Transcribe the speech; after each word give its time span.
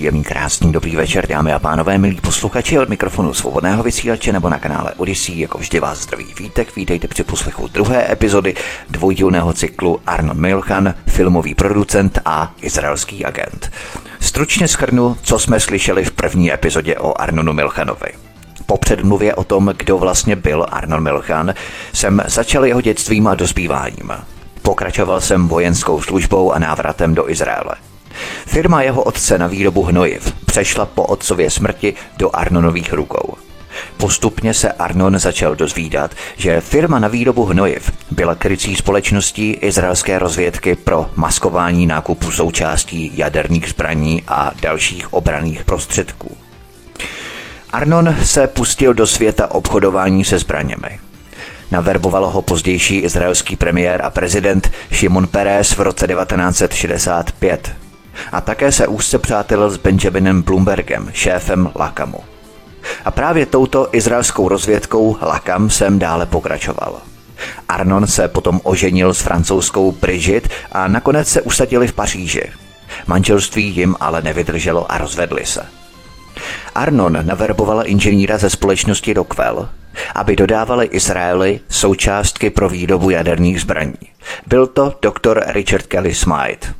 Příjemný, 0.00 0.24
krásný, 0.24 0.72
dobrý 0.72 0.96
večer, 0.96 1.26
dámy 1.28 1.52
a 1.52 1.58
pánové, 1.58 1.98
milí 1.98 2.20
posluchači 2.20 2.78
od 2.78 2.88
mikrofonu 2.88 3.34
svobodného 3.34 3.82
vysílače 3.82 4.32
nebo 4.32 4.48
na 4.48 4.58
kanále 4.58 4.92
Odyssey. 4.96 5.40
Jako 5.40 5.58
vždy 5.58 5.80
vás 5.80 5.98
zdraví 5.98 6.26
vítek, 6.38 6.76
vítejte 6.76 7.08
při 7.08 7.24
poslechu 7.24 7.68
druhé 7.68 8.12
epizody 8.12 8.54
dvojdílného 8.90 9.52
cyklu 9.52 10.00
Arnon 10.06 10.40
Milchan, 10.40 10.94
filmový 11.06 11.54
producent 11.54 12.18
a 12.24 12.52
izraelský 12.60 13.24
agent. 13.24 13.72
Stručně 14.20 14.68
schrnu, 14.68 15.16
co 15.22 15.38
jsme 15.38 15.60
slyšeli 15.60 16.04
v 16.04 16.12
první 16.12 16.52
epizodě 16.52 16.96
o 16.96 17.20
Arnonu 17.20 17.52
Milchanovi. 17.52 18.10
Po 18.66 18.76
předmluvě 18.76 19.34
o 19.34 19.44
tom, 19.44 19.72
kdo 19.76 19.98
vlastně 19.98 20.36
byl 20.36 20.66
Arnon 20.70 21.02
Milchan, 21.02 21.54
jsem 21.92 22.22
začal 22.26 22.64
jeho 22.64 22.80
dětstvím 22.80 23.26
a 23.26 23.34
dospíváním. 23.34 24.12
Pokračoval 24.62 25.20
jsem 25.20 25.48
vojenskou 25.48 26.02
službou 26.02 26.52
a 26.52 26.58
návratem 26.58 27.14
do 27.14 27.30
Izraele. 27.30 27.89
Firma 28.46 28.82
jeho 28.82 29.02
otce 29.02 29.38
na 29.38 29.46
výrobu 29.46 29.82
hnojiv 29.82 30.32
přešla 30.46 30.86
po 30.86 31.02
otcově 31.02 31.50
smrti 31.50 31.94
do 32.18 32.30
Arnonových 32.36 32.92
rukou. 32.92 33.36
Postupně 33.96 34.54
se 34.54 34.72
Arnon 34.72 35.18
začal 35.18 35.54
dozvídat, 35.54 36.14
že 36.36 36.60
firma 36.60 36.98
na 36.98 37.08
výrobu 37.08 37.44
hnojiv 37.44 37.92
byla 38.10 38.34
krycí 38.34 38.76
společností 38.76 39.50
izraelské 39.50 40.18
rozvědky 40.18 40.74
pro 40.74 41.10
maskování 41.16 41.86
nákupu 41.86 42.30
součástí 42.30 43.12
jaderných 43.14 43.68
zbraní 43.68 44.22
a 44.28 44.52
dalších 44.62 45.12
obraných 45.12 45.64
prostředků. 45.64 46.36
Arnon 47.72 48.16
se 48.24 48.46
pustil 48.46 48.94
do 48.94 49.06
světa 49.06 49.50
obchodování 49.50 50.24
se 50.24 50.38
zbraněmi. 50.38 50.98
Naverboval 51.70 52.26
ho 52.26 52.42
pozdější 52.42 52.96
izraelský 52.96 53.56
premiér 53.56 54.02
a 54.04 54.10
prezident 54.10 54.70
Shimon 54.92 55.26
Peres 55.26 55.70
v 55.70 55.80
roce 55.80 56.06
1965 56.06 57.72
a 58.32 58.40
také 58.40 58.72
se 58.72 58.86
úzce 58.86 59.18
přátelil 59.18 59.70
s 59.70 59.76
Benjaminem 59.76 60.42
Bloombergem, 60.42 61.10
šéfem 61.12 61.70
Lakamu. 61.74 62.18
A 63.04 63.10
právě 63.10 63.46
touto 63.46 63.88
izraelskou 63.92 64.48
rozvědkou 64.48 65.16
Lakam 65.22 65.70
jsem 65.70 65.98
dále 65.98 66.26
pokračoval. 66.26 67.00
Arnon 67.68 68.06
se 68.06 68.28
potom 68.28 68.60
oženil 68.64 69.14
s 69.14 69.20
francouzskou 69.20 69.92
Brigitte 69.92 70.48
a 70.72 70.88
nakonec 70.88 71.28
se 71.28 71.42
usadili 71.42 71.86
v 71.86 71.92
Paříži. 71.92 72.42
Manželství 73.06 73.76
jim 73.76 73.96
ale 74.00 74.22
nevydrželo 74.22 74.92
a 74.92 74.98
rozvedli 74.98 75.46
se. 75.46 75.62
Arnon 76.74 77.18
naverboval 77.22 77.82
inženýra 77.86 78.38
ze 78.38 78.50
společnosti 78.50 79.12
Rockwell, 79.12 79.68
aby 80.14 80.36
dodávali 80.36 80.86
Izraeli 80.86 81.60
součástky 81.68 82.50
pro 82.50 82.68
výrobu 82.68 83.10
jaderných 83.10 83.60
zbraní. 83.60 83.98
Byl 84.46 84.66
to 84.66 84.94
doktor 85.02 85.44
Richard 85.46 85.86
Kelly 85.86 86.14
Smythe. 86.14 86.79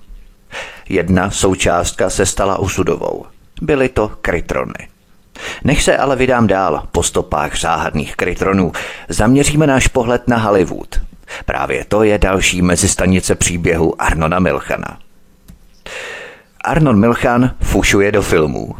Jedna 0.90 1.30
součástka 1.30 2.10
se 2.10 2.26
stala 2.26 2.58
usudovou. 2.58 3.26
Byly 3.62 3.88
to 3.88 4.08
krytrony. 4.20 4.88
Nech 5.64 5.82
se 5.82 5.96
ale 5.96 6.16
vydám 6.16 6.46
dál 6.46 6.88
po 6.92 7.02
stopách 7.02 7.60
záhadných 7.60 8.16
krytronů. 8.16 8.72
Zaměříme 9.08 9.66
náš 9.66 9.88
pohled 9.88 10.28
na 10.28 10.36
Hollywood. 10.36 11.00
Právě 11.44 11.84
to 11.84 12.02
je 12.02 12.18
další 12.18 12.62
mezistanice 12.62 13.34
příběhu 13.34 14.02
Arnona 14.02 14.38
Milchana. 14.38 14.98
Arnon 16.64 17.00
Milchan 17.00 17.50
fušuje 17.62 18.12
do 18.12 18.22
filmů. 18.22 18.74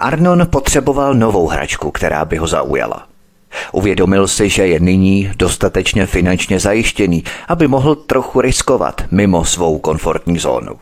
Arnon 0.00 0.46
potřeboval 0.50 1.14
novou 1.14 1.46
hračku, 1.46 1.90
která 1.90 2.24
by 2.24 2.36
ho 2.36 2.46
zaujala. 2.46 3.09
Uvědomil 3.72 4.28
si, 4.28 4.48
že 4.48 4.66
je 4.66 4.80
nyní 4.80 5.30
dostatečně 5.36 6.06
finančně 6.06 6.60
zajištěný, 6.60 7.24
aby 7.48 7.68
mohl 7.68 7.94
trochu 7.94 8.40
riskovat 8.40 9.02
mimo 9.10 9.44
svou 9.44 9.78
komfortní 9.78 10.38
zónu. 10.38 10.72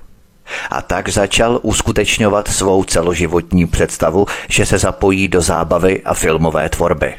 A 0.70 0.82
tak 0.82 1.08
začal 1.08 1.60
uskutečňovat 1.62 2.48
svou 2.48 2.84
celoživotní 2.84 3.66
představu, 3.66 4.26
že 4.48 4.66
se 4.66 4.78
zapojí 4.78 5.28
do 5.28 5.40
zábavy 5.40 6.02
a 6.04 6.14
filmové 6.14 6.68
tvorby. 6.68 7.14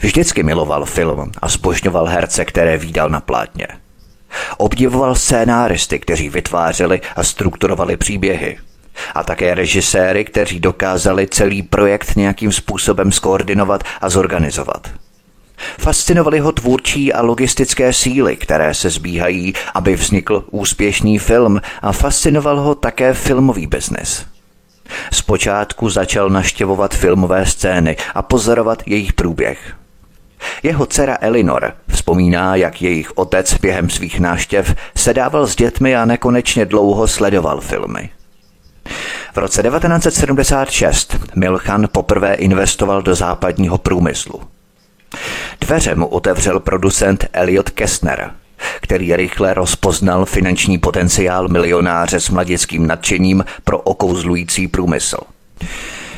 Vždycky 0.00 0.42
miloval 0.42 0.84
film 0.84 1.32
a 1.42 1.48
zbožňoval 1.48 2.06
herce, 2.06 2.44
které 2.44 2.78
výdal 2.78 3.10
na 3.10 3.20
plátně. 3.20 3.66
Obdivoval 4.56 5.14
scénáristy, 5.14 5.98
kteří 5.98 6.28
vytvářeli 6.28 7.00
a 7.16 7.24
strukturovali 7.24 7.96
příběhy– 7.96 8.58
a 9.14 9.22
také 9.22 9.54
režiséry, 9.54 10.24
kteří 10.24 10.60
dokázali 10.60 11.26
celý 11.26 11.62
projekt 11.62 12.16
nějakým 12.16 12.52
způsobem 12.52 13.12
skoordinovat 13.12 13.84
a 14.00 14.08
zorganizovat. 14.08 14.90
Fascinovaly 15.78 16.38
ho 16.38 16.52
tvůrčí 16.52 17.12
a 17.12 17.22
logistické 17.22 17.92
síly, 17.92 18.36
které 18.36 18.74
se 18.74 18.90
zbíhají, 18.90 19.54
aby 19.74 19.96
vznikl 19.96 20.44
úspěšný 20.50 21.18
film 21.18 21.60
a 21.82 21.92
fascinoval 21.92 22.60
ho 22.60 22.74
také 22.74 23.14
filmový 23.14 23.66
biznis. 23.66 24.26
Zpočátku 25.12 25.90
začal 25.90 26.30
naštěvovat 26.30 26.94
filmové 26.94 27.46
scény 27.46 27.96
a 28.14 28.22
pozorovat 28.22 28.82
jejich 28.86 29.12
průběh. 29.12 29.74
Jeho 30.62 30.86
dcera 30.86 31.18
Elinor 31.20 31.72
vzpomíná, 31.88 32.56
jak 32.56 32.82
jejich 32.82 33.18
otec 33.18 33.54
během 33.54 33.90
svých 33.90 34.20
náštěv 34.20 34.74
sedával 34.96 35.46
s 35.46 35.56
dětmi 35.56 35.96
a 35.96 36.04
nekonečně 36.04 36.66
dlouho 36.66 37.08
sledoval 37.08 37.60
filmy. 37.60 38.10
V 39.34 39.36
roce 39.36 39.62
1976 39.62 41.16
Milchan 41.34 41.88
poprvé 41.92 42.34
investoval 42.34 43.02
do 43.02 43.14
západního 43.14 43.78
průmyslu. 43.78 44.42
Dveře 45.60 45.94
mu 45.94 46.06
otevřel 46.06 46.60
producent 46.60 47.26
Elliot 47.32 47.70
Kessner, 47.70 48.30
který 48.80 49.16
rychle 49.16 49.54
rozpoznal 49.54 50.24
finanční 50.24 50.78
potenciál 50.78 51.48
milionáře 51.48 52.20
s 52.20 52.30
mladickým 52.30 52.86
nadšením 52.86 53.44
pro 53.64 53.78
okouzlující 53.78 54.68
průmysl. 54.68 55.16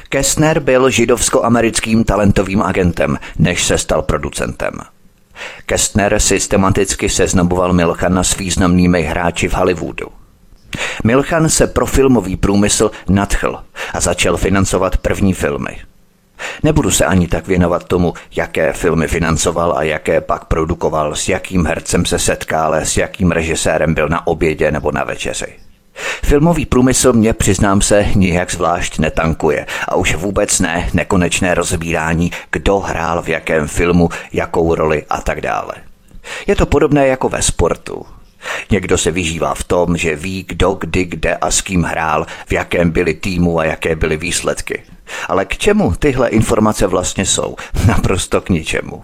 Kessner 0.09 0.61
byl 0.61 0.91
židovsko-americkým 0.91 2.05
talentovým 2.05 2.63
agentem, 2.63 3.19
než 3.39 3.65
se 3.65 3.79
stal 3.79 4.03
producentem. 4.03 4.73
Kestner 5.67 6.21
systematicky 6.21 7.09
seznamoval 7.09 7.73
Milchana 7.73 8.25
s 8.25 8.37
významnými 8.37 9.03
hráči 9.03 9.49
v 9.49 9.55
Hollywoodu. 9.55 10.07
Milchan 11.05 11.49
se 11.49 11.67
pro 11.67 11.87
filmový 11.87 12.37
průmysl 12.37 12.91
nadchl 13.09 13.59
a 13.93 14.01
začal 14.01 14.37
financovat 14.37 14.97
první 14.97 15.35
filmy. 15.35 15.79
Nebudu 16.63 16.91
se 16.91 17.05
ani 17.05 17.29
tak 17.29 17.47
věnovat 17.47 17.85
tomu, 17.85 18.15
jaké 18.37 18.73
filmy 18.73 19.09
financoval 19.09 19.75
a 19.77 19.83
jaké 19.83 20.21
pak 20.21 20.45
produkoval, 20.45 21.15
s 21.15 21.29
jakým 21.29 21.67
hercem 21.67 22.07
se 22.07 22.19
setkal, 22.19 22.75
s 22.75 22.97
jakým 22.97 23.31
režisérem 23.31 23.95
byl 23.95 24.09
na 24.09 24.27
obědě 24.27 24.73
nebo 24.73 24.93
na 24.93 25.05
večeři. 25.05 25.47
Filmový 26.25 26.67
průmysl 26.67 27.13
mě, 27.13 27.33
přiznám 27.33 27.81
se, 27.81 28.07
nijak 28.15 28.53
zvlášť 28.53 28.99
netankuje 28.99 29.67
a 29.89 29.95
už 29.95 30.15
vůbec 30.15 30.61
ne 30.61 30.91
nekonečné 30.93 31.55
rozbírání, 31.55 32.33
kdo 32.53 32.79
hrál 32.79 33.23
v 33.23 33.29
jakém 33.29 33.69
filmu, 33.69 34.09
jakou 34.33 34.75
roli 34.75 35.05
a 35.11 35.21
tak 35.21 35.41
dále. 35.41 35.73
Je 36.47 36.57
to 36.57 36.67
podobné 36.67 37.07
jako 37.07 37.29
ve 37.29 37.43
sportu. 37.43 38.07
Někdo 38.71 38.99
se 38.99 39.11
vyžívá 39.11 39.55
v 39.55 39.65
tom, 39.65 39.97
že 39.97 40.17
ví, 40.17 40.45
kdo, 40.49 40.73
kdy, 40.73 41.05
kde 41.05 41.37
a 41.37 41.51
s 41.51 41.61
kým 41.61 41.83
hrál, 41.83 42.27
v 42.47 42.53
jakém 42.53 42.91
byli 42.91 43.15
týmu 43.15 43.59
a 43.59 43.65
jaké 43.65 43.97
byly 43.97 44.17
výsledky. 44.17 44.83
Ale 45.29 45.45
k 45.45 45.59
čemu 45.59 45.95
tyhle 45.99 46.29
informace 46.29 46.87
vlastně 46.87 47.27
jsou? 47.27 47.57
Naprosto 47.87 48.41
k 48.41 48.49
ničemu. 48.49 49.03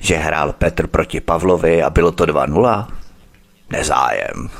Že 0.00 0.16
hrál 0.16 0.52
Petr 0.52 0.86
proti 0.86 1.20
Pavlovi 1.20 1.82
a 1.82 1.90
bylo 1.90 2.12
to 2.12 2.24
2-0? 2.24 2.86
Nezájem. 3.70 4.50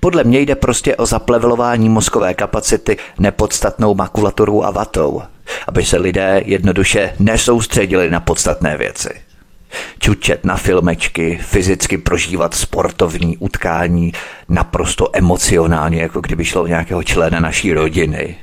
Podle 0.00 0.24
mě 0.24 0.40
jde 0.40 0.54
prostě 0.54 0.96
o 0.96 1.06
zaplevelování 1.06 1.88
mozkové 1.88 2.34
kapacity 2.34 2.96
nepodstatnou 3.18 3.94
makulaturou 3.94 4.62
a 4.62 4.70
vatou, 4.70 5.22
aby 5.68 5.84
se 5.84 5.96
lidé 5.96 6.42
jednoduše 6.44 7.14
nesoustředili 7.18 8.10
na 8.10 8.20
podstatné 8.20 8.76
věci 8.76 9.31
čučet 9.98 10.44
na 10.44 10.56
filmečky, 10.56 11.38
fyzicky 11.42 11.98
prožívat 11.98 12.54
sportovní 12.54 13.36
utkání, 13.36 14.12
naprosto 14.48 15.08
emocionálně, 15.12 16.02
jako 16.02 16.20
kdyby 16.20 16.44
šlo 16.44 16.62
o 16.62 16.66
nějakého 16.66 17.02
člena 17.02 17.40
naší 17.40 17.72
rodiny. 17.72 18.36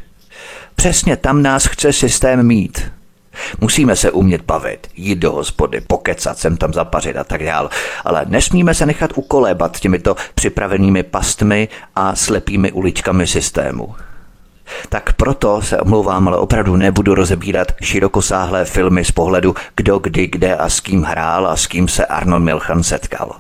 Přesně 0.76 1.18
tam 1.18 1.42
nás 1.42 1.66
chce 1.66 1.94
systém 1.94 2.48
mít. 2.48 2.92
Musíme 3.62 3.96
se 3.96 4.12
umět 4.12 4.42
bavit, 4.42 4.88
jít 4.96 5.20
do 5.20 5.32
hospody, 5.32 5.82
pokecat 5.82 6.38
sem 6.38 6.58
tam 6.58 6.74
zapařit 6.74 7.18
a 7.18 7.24
tak 7.24 7.44
dál, 7.44 7.70
ale 8.06 8.26
nesmíme 8.28 8.74
se 8.74 8.86
nechat 8.86 9.12
ukolébat 9.16 9.80
těmito 9.80 10.16
připravenými 10.36 11.04
pastmi 11.04 11.68
a 11.96 12.16
slepými 12.16 12.72
uličkami 12.72 13.28
systému. 13.28 13.96
Tak 14.90 15.14
proto 15.14 15.62
se 15.62 15.80
omlouvám, 15.80 16.28
ale 16.28 16.38
opravdu 16.38 16.76
nebudu 16.76 17.16
rozebírat 17.16 17.72
širokosáhlé 17.82 18.66
filmy 18.66 19.06
z 19.06 19.12
pohledu 19.12 19.56
kdo 19.76 20.00
kdy 20.00 20.28
kde 20.28 20.56
a 20.56 20.70
s 20.70 20.80
kým 20.80 21.04
hrál 21.04 21.48
a 21.48 21.56
s 21.56 21.68
kým 21.68 21.88
se 21.88 22.06
Arnold 22.06 22.44
Milchan 22.44 22.84
setkal. 22.84 23.36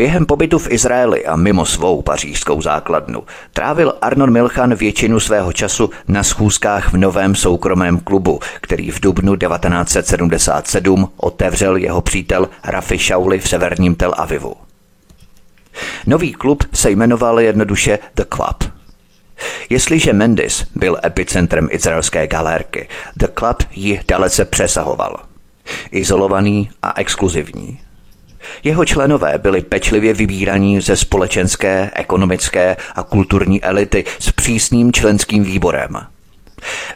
Během 0.00 0.26
pobytu 0.26 0.58
v 0.58 0.70
Izraeli 0.70 1.26
a 1.26 1.36
mimo 1.36 1.66
svou 1.66 2.02
pařížskou 2.02 2.62
základnu 2.62 3.22
trávil 3.52 3.94
Arnon 4.00 4.32
Milchan 4.32 4.74
většinu 4.74 5.20
svého 5.20 5.52
času 5.52 5.90
na 6.08 6.22
schůzkách 6.22 6.92
v 6.92 6.96
novém 6.96 7.34
soukromém 7.34 8.00
klubu, 8.00 8.40
který 8.60 8.90
v 8.90 9.00
dubnu 9.00 9.36
1977 9.36 11.10
otevřel 11.16 11.76
jeho 11.76 12.00
přítel 12.00 12.48
Rafi 12.64 12.98
Shauli 12.98 13.38
v 13.38 13.48
severním 13.48 13.94
Tel 13.94 14.14
Avivu. 14.16 14.54
Nový 16.06 16.32
klub 16.32 16.64
se 16.72 16.90
jmenoval 16.90 17.40
jednoduše 17.40 17.98
The 18.14 18.24
Club. 18.34 18.79
Jestliže 19.70 20.12
Mendes 20.12 20.66
byl 20.74 20.98
epicentrem 21.04 21.68
izraelské 21.70 22.26
galérky, 22.26 22.88
The 23.16 23.26
Club 23.38 23.62
ji 23.74 24.00
dalece 24.08 24.44
přesahoval. 24.44 25.16
Izolovaný 25.90 26.70
a 26.82 27.00
exkluzivní. 27.00 27.80
Jeho 28.64 28.84
členové 28.84 29.38
byli 29.38 29.60
pečlivě 29.60 30.14
vybíraní 30.14 30.80
ze 30.80 30.96
společenské, 30.96 31.90
ekonomické 31.94 32.76
a 32.94 33.02
elity 33.62 34.04
s 34.18 34.32
přísným 34.32 34.92
členským 34.92 35.44
výborem. 35.44 36.06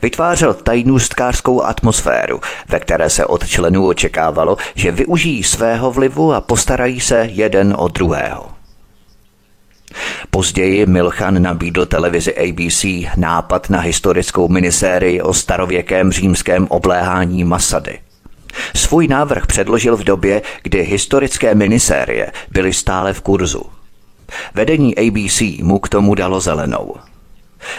Vytvářel 0.02 0.54
tajnůstkářskou 0.54 1.62
atmosféru, 1.62 2.40
ve 2.68 2.80
které 2.80 3.10
se 3.10 3.26
od 3.26 3.48
členů 3.48 3.86
očekávalo, 3.86 4.56
že 4.74 4.92
využijí 4.92 5.42
svého 5.42 5.90
vlivu 5.90 6.32
a 6.32 6.40
postarají 6.40 7.00
se 7.00 7.28
jeden 7.30 7.74
o 7.78 7.88
druhého. 7.88 8.48
Později 10.30 10.86
Milchan 10.86 11.42
nabídl 11.42 11.86
televizi 11.86 12.34
ABC 12.36 12.84
nápad 13.16 13.70
na 13.70 13.80
historickou 13.80 14.48
minisérii 14.48 15.20
o 15.22 15.34
starověkém 15.34 16.12
římském 16.12 16.66
obléhání 16.70 17.44
Masady. 17.44 17.98
Svůj 18.74 19.08
návrh 19.08 19.46
předložil 19.46 19.96
v 19.96 20.04
době, 20.04 20.42
kdy 20.62 20.82
historické 20.82 21.54
minisérie 21.54 22.32
byly 22.50 22.72
stále 22.72 23.12
v 23.12 23.20
kurzu. 23.20 23.62
Vedení 24.54 24.98
ABC 24.98 25.40
mu 25.62 25.78
k 25.78 25.88
tomu 25.88 26.14
dalo 26.14 26.40
zelenou. 26.40 26.94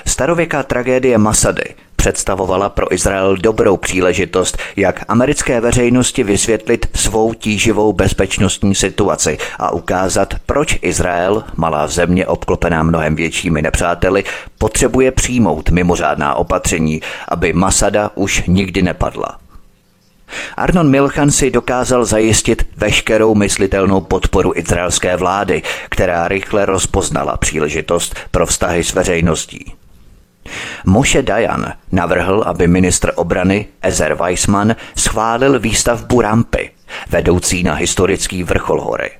Starověká 0.05 0.63
tragédie 0.63 1.17
Masady 1.17 1.75
představovala 2.05 2.69
pro 2.69 2.93
Izrael 2.93 3.37
dobrou 3.37 3.77
příležitost, 3.77 4.57
jak 4.75 5.05
americké 5.07 5.61
veřejnosti 5.61 6.23
vysvětlit 6.23 6.87
svou 6.95 7.33
tíživou 7.33 7.93
bezpečnostní 7.93 8.75
situaci 8.75 9.37
a 9.59 9.71
ukázat, 9.73 10.33
proč 10.45 10.79
Izrael, 10.81 11.43
malá 11.55 11.87
země 11.87 12.27
obklopená 12.27 12.83
mnohem 12.83 13.15
většími 13.15 13.61
nepřáteli, 13.61 14.23
potřebuje 14.57 15.11
přijmout 15.11 15.69
mimořádná 15.69 16.35
opatření, 16.35 17.01
aby 17.27 17.53
Masada 17.53 18.11
už 18.15 18.43
nikdy 18.47 18.81
nepadla. 18.81 19.37
Arnon 20.57 20.89
Milchan 20.89 21.31
si 21.31 21.51
dokázal 21.51 22.05
zajistit 22.05 22.67
veškerou 22.77 23.35
myslitelnou 23.35 24.01
podporu 24.01 24.51
izraelské 24.55 25.17
vlády, 25.17 25.61
která 25.89 26.27
rychle 26.27 26.65
rozpoznala 26.65 27.37
příležitost 27.37 28.15
pro 28.31 28.45
vztahy 28.45 28.83
s 28.83 28.93
veřejností. 28.93 29.73
Moše 30.85 31.21
Dayan 31.21 31.73
navrhl, 31.91 32.43
aby 32.45 32.67
ministr 32.67 33.11
obrany 33.15 33.65
Ezer 33.81 34.13
Weissman 34.13 34.75
schválil 34.95 35.59
výstavbu 35.59 36.21
rampy, 36.21 36.71
vedoucí 37.09 37.63
na 37.63 37.73
historický 37.73 38.43
vrchol 38.43 38.81
hory. 38.81 39.11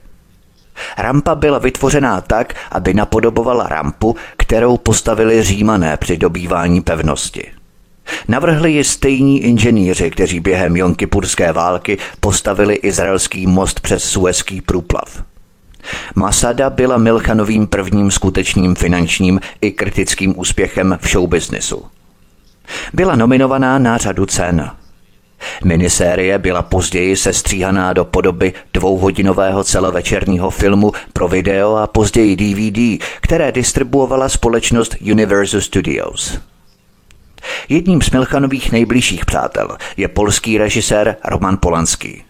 Rampa 0.98 1.36
byla 1.36 1.60
vytvořená 1.60 2.22
tak, 2.22 2.54
aby 2.72 2.94
napodobovala 2.94 3.68
rampu, 3.68 4.16
kterou 4.38 4.78
postavili 4.78 5.44
římané 5.44 5.98
při 5.98 6.18
dobývání 6.18 6.82
pevnosti. 6.82 7.52
Navrhli 8.28 8.72
ji 8.72 8.84
stejní 8.84 9.44
inženýři, 9.44 10.12
kteří 10.12 10.40
během 10.40 10.76
Jonkipurské 10.78 11.52
války 11.54 11.98
postavili 12.20 12.76
izraelský 12.76 13.48
most 13.48 13.80
přes 13.80 14.04
Suezký 14.04 14.62
průplav. 14.62 15.24
Masada 16.16 16.70
byla 16.70 16.98
Milchanovým 16.98 17.68
prvním 17.68 18.12
skutečným 18.12 18.76
finančním 18.76 19.40
i 19.62 19.72
kritickým 19.72 20.40
úspěchem 20.40 20.98
v 21.02 21.08
showbiznisu. 21.08 21.86
Byla 22.94 23.16
nominovaná 23.16 23.80
na 23.80 23.98
řadu 23.98 24.26
cen. 24.26 24.72
Minisérie 25.64 26.40
byla 26.40 26.62
později 26.62 27.16
sestříhaná 27.16 27.94
do 27.94 28.06
podoby 28.06 28.54
dvouhodinového 28.74 29.64
celovečerního 29.64 30.50
filmu 30.50 30.92
pro 31.14 31.28
video 31.28 31.76
a 31.76 31.88
později 31.88 32.36
DVD, 32.36 33.06
které 33.22 33.52
distribuovala 33.52 34.30
společnost 34.30 34.96
Universal 35.12 35.62
Studios. 35.62 36.40
Jedním 37.70 38.02
z 38.02 38.12
Milchanových 38.12 38.72
nejbližších 38.72 39.26
přátel 39.26 39.78
je 39.98 40.08
polský 40.08 40.58
režisér 40.58 41.16
Roman 41.26 41.58
Polanský 41.58 42.24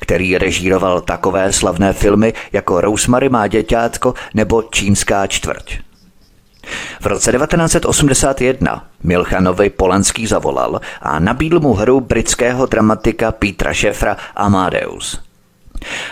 který 0.00 0.38
režíroval 0.38 1.00
takové 1.00 1.52
slavné 1.52 1.92
filmy 1.92 2.32
jako 2.52 2.80
Rosemary 2.80 3.28
má 3.28 3.46
děťátko 3.46 4.14
nebo 4.34 4.62
Čínská 4.62 5.26
čtvrť. 5.26 5.78
V 7.00 7.06
roce 7.06 7.32
1981 7.32 8.84
Milchanovi 9.02 9.70
Polanský 9.70 10.26
zavolal 10.26 10.80
a 11.02 11.18
nabídl 11.18 11.60
mu 11.60 11.74
hru 11.74 12.00
britského 12.00 12.66
dramatika 12.66 13.32
Petra 13.32 13.72
Šefra 13.72 14.16
Amadeus. 14.36 15.20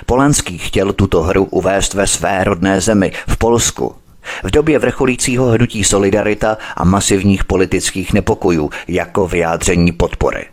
Polanský 0.06 0.58
chtěl 0.58 0.92
tuto 0.92 1.22
hru 1.22 1.44
uvést 1.44 1.94
ve 1.94 2.06
své 2.06 2.44
rodné 2.44 2.80
zemi, 2.80 3.12
v 3.28 3.36
Polsku, 3.36 3.94
v 4.42 4.50
době 4.50 4.78
vrcholícího 4.78 5.46
hnutí 5.46 5.84
Solidarita 5.84 6.58
a 6.76 6.84
masivních 6.84 7.44
politických 7.44 8.12
nepokojů 8.12 8.70
jako 8.88 9.26
vyjádření 9.26 9.92
podpory. 9.92 10.46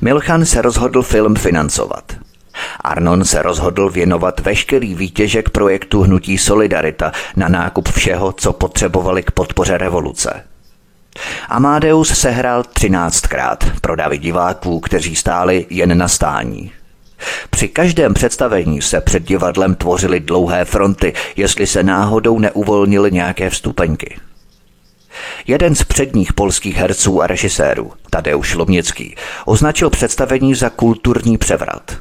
Milchan 0.00 0.44
se 0.44 0.62
rozhodl 0.62 1.02
film 1.02 1.34
financovat. 1.34 2.12
Arnon 2.80 3.24
se 3.24 3.42
rozhodl 3.42 3.90
věnovat 3.90 4.40
veškerý 4.40 4.94
výtěžek 4.94 5.50
projektu 5.50 6.02
Hnutí 6.02 6.38
Solidarita 6.38 7.12
na 7.36 7.48
nákup 7.48 7.88
všeho, 7.88 8.32
co 8.32 8.52
potřebovali 8.52 9.22
k 9.22 9.30
podpoře 9.30 9.78
revoluce. 9.78 10.44
Amadeus 11.48 12.18
sehrál 12.18 12.62
třináctkrát 12.62 13.64
pro 13.80 13.96
davy 13.96 14.18
diváků, 14.18 14.80
kteří 14.80 15.16
stáli 15.16 15.66
jen 15.70 15.98
na 15.98 16.08
stání. 16.08 16.72
Při 17.50 17.68
každém 17.68 18.14
představení 18.14 18.82
se 18.82 19.00
před 19.00 19.22
divadlem 19.22 19.74
tvořily 19.74 20.20
dlouhé 20.20 20.64
fronty, 20.64 21.12
jestli 21.36 21.66
se 21.66 21.82
náhodou 21.82 22.38
neuvolnily 22.38 23.12
nějaké 23.12 23.50
vstupenky. 23.50 24.16
Jeden 25.46 25.74
z 25.74 25.84
předních 25.84 26.32
polských 26.32 26.76
herců 26.76 27.22
a 27.22 27.26
režisérů, 27.26 27.92
Tadeusz 28.10 28.54
Lomnický, 28.54 29.16
označil 29.44 29.90
představení 29.90 30.54
za 30.54 30.70
kulturní 30.70 31.38
převrat. 31.38 31.96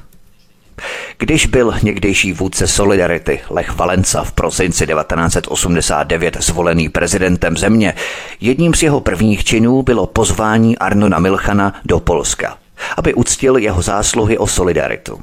Když 1.17 1.45
byl 1.45 1.73
někdejší 1.83 2.33
vůdce 2.33 2.67
Solidarity 2.67 3.39
Lech 3.49 3.75
Valenca 3.75 4.23
v 4.23 4.31
prosinci 4.31 4.87
1989 4.87 6.37
zvolený 6.39 6.89
prezidentem 6.89 7.57
země, 7.57 7.93
jedním 8.39 8.73
z 8.73 8.83
jeho 8.83 9.01
prvních 9.01 9.43
činů 9.43 9.83
bylo 9.83 10.07
pozvání 10.07 10.77
Arnona 10.77 11.19
Milchana 11.19 11.73
do 11.85 11.99
Polska, 11.99 12.57
aby 12.97 13.13
uctil 13.13 13.57
jeho 13.57 13.81
zásluhy 13.81 14.37
o 14.37 14.47
solidaritu. 14.47 15.19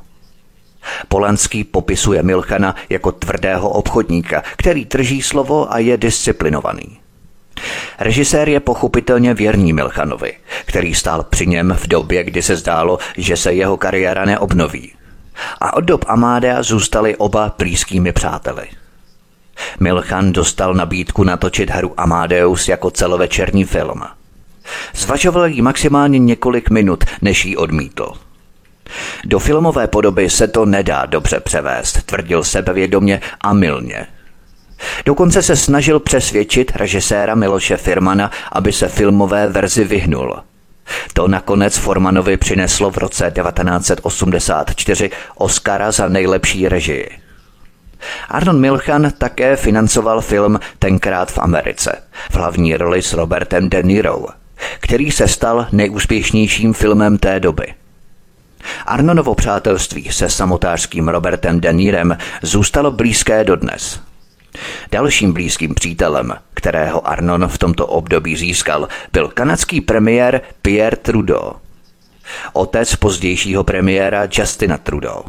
Polanský 1.09 1.65
popisuje 1.65 2.23
Milchana 2.23 2.75
jako 2.89 3.13
tvrdého 3.13 3.69
obchodníka, 3.69 4.43
který 4.57 4.85
drží 4.85 5.23
slovo 5.23 5.73
a 5.73 5.79
je 5.79 5.97
disciplinovaný. 5.97 7.01
Režisér 7.99 8.49
je 8.49 8.61
pochopitelně 8.61 9.35
věrný 9.35 9.73
Milchanovi, 9.73 10.33
který 10.65 10.95
stál 10.95 11.23
při 11.23 11.47
něm 11.47 11.77
v 11.81 11.87
době, 11.87 12.25
kdy 12.25 12.43
se 12.43 12.57
zdálo, 12.57 12.99
že 13.17 13.37
se 13.37 13.53
jeho 13.53 13.77
kariéra 13.77 14.25
neobnoví. 14.25 14.93
A 15.61 15.77
od 15.77 15.81
dob 15.81 16.05
Amádea 16.09 16.63
zůstali 16.63 17.17
oba 17.17 17.55
blízkými 17.59 18.13
přáteli. 18.13 18.69
Milchan 19.81 20.33
dostal 20.33 20.75
nabídku 20.75 21.25
natočit 21.25 21.71
hru 21.71 22.01
Amadeus 22.01 22.69
jako 22.69 22.91
celovečerní 22.91 23.65
film. 23.65 24.03
Zvažoval 24.95 25.47
ji 25.47 25.63
maximálně 25.63 26.19
několik 26.19 26.71
minut, 26.71 27.05
než 27.23 27.45
ji 27.45 27.57
odmítl. 27.57 28.13
Do 29.25 29.39
filmové 29.39 29.87
podoby 29.87 30.31
se 30.31 30.49
to 30.49 30.67
nedá 30.67 31.07
dobře 31.07 31.41
převést, 31.41 32.03
tvrdil 32.03 32.45
sebevědomě 32.45 33.21
a 33.41 33.53
milně– 33.53 34.07
Dokonce 35.05 35.43
se 35.43 35.57
snažil 35.57 36.01
přesvědčit 36.01 36.73
režiséra 36.77 37.35
Miloše 37.35 37.77
Firmana, 37.77 38.31
aby 38.53 38.73
se 38.73 38.89
filmové 38.89 39.47
verzi 39.47 39.85
vyhnul. 39.85 40.41
To 41.13 41.29
nakonec 41.29 41.79
Formanovi 41.79 42.37
přineslo 42.37 42.91
v 42.91 42.99
roce 42.99 43.33
1984 43.43 45.11
Oscara 45.37 45.93
za 45.93 46.09
nejlepší 46.09 46.69
režii. 46.69 47.11
Arnon 48.29 48.61
Milchan 48.61 49.13
také 49.19 49.57
financoval 49.57 50.21
film 50.21 50.61
Tenkrát 50.79 51.33
v 51.33 51.39
Americe, 51.39 52.03
v 52.31 52.35
hlavní 52.35 52.77
roli 52.77 53.03
s 53.03 53.13
Robertem 53.13 53.69
De 53.69 53.83
Niro, 53.83 54.27
který 54.81 55.11
se 55.11 55.29
stal 55.29 55.67
nejúspěšnějším 55.73 56.73
filmem 56.73 57.19
té 57.19 57.41
doby. 57.41 57.75
Arnonovo 58.87 59.35
přátelství 59.35 60.13
se 60.13 60.31
samotářským 60.31 61.09
Robertem 61.09 61.61
De 61.61 61.73
Nirem 61.73 62.17
zůstalo 62.43 62.91
blízké 62.91 63.45
dodnes– 63.45 64.01
Dalším 64.93 65.33
blízkým 65.33 65.75
přítelem, 65.75 66.35
kterého 66.55 67.09
Arnon 67.09 67.49
v 67.49 67.59
tomto 67.59 67.87
období 67.87 68.37
získal, 68.37 68.89
byl 69.13 69.29
kanadský 69.29 69.81
premiér 69.81 70.41
Pierre 70.63 70.97
Trudeau. 70.97 71.53
Otec 72.53 72.97
pozdějšího 72.97 73.65
premiéra 73.65 74.29
Justina 74.33 74.79
Trudeau. 74.79 75.23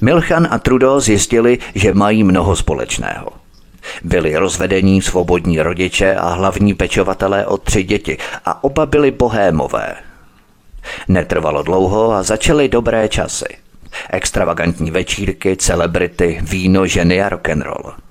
Milchan 0.00 0.48
a 0.50 0.58
Trudeau 0.58 1.00
zjistili, 1.00 1.58
že 1.74 1.94
mají 1.94 2.24
mnoho 2.24 2.56
společného. 2.56 3.30
Byli 4.04 4.36
rozvedení 4.36 5.02
svobodní 5.02 5.62
rodiče 5.62 6.14
a 6.14 6.28
hlavní 6.28 6.74
pečovatelé 6.74 7.46
o 7.46 7.56
tři 7.56 7.82
děti 7.82 8.18
a 8.44 8.64
oba 8.64 8.86
byli 8.86 9.10
bohémové. 9.10 9.94
Netrvalo 11.08 11.62
dlouho 11.62 12.12
a 12.12 12.22
začaly 12.22 12.68
dobré 12.68 13.08
časy. 13.08 13.58
Extravagantní 14.10 14.90
večírky, 14.90 15.56
celebrity, 15.56 16.38
víno, 16.42 16.86
ženy 16.86 17.22
a 17.22 17.28
rock'n'roll. 17.28 18.03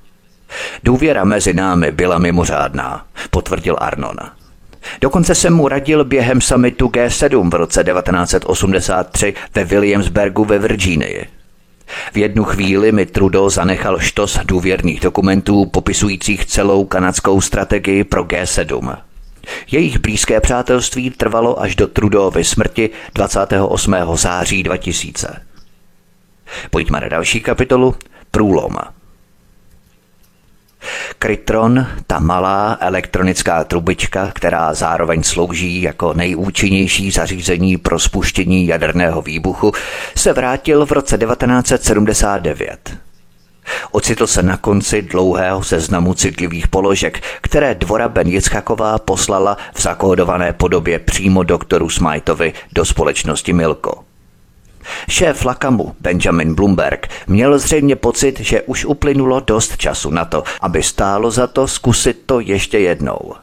Důvěra 0.83 1.23
mezi 1.23 1.53
námi 1.53 1.91
byla 1.91 2.17
mimořádná, 2.17 3.05
potvrdil 3.29 3.77
Arnon. 3.79 4.15
Dokonce 5.01 5.35
jsem 5.35 5.53
mu 5.53 5.67
radil 5.67 6.03
během 6.03 6.41
summitu 6.41 6.87
G7 6.87 7.49
v 7.49 7.53
roce 7.53 7.83
1983 7.83 9.33
ve 9.55 9.63
Williamsburgu 9.63 10.45
ve 10.45 10.59
Virginii. 10.59 11.25
V 12.13 12.17
jednu 12.17 12.43
chvíli 12.43 12.91
mi 12.91 13.05
Trudeau 13.05 13.49
zanechal 13.49 13.99
štos 13.99 14.39
důvěrných 14.43 14.99
dokumentů 14.99 15.65
popisujících 15.65 16.45
celou 16.45 16.85
kanadskou 16.85 17.41
strategii 17.41 18.03
pro 18.03 18.23
G7. 18.23 18.97
Jejich 19.71 19.99
blízké 19.99 20.41
přátelství 20.41 21.09
trvalo 21.09 21.61
až 21.61 21.75
do 21.75 21.87
Trudeauovy 21.87 22.43
smrti 22.43 22.89
28. 23.15 23.95
září 24.13 24.63
2000. 24.63 25.41
Pojďme 26.69 27.01
na 27.01 27.07
další 27.07 27.41
kapitolu. 27.41 27.95
Průlom. 28.31 28.77
Krytron, 31.19 31.87
ta 32.07 32.19
malá 32.19 32.77
elektronická 32.79 33.63
trubička, 33.63 34.31
která 34.33 34.73
zároveň 34.73 35.23
slouží 35.23 35.81
jako 35.81 36.13
nejúčinnější 36.13 37.11
zařízení 37.11 37.77
pro 37.77 37.99
spuštění 37.99 38.67
jaderného 38.67 39.21
výbuchu, 39.21 39.71
se 40.15 40.33
vrátil 40.33 40.85
v 40.85 40.91
roce 40.91 41.17
1979. 41.17 42.97
Ocitl 43.91 44.27
se 44.27 44.43
na 44.43 44.57
konci 44.57 45.01
dlouhého 45.01 45.63
seznamu 45.63 46.13
citlivých 46.13 46.67
položek, 46.67 47.23
které 47.41 47.75
Dvora 47.75 48.09
Ben 48.09 48.27
Jicchaková 48.27 48.99
poslala 48.99 49.57
v 49.73 49.81
zakódované 49.81 50.53
podobě 50.53 50.99
přímo 50.99 51.43
doktoru 51.43 51.89
Smajtovi 51.89 52.53
do 52.73 52.85
společnosti 52.85 53.53
Milko. 53.53 54.12
Šéf 55.09 55.45
Lakamu, 55.45 55.95
Benjamin 55.99 56.55
Bloomberg, 56.55 57.07
měl 57.27 57.59
zřejmě 57.59 57.95
pocit, 57.95 58.39
že 58.39 58.61
už 58.61 58.85
uplynulo 58.85 59.39
dost 59.39 59.77
času 59.77 60.09
na 60.09 60.25
to, 60.25 60.43
aby 60.61 60.83
stálo 60.83 61.31
za 61.31 61.47
to 61.47 61.67
zkusit 61.67 62.21
to 62.25 62.39
ještě 62.39 62.79
jednou. 62.79 63.33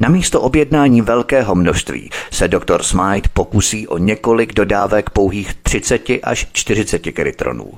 Na 0.00 0.08
místo 0.08 0.40
objednání 0.40 1.02
velkého 1.02 1.54
množství 1.54 2.10
se 2.30 2.48
doktor 2.48 2.82
Smite 2.82 3.28
pokusí 3.32 3.88
o 3.88 3.98
několik 3.98 4.52
dodávek 4.54 5.10
pouhých 5.10 5.54
30 5.54 6.02
až 6.22 6.46
40 6.52 6.98
krytronů. 6.98 7.72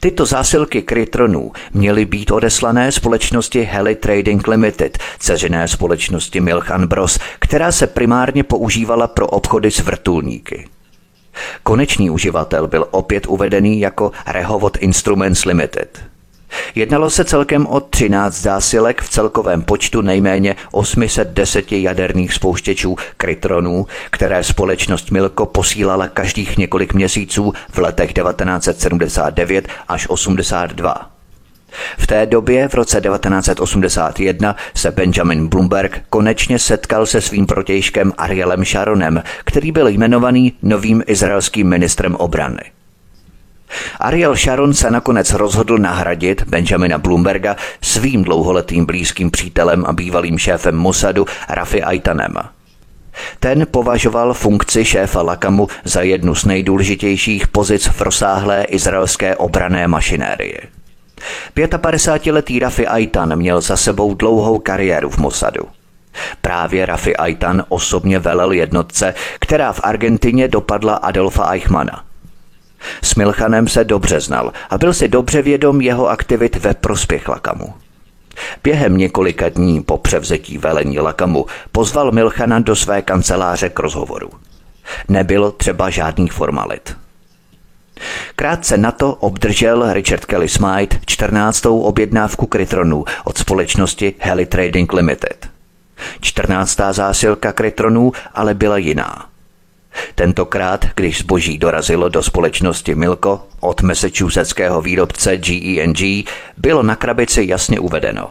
Tyto 0.00 0.26
zásilky 0.26 0.82
krytronů 0.82 1.52
měly 1.74 2.04
být 2.04 2.30
odeslané 2.30 2.92
společnosti 2.92 3.62
Heli 3.62 3.94
Trading 3.94 4.48
Limited, 4.48 4.98
ceřené 5.18 5.68
společnosti 5.68 6.40
Milchan 6.40 6.86
Bros, 6.86 7.18
která 7.38 7.72
se 7.72 7.86
primárně 7.86 8.44
používala 8.44 9.06
pro 9.06 9.26
obchody 9.26 9.70
s 9.70 9.80
vrtulníky. 9.80 10.68
Konečný 11.62 12.10
uživatel 12.10 12.66
byl 12.66 12.86
opět 12.90 13.26
uvedený 13.26 13.80
jako 13.80 14.12
Rehovod 14.26 14.76
Instruments 14.76 15.44
Limited. 15.44 16.10
Jednalo 16.74 17.10
se 17.10 17.24
celkem 17.24 17.66
o 17.66 17.80
13 17.80 18.34
zásilek 18.34 19.02
v 19.02 19.08
celkovém 19.08 19.62
počtu 19.62 20.00
nejméně 20.00 20.56
810 20.70 21.72
jaderných 21.72 22.34
spouštěčů 22.34 22.96
krytronů, 23.16 23.86
které 24.10 24.44
společnost 24.44 25.10
Milko 25.10 25.46
posílala 25.46 26.08
každých 26.08 26.58
několik 26.58 26.94
měsíců 26.94 27.52
v 27.70 27.78
letech 27.78 28.12
1979 28.12 29.68
až 29.88 30.06
82. 30.08 31.19
V 31.98 32.06
té 32.06 32.26
době, 32.26 32.68
v 32.68 32.74
roce 32.74 33.00
1981, 33.00 34.56
se 34.74 34.90
Benjamin 34.90 35.48
Bloomberg 35.48 36.02
konečně 36.10 36.58
setkal 36.58 37.06
se 37.06 37.20
svým 37.20 37.46
protějškem 37.46 38.12
Arielem 38.18 38.64
Sharonem, 38.64 39.22
který 39.44 39.72
byl 39.72 39.88
jmenovaný 39.88 40.52
novým 40.62 41.02
izraelským 41.06 41.68
ministrem 41.68 42.16
obrany. 42.16 42.62
Ariel 44.00 44.36
Sharon 44.36 44.74
se 44.74 44.90
nakonec 44.90 45.32
rozhodl 45.32 45.78
nahradit 45.78 46.42
Benjamina 46.42 46.98
Bloomberga 46.98 47.56
svým 47.82 48.24
dlouholetým 48.24 48.86
blízkým 48.86 49.30
přítelem 49.30 49.84
a 49.86 49.92
bývalým 49.92 50.38
šéfem 50.38 50.76
Mossadu 50.76 51.26
Rafi 51.48 51.82
Aitanem. 51.82 52.34
Ten 53.40 53.66
považoval 53.70 54.34
funkci 54.34 54.84
šéfa 54.84 55.22
Lakamu 55.22 55.68
za 55.84 56.02
jednu 56.02 56.34
z 56.34 56.44
nejdůležitějších 56.44 57.48
pozic 57.48 57.86
v 57.86 58.00
rozsáhlé 58.00 58.64
izraelské 58.64 59.36
obrané 59.36 59.88
mašinérie. 59.88 60.79
55-letý 61.56 62.58
Rafi 62.58 62.86
Aitan 62.86 63.36
měl 63.36 63.60
za 63.60 63.76
sebou 63.76 64.14
dlouhou 64.14 64.58
kariéru 64.58 65.10
v 65.10 65.18
Mossadu. 65.18 65.62
Právě 66.40 66.86
Rafi 66.86 67.16
Aitan 67.16 67.64
osobně 67.68 68.18
velel 68.18 68.52
jednotce, 68.52 69.14
která 69.40 69.72
v 69.72 69.80
Argentině 69.82 70.48
dopadla 70.48 70.94
Adolfa 70.94 71.52
Eichmana. 71.52 72.04
S 73.02 73.14
Milchanem 73.14 73.68
se 73.68 73.84
dobře 73.84 74.20
znal 74.20 74.52
a 74.70 74.78
byl 74.78 74.94
si 74.94 75.08
dobře 75.08 75.42
vědom 75.42 75.80
jeho 75.80 76.08
aktivit 76.08 76.56
ve 76.56 76.74
prospěch 76.74 77.28
Lakamu. 77.28 77.74
Během 78.62 78.96
několika 78.96 79.48
dní 79.48 79.82
po 79.82 79.98
převzetí 79.98 80.58
velení 80.58 80.98
Lakamu 80.98 81.46
pozval 81.72 82.12
Milchana 82.12 82.58
do 82.58 82.76
své 82.76 83.02
kanceláře 83.02 83.68
k 83.68 83.78
rozhovoru. 83.78 84.30
Nebylo 85.08 85.52
třeba 85.52 85.90
žádných 85.90 86.32
formalit. 86.32 86.96
Krátce 88.36 88.76
na 88.76 88.90
to 88.90 89.14
obdržel 89.14 89.92
Richard 89.92 90.24
Kelly 90.24 90.48
Smythe 90.48 91.00
14. 91.06 91.66
objednávku 91.66 92.46
krytronů 92.46 93.04
od 93.24 93.38
společnosti 93.38 94.14
Heli 94.18 94.46
Trading 94.46 94.92
Limited. 94.92 95.48
14. 96.20 96.80
zásilka 96.90 97.52
krytronů 97.52 98.12
ale 98.34 98.54
byla 98.54 98.76
jiná. 98.76 99.26
Tentokrát, 100.14 100.86
když 100.94 101.18
zboží 101.18 101.58
dorazilo 101.58 102.08
do 102.08 102.22
společnosti 102.22 102.94
Milko 102.94 103.46
od 103.60 103.82
massachusettského 103.82 104.80
výrobce 104.80 105.36
GENG, 105.36 105.98
bylo 106.56 106.82
na 106.82 106.96
krabici 106.96 107.44
jasně 107.48 107.80
uvedeno. 107.80 108.30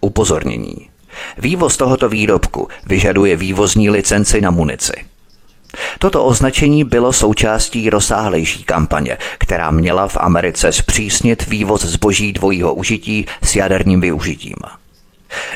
Upozornění. 0.00 0.90
Vývoz 1.38 1.76
tohoto 1.76 2.08
výrobku 2.08 2.68
vyžaduje 2.86 3.36
vývozní 3.36 3.90
licenci 3.90 4.40
na 4.40 4.50
munici. 4.50 4.92
Toto 5.98 6.24
označení 6.24 6.84
bylo 6.84 7.12
součástí 7.12 7.90
rozsáhlejší 7.90 8.64
kampaně, 8.64 9.18
která 9.38 9.70
měla 9.70 10.08
v 10.08 10.16
Americe 10.16 10.72
zpřísnit 10.72 11.46
vývoz 11.46 11.84
zboží 11.84 12.32
dvojího 12.32 12.74
užití 12.74 13.26
s 13.42 13.56
jaderním 13.56 14.00
využitím. 14.00 14.56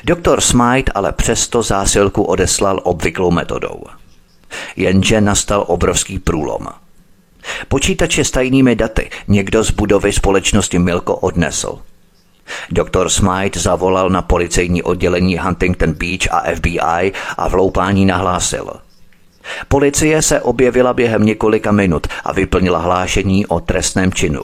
Doktor 0.04 0.40
Smite 0.40 0.92
ale 0.94 1.12
přesto 1.12 1.62
zásilku 1.62 2.22
odeslal 2.22 2.80
obvyklou 2.84 3.30
metodou. 3.30 3.82
Jenže 4.76 5.20
nastal 5.20 5.64
obrovský 5.66 6.18
průlom. 6.18 6.66
Počítače 7.68 8.25
s 8.25 8.30
tajnými 8.30 8.76
daty 8.76 9.10
někdo 9.28 9.64
z 9.64 9.70
budovy 9.70 10.12
společnosti 10.12 10.78
Milko 10.78 11.16
odnesl. 11.16 11.78
Doktor 12.70 13.08
Smite 13.08 13.60
zavolal 13.60 14.10
na 14.10 14.22
policejní 14.22 14.82
oddělení 14.82 15.38
Huntington 15.38 15.92
Beach 15.92 16.28
a 16.30 16.54
FBI 16.54 17.12
a 17.37 17.48
vloupání 17.48 18.06
nahlásil– 18.06 18.70
Policie 19.68 20.22
se 20.22 20.40
objevila 20.40 20.94
během 20.94 21.26
několika 21.26 21.72
minut 21.72 22.06
a 22.24 22.32
vyplnila 22.32 22.78
hlášení 22.78 23.46
o 23.46 23.60
trestném 23.60 24.12
činu. 24.12 24.42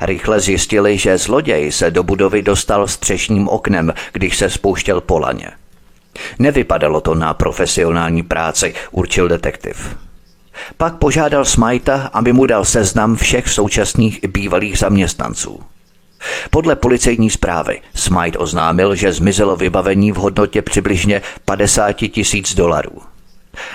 Rychle 0.00 0.40
zjistili, 0.40 0.98
že 0.98 1.18
zloděj 1.18 1.72
se 1.72 1.90
do 1.90 2.02
budovy 2.02 2.42
dostal 2.42 2.88
střešním 2.88 3.48
oknem, 3.48 3.92
když 4.12 4.36
se 4.36 4.50
spouštěl 4.50 5.00
polaně. 5.00 5.50
Nevypadalo 6.38 7.00
to 7.00 7.14
na 7.14 7.34
profesionální 7.34 8.22
práci, 8.22 8.74
určil 8.90 9.28
detektiv. 9.28 9.96
Pak 10.76 10.94
požádal 10.94 11.44
Smajta, 11.44 12.10
aby 12.12 12.32
mu 12.32 12.46
dal 12.46 12.64
seznam 12.64 13.16
všech 13.16 13.48
současných 13.48 14.24
i 14.24 14.28
bývalých 14.28 14.78
zaměstnanců. 14.78 15.60
Podle 16.50 16.76
policejní 16.76 17.30
zprávy 17.30 17.80
Smite 17.94 18.38
oznámil, 18.38 18.94
že 18.94 19.12
zmizelo 19.12 19.56
vybavení 19.56 20.12
v 20.12 20.16
hodnotě 20.16 20.62
přibližně 20.62 21.22
50 21.44 21.92
tisíc 21.92 22.54
dolarů. 22.54 23.11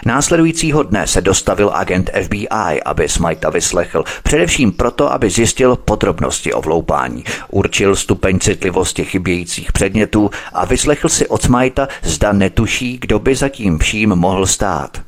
Následujícího 0.05 0.83
dne 0.83 1.07
se 1.07 1.21
dostavil 1.21 1.71
agent 1.73 2.09
FBI, 2.23 2.81
aby 2.85 3.09
Smajta 3.09 3.49
vyslechl, 3.49 4.03
především 4.23 4.71
proto, 4.71 5.13
aby 5.13 5.29
zjistil 5.29 5.75
podrobnosti 5.75 6.53
o 6.53 6.61
vloupání, 6.61 7.23
určil 7.49 7.95
stupeň 7.95 8.39
citlivosti 8.39 9.05
chybějících 9.05 9.71
předmětů 9.71 10.31
a 10.53 10.65
vyslechl 10.65 11.09
si 11.09 11.27
od 11.27 11.41
Smajta, 11.41 11.87
zda 12.03 12.31
netuší, 12.31 12.97
kdo 12.97 13.19
by 13.19 13.35
zatím 13.35 13.79
vším 13.79 14.09
mohl 14.09 14.45
stát. 14.45 15.01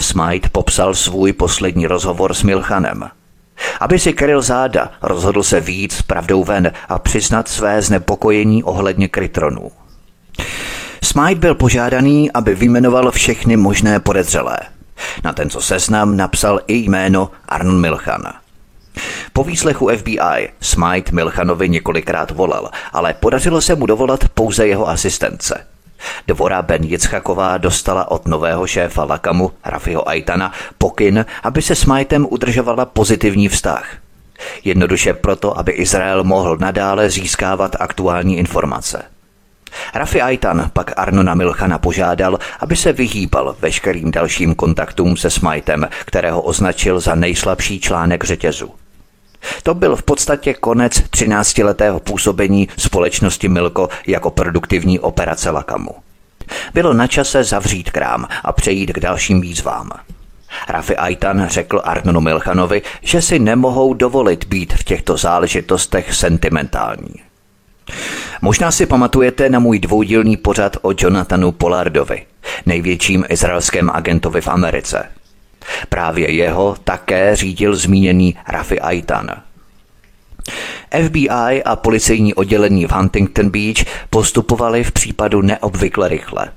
Smite 0.00 0.48
popsal 0.48 0.94
svůj 0.94 1.32
poslední 1.32 1.86
rozhovor 1.86 2.34
s 2.34 2.42
Milchanem. 2.42 3.10
Aby 3.80 3.98
si 3.98 4.12
kryl 4.12 4.42
záda, 4.42 4.90
rozhodl 5.02 5.42
se 5.42 5.60
víc 5.60 6.02
pravdou 6.02 6.44
ven 6.44 6.72
a 6.88 6.98
přiznat 6.98 7.48
své 7.48 7.82
znepokojení 7.82 8.64
ohledně 8.64 9.08
krytronů. 9.08 9.70
Smite 11.04 11.34
byl 11.34 11.54
požádaný, 11.54 12.32
aby 12.32 12.54
vyjmenoval 12.54 13.10
všechny 13.10 13.56
možné 13.56 14.00
podezřelé. 14.00 14.58
Na 15.24 15.32
tento 15.32 15.60
seznam 15.60 16.16
napsal 16.16 16.60
i 16.66 16.74
jméno 16.74 17.30
Arnon 17.48 17.80
Milchan. 17.80 18.22
Po 19.32 19.44
výslechu 19.44 19.90
FBI 19.96 20.48
Smite 20.60 21.12
Milchanovi 21.12 21.68
několikrát 21.68 22.30
volal, 22.30 22.70
ale 22.92 23.14
podařilo 23.14 23.60
se 23.60 23.74
mu 23.74 23.86
dovolat 23.86 24.28
pouze 24.28 24.66
jeho 24.66 24.88
asistence. 24.88 25.66
Dvora 26.26 26.62
Ben 26.62 26.84
Jitzchaková 26.84 27.58
dostala 27.58 28.10
od 28.10 28.28
nového 28.28 28.66
šéfa 28.66 29.04
Lakamu, 29.04 29.52
Rafiho 29.64 30.08
Aitana, 30.08 30.52
pokyn, 30.78 31.26
aby 31.42 31.62
se 31.62 31.74
s 31.74 31.86
Mitem 31.86 32.26
udržovala 32.30 32.84
pozitivní 32.84 33.48
vztah. 33.48 33.96
Jednoduše 34.64 35.14
proto, 35.14 35.58
aby 35.58 35.72
Izrael 35.72 36.24
mohl 36.24 36.56
nadále 36.56 37.10
získávat 37.10 37.76
aktuální 37.80 38.38
informace. 38.38 39.02
Rafi 39.94 40.22
Aitan 40.22 40.70
pak 40.72 40.92
Arnona 40.96 41.34
Milchana 41.34 41.78
požádal, 41.78 42.38
aby 42.60 42.76
se 42.76 42.92
vyhýbal 42.92 43.56
veškerým 43.60 44.10
dalším 44.10 44.54
kontaktům 44.54 45.16
se 45.16 45.30
Smitem, 45.30 45.88
kterého 46.04 46.42
označil 46.42 47.00
za 47.00 47.14
nejslabší 47.14 47.80
článek 47.80 48.24
řetězu. 48.24 48.70
To 49.62 49.74
byl 49.74 49.96
v 49.96 50.02
podstatě 50.02 50.54
konec 50.54 50.92
13-letého 50.92 52.00
působení 52.00 52.68
společnosti 52.76 53.48
Milko 53.48 53.88
jako 54.06 54.30
produktivní 54.30 55.00
operace 55.00 55.50
Lakamu. 55.50 55.90
Bylo 56.74 56.92
na 56.92 57.06
čase 57.06 57.44
zavřít 57.44 57.90
krám 57.90 58.28
a 58.44 58.52
přejít 58.52 58.92
k 58.92 59.00
dalším 59.00 59.40
výzvám. 59.40 59.90
Rafi 60.68 60.96
Aitan 60.96 61.48
řekl 61.48 61.80
Arnonu 61.84 62.20
Milchanovi, 62.20 62.82
že 63.02 63.22
si 63.22 63.38
nemohou 63.38 63.94
dovolit 63.94 64.44
být 64.44 64.72
v 64.72 64.84
těchto 64.84 65.16
záležitostech 65.16 66.14
sentimentální. 66.14 67.27
Možná 68.42 68.70
si 68.70 68.86
pamatujete 68.86 69.48
na 69.48 69.58
můj 69.58 69.78
dvoudílný 69.78 70.36
pořad 70.36 70.76
o 70.82 70.92
Jonathanu 70.98 71.52
Polardovi, 71.52 72.26
největším 72.66 73.24
izraelském 73.28 73.90
agentovi 73.90 74.40
v 74.40 74.48
Americe. 74.48 75.06
Právě 75.88 76.30
jeho 76.30 76.76
také 76.84 77.36
řídil 77.36 77.76
zmíněný 77.76 78.36
Rafi 78.48 78.80
Aitan. 78.80 79.30
FBI 81.06 81.62
a 81.64 81.76
policejní 81.76 82.34
oddělení 82.34 82.86
v 82.86 82.92
Huntington 82.92 83.50
Beach 83.50 83.84
postupovali 84.10 84.84
v 84.84 84.92
případu 84.92 85.42
neobvykle 85.42 86.08
rychle. 86.08 86.48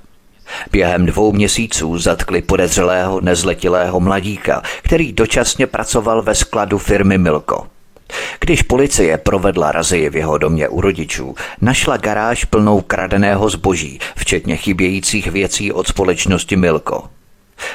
Během 0.72 1.06
dvou 1.06 1.32
měsíců 1.32 1.98
zatkli 1.98 2.42
podezřelého 2.42 3.20
nezletilého 3.20 4.00
mladíka, 4.00 4.62
který 4.82 5.12
dočasně 5.12 5.66
pracoval 5.66 6.22
ve 6.22 6.34
skladu 6.34 6.78
firmy 6.78 7.18
Milko. 7.18 7.66
Když 8.40 8.62
policie 8.62 9.18
provedla 9.18 9.72
razy 9.72 10.10
v 10.10 10.16
jeho 10.16 10.38
domě 10.38 10.68
u 10.68 10.80
rodičů, 10.80 11.34
našla 11.60 11.96
garáž 11.96 12.44
plnou 12.44 12.80
kradeného 12.80 13.48
zboží, 13.48 13.98
včetně 14.16 14.56
chybějících 14.56 15.26
věcí 15.26 15.72
od 15.72 15.88
společnosti 15.88 16.56
Milko. 16.56 17.04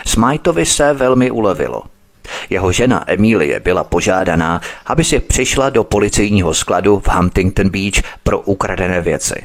Smajtovi 0.06 0.65
se 0.65 0.94
velmi 0.94 1.32
ulevilo. 1.32 1.84
Jeho 2.50 2.72
žena 2.72 3.03
Emílie 3.08 3.60
byla 3.60 3.84
požádaná, 3.84 4.62
aby 4.86 5.03
si 5.03 5.20
přišla 5.20 5.70
do 5.70 5.84
policejního 5.84 6.53
skladu 6.53 7.00
v 7.00 7.08
Huntington 7.08 7.70
Beach 7.70 8.03
pro 8.24 8.39
ukradené 8.39 9.01
věci. 9.01 9.44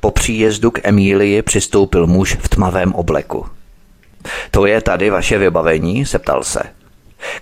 Po 0.00 0.10
příjezdu 0.10 0.70
k 0.70 0.80
Emílii 0.82 1.42
přistoupil 1.42 2.06
muž 2.06 2.36
v 2.40 2.48
tmavém 2.48 2.94
obleku. 2.94 3.46
To 4.50 4.66
je 4.66 4.80
tady 4.80 5.10
vaše 5.10 5.38
vybavení? 5.38 6.04
zeptal 6.04 6.42
se. 6.42 6.77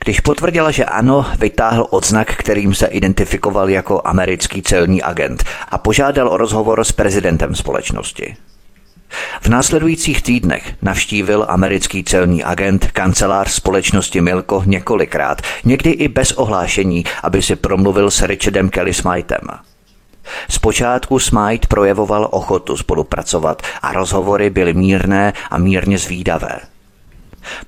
Když 0.05 0.21
potvrdila, 0.21 0.71
že 0.71 0.85
ano, 0.85 1.27
vytáhl 1.39 1.87
odznak, 1.91 2.37
kterým 2.37 2.75
se 2.75 2.87
identifikoval 2.87 3.71
jako 3.71 4.03
americký 4.05 4.63
celní 4.63 5.03
agent 5.03 5.45
a 5.69 5.79
požádal 5.79 6.29
o 6.29 6.37
rozhovor 6.37 6.85
s 6.85 6.93
prezidentem 6.93 7.55
společnosti. 7.55 8.37
V 9.41 9.49
následujících 9.49 10.23
týdnech 10.23 10.75
navštívil 10.83 11.47
americký 11.49 12.05
celní 12.05 12.45
agent 12.45 12.91
kancelář 12.93 13.53
společnosti 13.53 14.21
Milko 14.21 14.63
několikrát, 14.67 15.43
někdy 15.65 15.91
i 15.91 16.09
bez 16.09 16.33
ohlášení, 16.33 17.05
aby 17.23 17.43
si 17.43 17.57
promluvil 17.57 18.11
s 18.11 18.23
Richardem 18.23 18.71
Kelly 18.71 18.95
Smitem. 18.95 19.41
Zpočátku 20.51 21.19
Smite 21.19 21.67
projevoval 21.69 22.29
ochotu 22.31 22.77
spolupracovat 22.77 23.63
a 23.83 23.93
rozhovory 23.93 24.51
byly 24.51 24.75
mírné 24.75 25.33
a 25.51 25.59
mírně 25.59 25.99
zvídavé. 25.99 26.61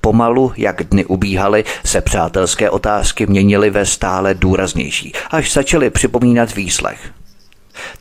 Pomalu, 0.01 0.53
jak 0.57 0.83
dny 0.83 1.05
ubíhaly, 1.05 1.63
se 1.85 2.01
přátelské 2.01 2.69
otázky 2.69 3.25
měnily 3.27 3.69
ve 3.69 3.85
stále 3.85 4.33
důraznější, 4.33 5.13
až 5.31 5.53
začaly 5.53 5.89
připomínat 5.89 6.55
výslech. 6.55 7.11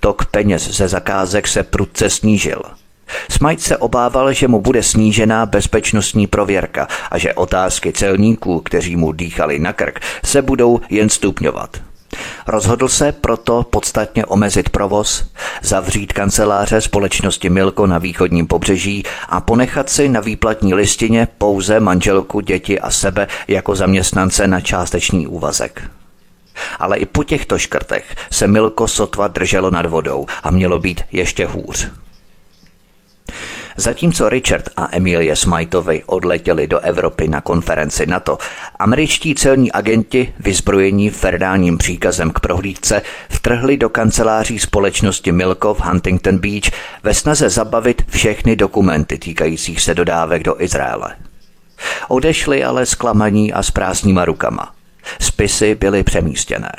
Tok 0.00 0.26
peněz 0.26 0.68
ze 0.70 0.88
zakázek 0.88 1.48
se 1.48 1.62
prudce 1.62 2.10
snížil. 2.10 2.62
Smite 3.30 3.62
se 3.62 3.76
obával, 3.76 4.32
že 4.32 4.48
mu 4.48 4.60
bude 4.60 4.82
snížená 4.82 5.46
bezpečnostní 5.46 6.26
prověrka 6.26 6.88
a 7.10 7.18
že 7.18 7.34
otázky 7.34 7.92
celníků, 7.92 8.60
kteří 8.60 8.96
mu 8.96 9.12
dýchali 9.12 9.58
na 9.58 9.72
krk, 9.72 10.00
se 10.24 10.42
budou 10.42 10.80
jen 10.90 11.08
stupňovat. 11.08 11.87
Rozhodl 12.46 12.88
se 12.88 13.12
proto 13.12 13.62
podstatně 13.70 14.26
omezit 14.26 14.68
provoz, 14.68 15.24
zavřít 15.62 16.12
kanceláře 16.12 16.80
společnosti 16.80 17.50
Milko 17.50 17.86
na 17.86 17.98
východním 17.98 18.46
pobřeží 18.46 19.02
a 19.28 19.40
ponechat 19.40 19.90
si 19.90 20.08
na 20.08 20.20
výplatní 20.20 20.74
listině 20.74 21.28
pouze 21.38 21.80
manželku, 21.80 22.40
děti 22.40 22.80
a 22.80 22.90
sebe 22.90 23.26
jako 23.48 23.76
zaměstnance 23.76 24.46
na 24.46 24.60
částečný 24.60 25.26
úvazek. 25.26 25.82
Ale 26.78 26.96
i 26.96 27.06
po 27.06 27.24
těchto 27.24 27.58
škrtech 27.58 28.16
se 28.32 28.46
Milko 28.46 28.88
sotva 28.88 29.28
drželo 29.28 29.70
nad 29.70 29.86
vodou 29.86 30.26
a 30.42 30.50
mělo 30.50 30.78
být 30.78 31.02
ještě 31.12 31.46
hůř. 31.46 31.88
Zatímco 33.80 34.28
Richard 34.28 34.68
a 34.76 34.88
Emilie 34.92 35.36
Smajtovi 35.36 36.02
odletěli 36.06 36.66
do 36.66 36.78
Evropy 36.78 37.28
na 37.28 37.40
konferenci 37.40 38.06
NATO, 38.06 38.38
američtí 38.78 39.34
celní 39.34 39.72
agenti, 39.72 40.34
vyzbrojení 40.40 41.10
federálním 41.10 41.78
příkazem 41.78 42.30
k 42.30 42.40
prohlídce, 42.40 43.02
vtrhli 43.28 43.76
do 43.76 43.88
kanceláří 43.88 44.58
společnosti 44.58 45.32
Milko 45.32 45.74
v 45.74 45.80
Huntington 45.80 46.38
Beach 46.38 46.70
ve 47.02 47.14
snaze 47.14 47.50
zabavit 47.50 48.02
všechny 48.08 48.56
dokumenty 48.56 49.18
týkajících 49.18 49.80
se 49.80 49.94
dodávek 49.94 50.42
do 50.42 50.62
Izraele. 50.62 51.16
Odešli 52.08 52.64
ale 52.64 52.86
zklamaní 52.86 53.52
a 53.52 53.62
s 53.62 53.70
prázdnýma 53.70 54.24
rukama. 54.24 54.74
Spisy 55.20 55.74
byly 55.74 56.02
přemístěné. 56.02 56.72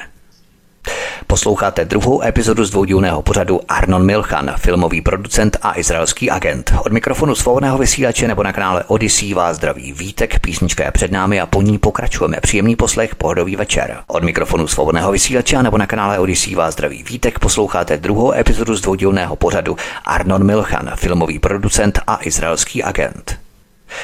Posloucháte 1.32 1.86
druhou 1.86 2.24
epizodu 2.24 2.66
z 2.66 2.70
dvoudílného 2.70 3.22
pořadu 3.22 3.60
Arnon 3.68 4.06
Milchan, 4.06 4.54
filmový 4.58 5.02
producent 5.02 5.58
a 5.62 5.80
izraelský 5.80 6.30
agent. 6.30 6.74
Od 6.86 6.92
mikrofonu 6.92 7.36
svobodného 7.36 7.78
vysílače 7.78 8.28
nebo 8.28 8.44
na 8.44 8.54
kanále 8.54 8.84
Odyssey 8.88 9.34
vás 9.34 9.58
zdraví 9.58 9.94
Vítek, 9.94 10.40
písnička 10.40 10.86
je 10.86 10.92
před 10.92 11.12
námi 11.12 11.40
a 11.40 11.46
po 11.46 11.62
ní 11.62 11.78
pokračujeme. 11.78 12.38
Příjemný 12.42 12.76
poslech, 12.76 13.16
pohodový 13.16 13.56
večer. 13.56 13.98
Od 14.08 14.24
mikrofonu 14.24 14.68
svobodného 14.68 15.12
vysílače 15.12 15.64
nebo 15.64 15.78
na 15.78 15.88
kanále 15.88 16.20
Odyssey 16.20 16.56
vás 16.56 16.74
zdraví 16.74 17.04
Vítek, 17.04 17.40
posloucháte 17.40 17.98
druhou 17.98 18.34
epizodu 18.34 18.76
z 18.76 18.82
dvoudílného 18.82 19.36
pořadu 19.36 19.78
Arnon 20.06 20.44
Milchan, 20.44 20.92
filmový 20.96 21.40
producent 21.40 22.00
a 22.08 22.20
izraelský 22.22 22.84
agent. 22.84 23.40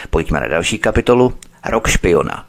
Pojďme 0.09 0.39
na 0.39 0.47
další 0.47 0.77
kapitolu 0.77 1.33
Rok 1.69 1.87
špiona. 1.87 2.45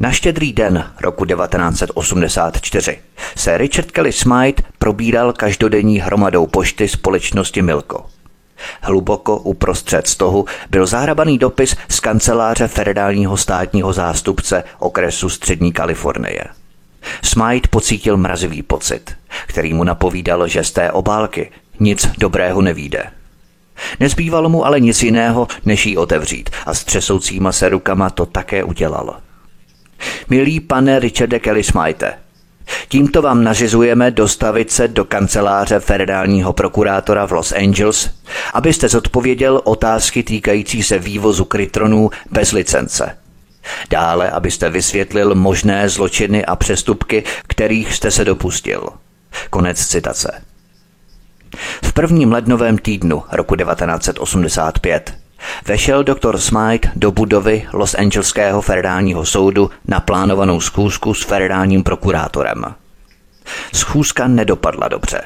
Na 0.00 0.12
štědrý 0.12 0.52
den 0.52 0.90
roku 1.00 1.24
1984 1.24 2.98
se 3.36 3.58
Richard 3.58 3.90
Kelly 3.90 4.12
Smite 4.12 4.62
probíral 4.78 5.32
každodenní 5.32 5.98
hromadou 5.98 6.46
pošty 6.46 6.88
společnosti 6.88 7.62
Milko. 7.62 8.06
Hluboko 8.82 9.36
uprostřed 9.36 10.06
stohu 10.06 10.46
byl 10.70 10.86
zahrabaný 10.86 11.38
dopis 11.38 11.76
z 11.88 12.00
kanceláře 12.00 12.68
federálního 12.68 13.36
státního 13.36 13.92
zástupce 13.92 14.64
okresu 14.78 15.28
Střední 15.28 15.72
Kalifornie. 15.72 16.44
Smite 17.22 17.68
pocítil 17.68 18.16
mrazivý 18.16 18.62
pocit, 18.62 19.16
který 19.46 19.74
mu 19.74 19.84
napovídal, 19.84 20.48
že 20.48 20.64
z 20.64 20.72
té 20.72 20.92
obálky 20.92 21.50
nic 21.80 22.10
dobrého 22.18 22.62
nevíde. 22.62 23.10
Nezbývalo 24.00 24.48
mu 24.48 24.66
ale 24.66 24.80
nic 24.80 25.02
jiného, 25.02 25.48
než 25.64 25.86
ji 25.86 25.96
otevřít 25.96 26.50
a 26.66 26.74
s 26.74 26.84
třesoucíma 26.84 27.52
se 27.52 27.68
rukama 27.68 28.10
to 28.10 28.26
také 28.26 28.64
udělal. 28.64 29.16
Milý 30.28 30.60
pane 30.60 30.98
Richarde 30.98 31.38
Kelly 31.38 31.62
Smite, 31.62 32.14
tímto 32.88 33.22
vám 33.22 33.44
nařizujeme 33.44 34.10
dostavit 34.10 34.70
se 34.70 34.88
do 34.88 35.04
kanceláře 35.04 35.80
federálního 35.80 36.52
prokurátora 36.52 37.26
v 37.26 37.32
Los 37.32 37.52
Angeles, 37.52 38.10
abyste 38.54 38.88
zodpověděl 38.88 39.60
otázky 39.64 40.22
týkající 40.22 40.82
se 40.82 40.98
vývozu 40.98 41.44
krytronů 41.44 42.10
bez 42.30 42.52
licence. 42.52 43.16
Dále, 43.90 44.30
abyste 44.30 44.70
vysvětlil 44.70 45.34
možné 45.34 45.88
zločiny 45.88 46.44
a 46.44 46.56
přestupky, 46.56 47.24
kterých 47.46 47.94
jste 47.94 48.10
se 48.10 48.24
dopustil. 48.24 48.88
Konec 49.50 49.86
citace. 49.86 50.42
V 51.82 51.92
prvním 51.92 52.32
lednovém 52.32 52.78
týdnu 52.78 53.22
roku 53.32 53.56
1985 53.56 55.14
Vešel 55.66 56.04
doktor 56.04 56.38
Smite 56.38 56.90
do 56.96 57.10
budovy 57.12 57.66
Los 57.72 57.94
Angeleského 57.94 58.62
federálního 58.62 59.26
soudu 59.26 59.70
na 59.88 60.00
plánovanou 60.00 60.60
schůzku 60.60 61.14
s 61.14 61.22
federálním 61.22 61.82
prokurátorem. 61.82 62.74
Schůzka 63.72 64.28
nedopadla 64.28 64.88
dobře. 64.88 65.22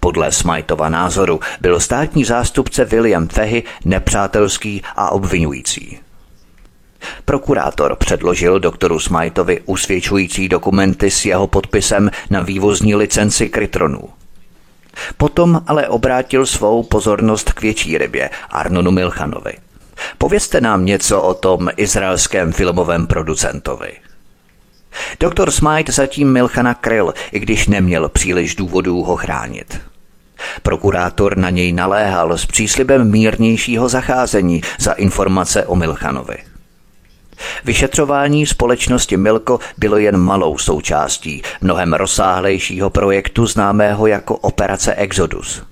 Podle 0.00 0.32
Smiteova 0.32 0.88
názoru 0.88 1.40
byl 1.60 1.80
státní 1.80 2.24
zástupce 2.24 2.84
William 2.84 3.28
Fehy 3.28 3.62
nepřátelský 3.84 4.82
a 4.96 5.12
obvinující. 5.12 5.98
Prokurátor 7.24 7.96
předložil 7.96 8.60
doktoru 8.60 9.00
Smajtovi 9.00 9.60
usvědčující 9.64 10.48
dokumenty 10.48 11.10
s 11.10 11.24
jeho 11.24 11.46
podpisem 11.46 12.10
na 12.30 12.40
vývozní 12.40 12.94
licenci 12.94 13.48
Krytronů. 13.48 14.00
Potom 15.16 15.62
ale 15.66 15.88
obrátil 15.88 16.46
svou 16.46 16.82
pozornost 16.82 17.52
k 17.52 17.62
větší 17.62 17.98
rybě, 17.98 18.30
Arnonu 18.50 18.90
Milchanovi. 18.90 19.52
Povězte 20.18 20.60
nám 20.60 20.84
něco 20.84 21.22
o 21.22 21.34
tom 21.34 21.68
izraelském 21.76 22.52
filmovém 22.52 23.06
producentovi. 23.06 23.92
Doktor 25.20 25.50
Smite 25.50 25.92
zatím 25.92 26.32
Milchana 26.32 26.74
kryl, 26.74 27.14
i 27.32 27.38
když 27.38 27.68
neměl 27.68 28.08
příliš 28.08 28.54
důvodů 28.54 29.02
ho 29.02 29.16
chránit. 29.16 29.80
Prokurátor 30.62 31.36
na 31.36 31.50
něj 31.50 31.72
naléhal 31.72 32.38
s 32.38 32.46
příslibem 32.46 33.10
mírnějšího 33.10 33.88
zacházení 33.88 34.60
za 34.78 34.92
informace 34.92 35.66
o 35.66 35.76
Milchanovi. 35.76 36.47
Vyšetřování 37.64 38.46
společnosti 38.46 39.16
Milko 39.16 39.58
bylo 39.78 39.96
jen 39.96 40.16
malou 40.16 40.58
součástí 40.58 41.42
mnohem 41.60 41.92
rozsáhlejšího 41.92 42.90
projektu 42.90 43.46
známého 43.46 44.06
jako 44.06 44.36
Operace 44.36 44.94
Exodus. 44.94 45.62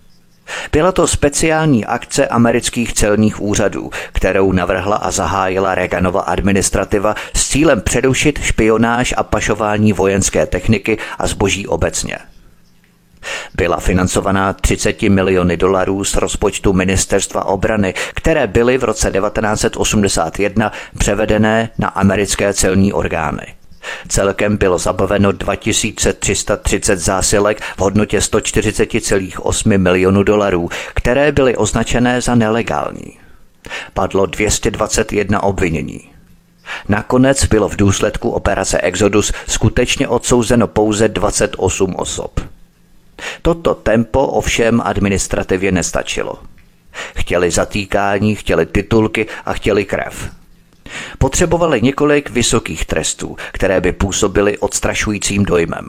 Byla 0.73 0.93
to 0.93 1.07
speciální 1.07 1.85
akce 1.85 2.29
amerických 2.29 2.93
celních 2.93 3.41
úřadů, 3.41 3.91
kterou 4.13 4.53
navrhla 4.53 4.97
a 4.97 5.11
zahájila 5.11 5.75
Reaganova 5.75 6.21
administrativa 6.21 7.15
s 7.35 7.49
cílem 7.49 7.81
předušit 7.81 8.39
špionáž 8.43 9.15
a 9.17 9.23
pašování 9.23 9.93
vojenské 9.93 10.47
techniky 10.47 10.99
a 11.19 11.27
zboží 11.27 11.67
obecně. 11.67 12.19
Byla 13.55 13.81
financovaná 13.81 14.53
30 14.53 15.03
miliony 15.03 15.57
dolarů 15.57 16.05
z 16.05 16.15
rozpočtu 16.15 16.73
Ministerstva 16.73 17.45
obrany, 17.45 17.95
které 18.15 18.47
byly 18.47 18.79
v 18.79 18.85
roce 18.85 19.11
1981 19.11 20.73
převedené 20.99 21.71
na 21.79 21.89
americké 21.89 22.55
celní 22.55 22.93
orgány. 22.93 23.47
Celkem 24.09 24.57
bylo 24.57 24.79
zabaveno 24.79 25.33
2330 25.33 26.99
zásilek 26.99 27.61
v 27.61 27.81
hodnotě 27.81 28.19
140,8 28.19 29.79
milionů 29.79 30.23
dolarů, 30.23 30.69
které 30.95 31.33
byly 31.33 31.57
označené 31.57 32.21
za 32.21 32.35
nelegální. 32.35 33.19
Padlo 33.95 34.27
221 34.27 35.43
obvinění. 35.43 36.01
Nakonec 36.89 37.45
bylo 37.45 37.69
v 37.69 37.77
důsledku 37.77 38.31
operace 38.31 38.81
Exodus 38.81 39.33
skutečně 39.49 40.09
odsouzeno 40.09 40.67
pouze 40.67 41.09
28 41.09 41.95
osob. 41.97 42.41
Toto 43.43 43.75
tempo 43.75 44.27
ovšem 44.27 44.81
administrativě 44.85 45.73
nestačilo. 45.73 46.39
Chtěli 47.17 47.51
zatýkání, 47.51 48.35
chtěli 48.35 48.67
titulky 48.67 49.27
a 49.45 49.53
chtěli 49.53 49.85
krev. 49.85 50.31
Potřebovali 51.19 51.83
několik 51.83 52.31
vysokých 52.31 52.85
trestů, 52.85 53.37
které 53.53 53.81
by 53.81 53.93
působily 53.93 54.59
odstrašujícím 54.59 55.45
dojmem. 55.45 55.89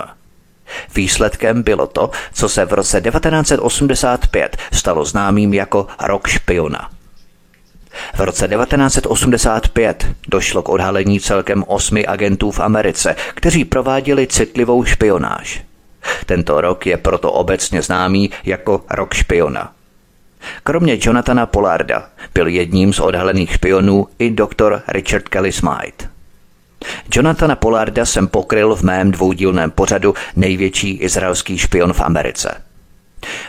Výsledkem 0.95 1.63
bylo 1.63 1.87
to, 1.87 2.11
co 2.33 2.49
se 2.49 2.65
v 2.65 2.73
roce 2.73 3.01
1985 3.01 4.57
stalo 4.73 5.05
známým 5.05 5.53
jako 5.53 5.87
rok 6.03 6.27
špiona. 6.27 6.89
V 8.15 8.19
roce 8.19 8.47
1985 8.47 10.07
došlo 10.27 10.61
k 10.61 10.69
odhalení 10.69 11.19
celkem 11.19 11.63
osmi 11.67 12.05
agentů 12.05 12.51
v 12.51 12.59
Americe, 12.59 13.15
kteří 13.35 13.65
prováděli 13.65 14.27
citlivou 14.27 14.83
špionáž. 14.83 15.66
Tento 16.25 16.61
rok 16.61 16.85
je 16.85 16.97
proto 16.97 17.31
obecně 17.31 17.81
známý 17.81 18.29
jako 18.45 18.83
rok 18.89 19.13
špiona. 19.13 19.71
Kromě 20.63 20.97
Jonathana 21.01 21.45
Pollarda 21.45 22.09
byl 22.33 22.47
jedním 22.47 22.93
z 22.93 22.99
odhalených 22.99 23.51
špionů 23.51 24.07
i 24.19 24.31
doktor 24.31 24.81
Richard 24.87 25.29
Kelly 25.29 25.51
Smythe. 25.51 26.09
Jonathana 27.15 27.55
Polarda 27.55 28.05
jsem 28.05 28.27
pokryl 28.27 28.75
v 28.75 28.81
mém 28.81 29.11
dvoudílném 29.11 29.71
pořadu 29.71 30.13
Největší 30.35 30.97
izraelský 30.97 31.57
špion 31.57 31.93
v 31.93 32.01
Americe. 32.01 32.61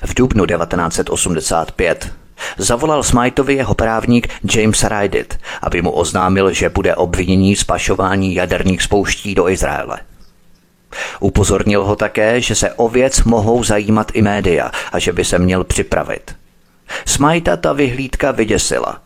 V 0.04 0.14
dubnu 0.14 0.46
1985 0.46 2.12
zavolal 2.58 3.02
Smythovi 3.02 3.54
jeho 3.54 3.74
právník 3.74 4.28
James 4.54 4.84
Rydit, 4.84 5.38
aby 5.62 5.82
mu 5.82 5.90
oznámil, 5.90 6.52
že 6.52 6.68
bude 6.68 6.94
obvinění 6.94 7.56
z 7.56 7.64
pašování 7.64 8.34
jaderných 8.34 8.82
spouští 8.82 9.34
do 9.34 9.48
Izraele. 9.48 9.98
Upozornil 11.20 11.84
ho 11.84 11.96
také, 11.96 12.40
že 12.40 12.54
se 12.54 12.72
o 12.72 12.88
věc 12.88 13.24
mohou 13.24 13.64
zajímat 13.64 14.10
i 14.14 14.22
média 14.22 14.70
a 14.92 14.98
že 14.98 15.12
by 15.12 15.24
se 15.24 15.38
měl 15.38 15.64
připravit. 15.64 16.34
Smajta 17.04 17.56
ta 17.56 17.72
vyhlídka 17.72 18.30
vyděsila. 18.30 19.00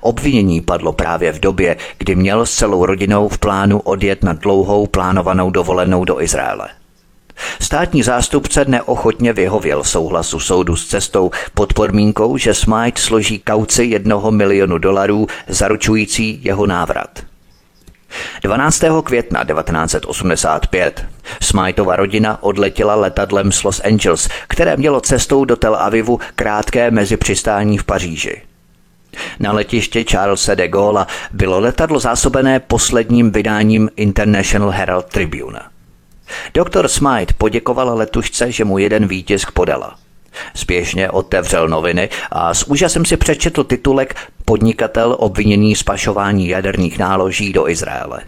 Obvinění 0.00 0.60
padlo 0.60 0.92
právě 0.92 1.32
v 1.32 1.40
době, 1.40 1.76
kdy 1.98 2.14
měl 2.14 2.46
s 2.46 2.54
celou 2.54 2.86
rodinou 2.86 3.28
v 3.28 3.38
plánu 3.38 3.80
odjet 3.80 4.22
na 4.22 4.32
dlouhou 4.32 4.86
plánovanou 4.86 5.50
dovolenou 5.50 6.04
do 6.04 6.20
Izraele. 6.20 6.68
Státní 7.60 8.02
zástupce 8.02 8.64
neochotně 8.64 9.32
vyhověl 9.32 9.84
souhlasu 9.84 10.40
soudu 10.40 10.76
s 10.76 10.86
cestou 10.86 11.30
pod 11.54 11.74
podmínkou, 11.74 12.36
že 12.36 12.54
Smite 12.54 13.00
složí 13.00 13.38
kauci 13.38 13.84
jednoho 13.84 14.30
milionu 14.30 14.78
dolarů 14.78 15.26
zaručující 15.48 16.40
jeho 16.42 16.66
návrat. 16.66 17.29
12. 18.42 18.82
května 19.04 19.44
1985 19.44 21.06
Smytova 21.42 21.96
rodina 21.96 22.42
odletěla 22.42 22.94
letadlem 22.94 23.52
z 23.52 23.62
Los 23.62 23.80
Angeles, 23.84 24.28
které 24.48 24.76
mělo 24.76 25.00
cestou 25.00 25.44
do 25.44 25.56
Tel 25.56 25.76
Avivu 25.76 26.20
krátké 26.36 26.90
mezi 26.90 27.16
přistání 27.16 27.78
v 27.78 27.84
Paříži. 27.84 28.42
Na 29.40 29.52
letiště 29.52 30.04
Charlesa 30.10 30.54
de 30.54 30.68
Gaulle 30.68 31.06
bylo 31.32 31.60
letadlo 31.60 32.00
zásobené 32.00 32.60
posledním 32.60 33.30
vydáním 33.30 33.90
International 33.96 34.70
Herald 34.70 35.06
Tribune. 35.06 35.60
Doktor 36.54 36.88
Smythe 36.88 37.34
poděkoval 37.38 37.96
letušce, 37.96 38.52
že 38.52 38.64
mu 38.64 38.78
jeden 38.78 39.06
výtisk 39.06 39.52
podala– 39.52 39.94
Spěšně 40.54 41.10
otevřel 41.10 41.68
noviny 41.68 42.08
a 42.30 42.54
s 42.54 42.62
úžasem 42.62 43.04
si 43.04 43.16
přečetl 43.16 43.64
titulek 43.64 44.14
Podnikatel 44.44 45.16
obviněný 45.18 45.76
z 45.76 45.82
pašování 45.82 46.48
jaderných 46.48 46.98
náloží 46.98 47.52
do 47.52 47.68
Izraele. 47.68 48.20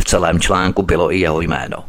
V 0.00 0.04
celém 0.04 0.40
článku 0.40 0.82
bylo 0.82 1.12
i 1.12 1.18
jeho 1.18 1.40
jméno. 1.40 1.84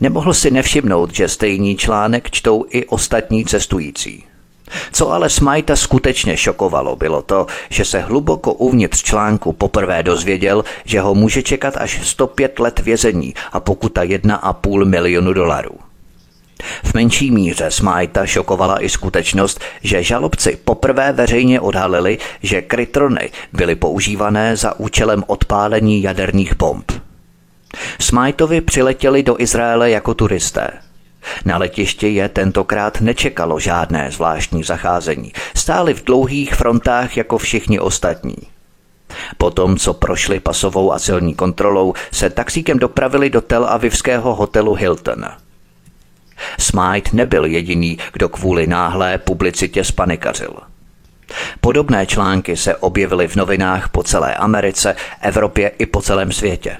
Nemohl 0.00 0.34
si 0.34 0.50
nevšimnout, 0.50 1.14
že 1.14 1.28
stejný 1.28 1.76
článek 1.76 2.30
čtou 2.30 2.64
i 2.70 2.86
ostatní 2.86 3.44
cestující. 3.44 4.24
Co 4.92 5.10
ale 5.10 5.30
Smajta 5.30 5.76
skutečně 5.76 6.36
šokovalo, 6.36 6.96
bylo 6.96 7.22
to, 7.22 7.46
že 7.70 7.84
se 7.84 8.00
hluboko 8.00 8.52
uvnitř 8.52 9.02
článku 9.02 9.52
poprvé 9.52 10.02
dozvěděl, 10.02 10.64
že 10.84 11.00
ho 11.00 11.14
může 11.14 11.42
čekat 11.42 11.76
až 11.76 12.08
105 12.08 12.58
let 12.58 12.80
vězení 12.80 13.34
a 13.52 13.60
pokuta 13.60 14.02
1,5 14.02 14.84
milionu 14.84 15.32
dolarů. 15.32 15.91
V 16.84 16.94
menší 16.94 17.30
míře 17.30 17.70
Smajta 17.70 18.26
šokovala 18.26 18.84
i 18.84 18.88
skutečnost, 18.88 19.60
že 19.82 20.02
žalobci 20.02 20.58
poprvé 20.64 21.12
veřejně 21.12 21.60
odhalili, 21.60 22.18
že 22.42 22.62
krytrony 22.62 23.30
byly 23.52 23.74
používané 23.74 24.56
za 24.56 24.80
účelem 24.80 25.24
odpálení 25.26 26.02
jaderných 26.02 26.56
bomb. 26.56 26.92
Smajtovi 28.00 28.60
přiletěli 28.60 29.22
do 29.22 29.40
Izraele 29.40 29.90
jako 29.90 30.14
turisté. 30.14 30.70
Na 31.44 31.58
letišti 31.58 32.14
je 32.14 32.28
tentokrát 32.28 33.00
nečekalo 33.00 33.60
žádné 33.60 34.10
zvláštní 34.10 34.62
zacházení. 34.62 35.32
Stáli 35.56 35.94
v 35.94 36.04
dlouhých 36.04 36.54
frontách 36.54 37.16
jako 37.16 37.38
všichni 37.38 37.80
ostatní. 37.80 38.36
Potom, 39.38 39.76
co 39.76 39.94
prošli 39.94 40.40
pasovou 40.40 40.92
a 40.92 40.98
silní 40.98 41.34
kontrolou, 41.34 41.94
se 42.12 42.30
taxíkem 42.30 42.78
dopravili 42.78 43.30
do 43.30 43.40
Tel 43.40 43.64
Avivského 43.64 44.34
hotelu 44.34 44.74
Hilton– 44.74 45.24
Smite 46.58 47.10
nebyl 47.12 47.44
jediný, 47.44 47.98
kdo 48.12 48.28
kvůli 48.28 48.66
náhlé 48.66 49.18
publicitě 49.18 49.84
spanikařil. 49.84 50.54
Podobné 51.60 52.06
články 52.06 52.56
se 52.56 52.76
objevily 52.76 53.28
v 53.28 53.36
novinách 53.36 53.88
po 53.88 54.02
celé 54.02 54.34
Americe, 54.34 54.96
Evropě 55.20 55.68
i 55.78 55.86
po 55.86 56.02
celém 56.02 56.32
světě. 56.32 56.76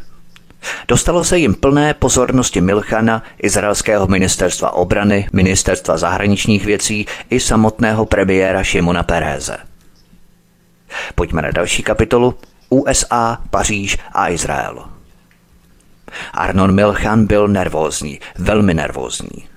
Dostalo 0.88 1.24
se 1.24 1.38
jim 1.38 1.54
plné 1.54 1.94
pozornosti 1.94 2.60
Milchana, 2.60 3.22
izraelského 3.42 4.06
ministerstva 4.06 4.70
obrany, 4.70 5.28
ministerstva 5.32 5.96
zahraničních 5.96 6.64
věcí 6.64 7.06
i 7.30 7.40
samotného 7.40 8.06
premiéra 8.06 8.62
Šimona 8.62 9.02
Peréze. 9.02 9.56
Pojďme 11.14 11.42
na 11.42 11.50
další 11.50 11.82
kapitolu 11.82 12.34
USA, 12.68 13.38
Paříž 13.50 13.98
a 14.12 14.30
Izrael. 14.30 14.84
Arnon 16.34 16.74
Milchan 16.74 17.26
byl 17.26 17.48
nervózní, 17.48 18.20
velmi 18.38 18.74
nervózní. 18.74 19.52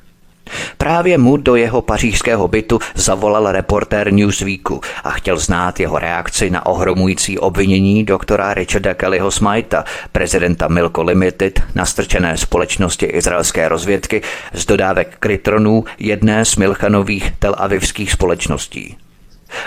Právě 0.77 1.17
mu 1.17 1.37
do 1.37 1.55
jeho 1.55 1.81
pařížského 1.81 2.47
bytu 2.47 2.79
zavolal 2.95 3.51
reportér 3.51 4.13
Newsweeku 4.13 4.81
a 5.03 5.11
chtěl 5.11 5.37
znát 5.37 5.79
jeho 5.79 5.99
reakci 5.99 6.49
na 6.49 6.65
ohromující 6.65 7.39
obvinění 7.39 8.03
doktora 8.03 8.53
Richarda 8.53 8.93
Kellyho 8.93 9.31
Smita, 9.31 9.83
prezidenta 10.11 10.67
Milko 10.67 11.03
Limited, 11.03 11.63
nastrčené 11.75 12.37
společnosti 12.37 13.05
izraelské 13.05 13.69
rozvědky 13.69 14.21
z 14.53 14.65
dodávek 14.65 15.15
krytronů 15.19 15.83
jedné 15.99 16.45
z 16.45 16.55
Milchanových 16.55 17.31
tel 17.39 17.55
avivských 17.57 18.11
společností. 18.11 18.97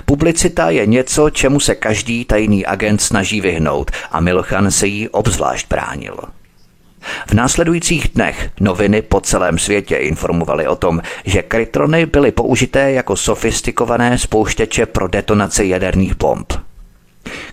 Publicita 0.04 0.70
je 0.70 0.86
něco, 0.86 1.30
čemu 1.30 1.60
se 1.60 1.74
každý 1.74 2.24
tajný 2.24 2.66
agent 2.66 3.02
snaží 3.02 3.40
vyhnout 3.40 3.90
a 4.10 4.20
Milchan 4.20 4.70
se 4.70 4.86
jí 4.86 5.08
obzvlášť 5.08 5.68
bránil. 5.68 6.16
V 7.26 7.34
následujících 7.34 8.08
dnech 8.14 8.50
noviny 8.60 9.02
po 9.02 9.20
celém 9.20 9.58
světě 9.58 9.96
informovaly 9.96 10.66
o 10.66 10.76
tom, 10.76 11.00
že 11.24 11.42
krytrony 11.42 12.06
byly 12.06 12.32
použité 12.32 12.92
jako 12.92 13.16
sofistikované 13.16 14.18
spouštěče 14.18 14.86
pro 14.86 15.08
detonaci 15.08 15.66
jaderných 15.66 16.16
bomb. 16.16 16.52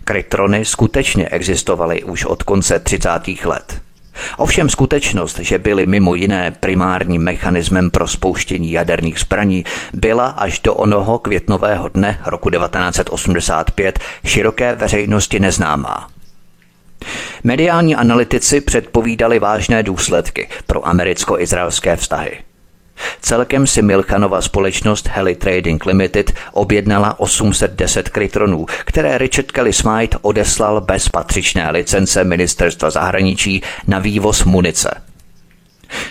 Krytrony 0.03 0.65
skutečně 0.65 1.29
existovaly 1.29 2.03
už 2.03 2.25
od 2.25 2.43
konce 2.43 2.79
30. 2.79 3.09
let. 3.45 3.81
Ovšem 4.37 4.69
skutečnost, 4.69 5.39
že 5.39 5.59
byly 5.59 5.85
mimo 5.85 6.15
jiné 6.15 6.51
primárním 6.59 7.21
mechanismem 7.21 7.91
pro 7.91 8.07
spouštění 8.07 8.71
jaderných 8.71 9.19
zbraní, 9.19 9.65
byla 9.93 10.27
až 10.27 10.59
do 10.59 10.73
onoho 10.73 11.19
květnového 11.19 11.89
dne 11.89 12.19
roku 12.25 12.49
1985 12.49 13.99
široké 14.25 14.75
veřejnosti 14.75 15.39
neznámá. 15.39 16.14
Mediální 17.43 17.95
analytici 17.95 18.61
předpovídali 18.61 19.39
vážné 19.39 19.83
důsledky 19.83 20.49
pro 20.67 20.87
americko-izraelské 20.87 21.95
vztahy. 21.95 22.37
Celkem 23.21 23.67
si 23.67 23.81
Milchanova 23.81 24.41
společnost 24.41 25.07
Heli 25.07 25.35
Trading 25.35 25.85
Limited 25.85 26.33
objednala 26.53 27.19
810 27.19 28.09
krytronů, 28.09 28.65
které 28.85 29.17
Richard 29.17 29.51
Kelly 29.51 29.73
Smythe 29.73 30.17
odeslal 30.21 30.81
bez 30.81 31.09
patřičné 31.09 31.71
licence 31.71 32.23
ministerstva 32.23 32.89
zahraničí 32.89 33.61
na 33.87 33.99
vývoz 33.99 34.43
munice. 34.43 35.01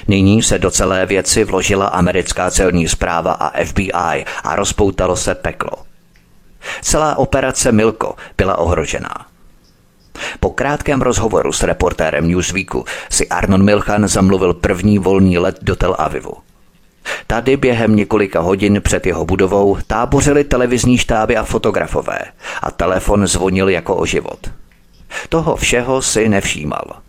Nyní 0.09 0.43
se 0.43 0.59
do 0.59 0.71
celé 0.71 1.07
věci 1.07 1.45
vložila 1.45 1.87
americká 1.87 2.51
celní 2.51 2.89
zpráva 2.89 3.33
a 3.33 3.65
FBI 3.65 4.25
a 4.45 4.57
rozpoutalo 4.57 5.17
se 5.17 5.35
peklo. 5.35 5.73
Celá 6.83 7.19
operace 7.19 7.73
Milko 7.73 8.15
byla 8.37 8.59
ohrožená. 8.59 9.27
Po 10.41 10.51
krátkém 10.51 11.03
rozhovoru 11.03 11.53
s 11.53 11.63
reportérem 11.63 12.29
Newsweeku 12.29 12.85
si 13.11 13.29
Arnon 13.29 13.65
Milchan 13.65 14.09
zamluvil 14.09 14.55
první 14.55 14.99
volný 14.99 15.39
let 15.39 15.59
do 15.63 15.77
Tel 15.77 15.97
Avivu. 15.99 16.33
Tady 17.27 17.57
během 17.57 17.97
několika 17.97 18.41
hodin 18.41 18.81
před 18.83 19.07
jeho 19.07 19.25
budovou 19.25 19.79
tábořili 19.87 20.45
televizní 20.45 20.99
štáby 20.99 21.37
a 21.37 21.45
fotografové 21.45 22.19
a 22.63 22.71
telefon 22.71 23.27
zvonil 23.27 23.69
jako 23.69 23.97
o 23.97 24.07
život. 24.07 24.51
Toho 25.29 25.57
všeho 25.57 26.03
si 26.03 26.29
nevšímal. 26.29 27.04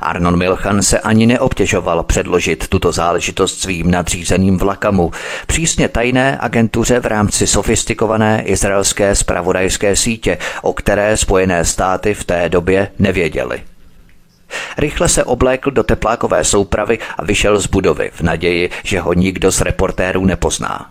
Arnon 0.00 0.36
Milchan 0.36 0.82
se 0.82 0.98
ani 0.98 1.26
neobtěžoval 1.26 2.02
předložit 2.02 2.68
tuto 2.68 2.92
záležitost 2.92 3.60
svým 3.60 3.90
nadřízeným 3.90 4.58
vlakamu, 4.58 5.10
přísně 5.46 5.88
tajné 5.88 6.38
agentuře 6.40 7.00
v 7.00 7.06
rámci 7.06 7.46
sofistikované 7.46 8.42
izraelské 8.42 9.14
spravodajské 9.14 9.96
sítě, 9.96 10.38
o 10.62 10.72
které 10.72 11.16
Spojené 11.16 11.64
státy 11.64 12.14
v 12.14 12.24
té 12.24 12.48
době 12.48 12.90
nevěděly. 12.98 13.62
Rychle 14.78 15.08
se 15.08 15.24
oblékl 15.24 15.70
do 15.70 15.82
teplákové 15.82 16.44
soupravy 16.44 16.98
a 17.18 17.24
vyšel 17.24 17.60
z 17.60 17.66
budovy 17.66 18.10
v 18.14 18.20
naději, 18.20 18.70
že 18.84 19.00
ho 19.00 19.12
nikdo 19.12 19.52
z 19.52 19.60
reportérů 19.60 20.24
nepozná. 20.24 20.90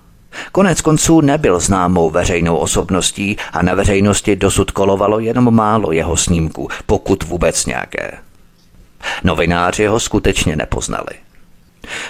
Konec 0.52 0.82
konců 0.82 1.22
nebyl 1.22 1.60
známou 1.60 2.10
veřejnou 2.10 2.56
osobností 2.58 3.38
a 3.54 3.62
na 3.62 3.74
veřejnosti 3.74 4.36
dosud 4.36 4.72
kolovalo 4.72 5.20
jenom 5.20 5.56
málo 5.56 5.92
jeho 5.92 6.18
snímků, 6.18 6.68
pokud 6.86 7.24
vůbec 7.24 7.66
nějaké. 7.66 8.27
Novináři 9.24 9.86
ho 9.86 10.00
skutečně 10.00 10.56
nepoznali. 10.56 11.28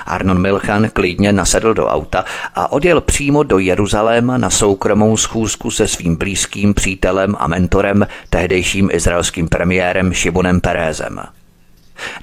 Arnon 0.06 0.42
Milchan 0.42 0.90
klidně 0.90 1.34
nasedl 1.34 1.74
do 1.74 1.88
auta 1.88 2.26
a 2.56 2.72
odjel 2.72 3.02
přímo 3.02 3.44
do 3.44 3.60
Jeruzaléma 3.60 4.38
na 4.38 4.50
soukromou 4.50 5.18
schůzku 5.18 5.72
se 5.72 5.88
svým 5.88 6.16
blízkým 6.16 6.74
přítelem 6.74 7.36
a 7.40 7.48
mentorem, 7.48 8.08
tehdejším 8.30 8.90
izraelským 8.94 9.48
premiérem 9.48 10.14
Šibonem 10.14 10.62
Perezem. 10.62 11.22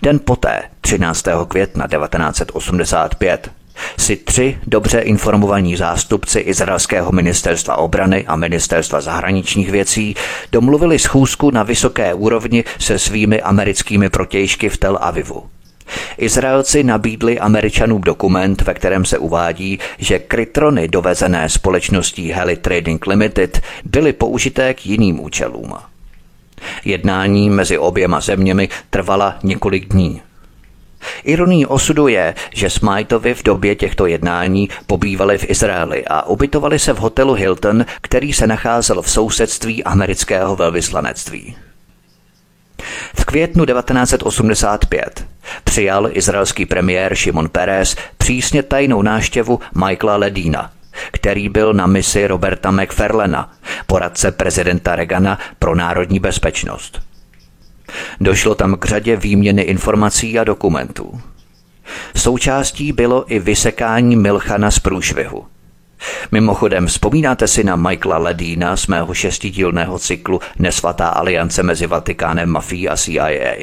Den 0.02 0.20
poté, 0.24 0.62
13. 0.80 1.24
května 1.48 1.86
1985, 1.88 3.50
si 3.98 4.16
tři 4.16 4.58
dobře 4.66 4.98
informovaní 4.98 5.76
zástupci 5.76 6.40
izraelského 6.40 7.12
ministerstva 7.12 7.76
obrany 7.76 8.24
a 8.26 8.36
ministerstva 8.36 9.00
zahraničních 9.00 9.70
věcí 9.70 10.14
domluvili 10.52 10.98
schůzku 10.98 11.50
na 11.50 11.62
vysoké 11.62 12.14
úrovni 12.14 12.64
se 12.78 12.98
svými 12.98 13.42
americkými 13.42 14.10
protějšky 14.10 14.68
v 14.68 14.76
Tel 14.76 14.98
Avivu. 15.00 15.44
Izraelci 16.18 16.84
nabídli 16.84 17.38
Američanům 17.38 18.00
dokument, 18.00 18.62
ve 18.62 18.74
kterém 18.74 19.04
se 19.04 19.18
uvádí, 19.18 19.78
že 19.98 20.18
krytrony 20.18 20.88
dovezené 20.88 21.48
společností 21.48 22.30
Heli 22.30 22.56
Trading 22.56 23.06
Limited 23.06 23.60
byly 23.84 24.12
použité 24.12 24.74
k 24.74 24.86
jiným 24.86 25.20
účelům. 25.20 25.74
Jednání 26.84 27.50
mezi 27.50 27.78
oběma 27.78 28.20
zeměmi 28.20 28.68
trvala 28.90 29.36
několik 29.42 29.88
dní. 29.88 30.22
Ironií 31.24 31.66
osudu 31.66 32.08
je, 32.08 32.34
že 32.54 32.70
Smythovi 32.70 33.34
v 33.34 33.42
době 33.42 33.74
těchto 33.74 34.06
jednání 34.06 34.68
pobývali 34.86 35.38
v 35.38 35.50
Izraeli 35.50 36.04
a 36.04 36.22
ubytovali 36.22 36.78
se 36.78 36.92
v 36.92 36.98
hotelu 36.98 37.34
Hilton, 37.34 37.84
který 38.00 38.32
se 38.32 38.46
nacházel 38.46 39.02
v 39.02 39.10
sousedství 39.10 39.84
amerického 39.84 40.56
velvyslanectví. 40.56 41.56
V 43.16 43.24
květnu 43.24 43.64
1985 43.64 45.26
přijal 45.64 46.08
izraelský 46.12 46.66
premiér 46.66 47.14
Šimon 47.14 47.48
Peres 47.48 47.96
přísně 48.18 48.62
tajnou 48.62 49.02
náštěvu 49.02 49.60
Michaela 49.74 50.16
Ledína, 50.16 50.70
který 51.12 51.48
byl 51.48 51.72
na 51.72 51.86
misi 51.86 52.26
Roberta 52.26 52.70
McFarlena, 52.70 53.52
poradce 53.86 54.32
prezidenta 54.32 54.96
Reagana 54.96 55.38
pro 55.58 55.74
národní 55.74 56.20
bezpečnost. 56.20 57.00
Došlo 58.20 58.54
tam 58.54 58.76
k 58.76 58.84
řadě 58.84 59.16
výměny 59.16 59.62
informací 59.62 60.38
a 60.38 60.44
dokumentů. 60.44 61.20
Součástí 62.16 62.92
bylo 62.92 63.32
i 63.32 63.38
vysekání 63.38 64.16
Milchana 64.16 64.70
z 64.70 64.78
průšvihu. 64.78 65.44
Mimochodem, 66.32 66.86
vzpomínáte 66.86 67.48
si 67.48 67.64
na 67.64 67.76
Michaela 67.76 68.18
Ledína 68.18 68.76
z 68.76 68.86
mého 68.86 69.14
šestidílného 69.14 69.98
cyklu 69.98 70.40
Nesvatá 70.58 71.08
aliance 71.08 71.62
mezi 71.62 71.86
Vatikánem, 71.86 72.48
mafií 72.48 72.88
a 72.88 72.96
CIA? 72.96 73.54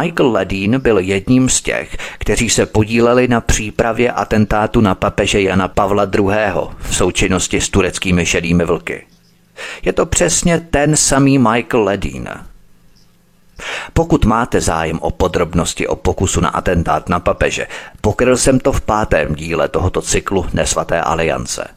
Michael 0.00 0.30
Ledín 0.30 0.80
byl 0.80 0.98
jedním 0.98 1.48
z 1.48 1.62
těch, 1.62 1.96
kteří 2.18 2.50
se 2.50 2.66
podíleli 2.66 3.28
na 3.28 3.40
přípravě 3.40 4.12
atentátu 4.12 4.80
na 4.80 4.94
papeže 4.94 5.42
Jana 5.42 5.68
Pavla 5.68 6.04
II. 6.04 6.24
v 6.78 6.94
součinnosti 6.96 7.60
s 7.60 7.68
tureckými 7.68 8.26
šedými 8.26 8.64
vlky. 8.64 9.06
Je 9.82 9.92
to 9.92 10.06
přesně 10.06 10.60
ten 10.70 10.96
samý 10.96 11.38
Michael 11.38 11.82
Ledín. 11.84 12.28
Pokud 13.92 14.24
máte 14.24 14.60
zájem 14.60 14.98
o 14.98 15.10
podrobnosti 15.10 15.86
o 15.86 15.96
pokusu 15.96 16.40
na 16.40 16.48
atentát 16.48 17.08
na 17.08 17.20
papeže, 17.20 17.66
pokryl 18.00 18.36
jsem 18.36 18.60
to 18.60 18.72
v 18.72 18.80
pátém 18.80 19.34
díle 19.34 19.68
tohoto 19.68 20.02
cyklu 20.02 20.46
Nesvaté 20.52 21.00
aliance. 21.00 21.68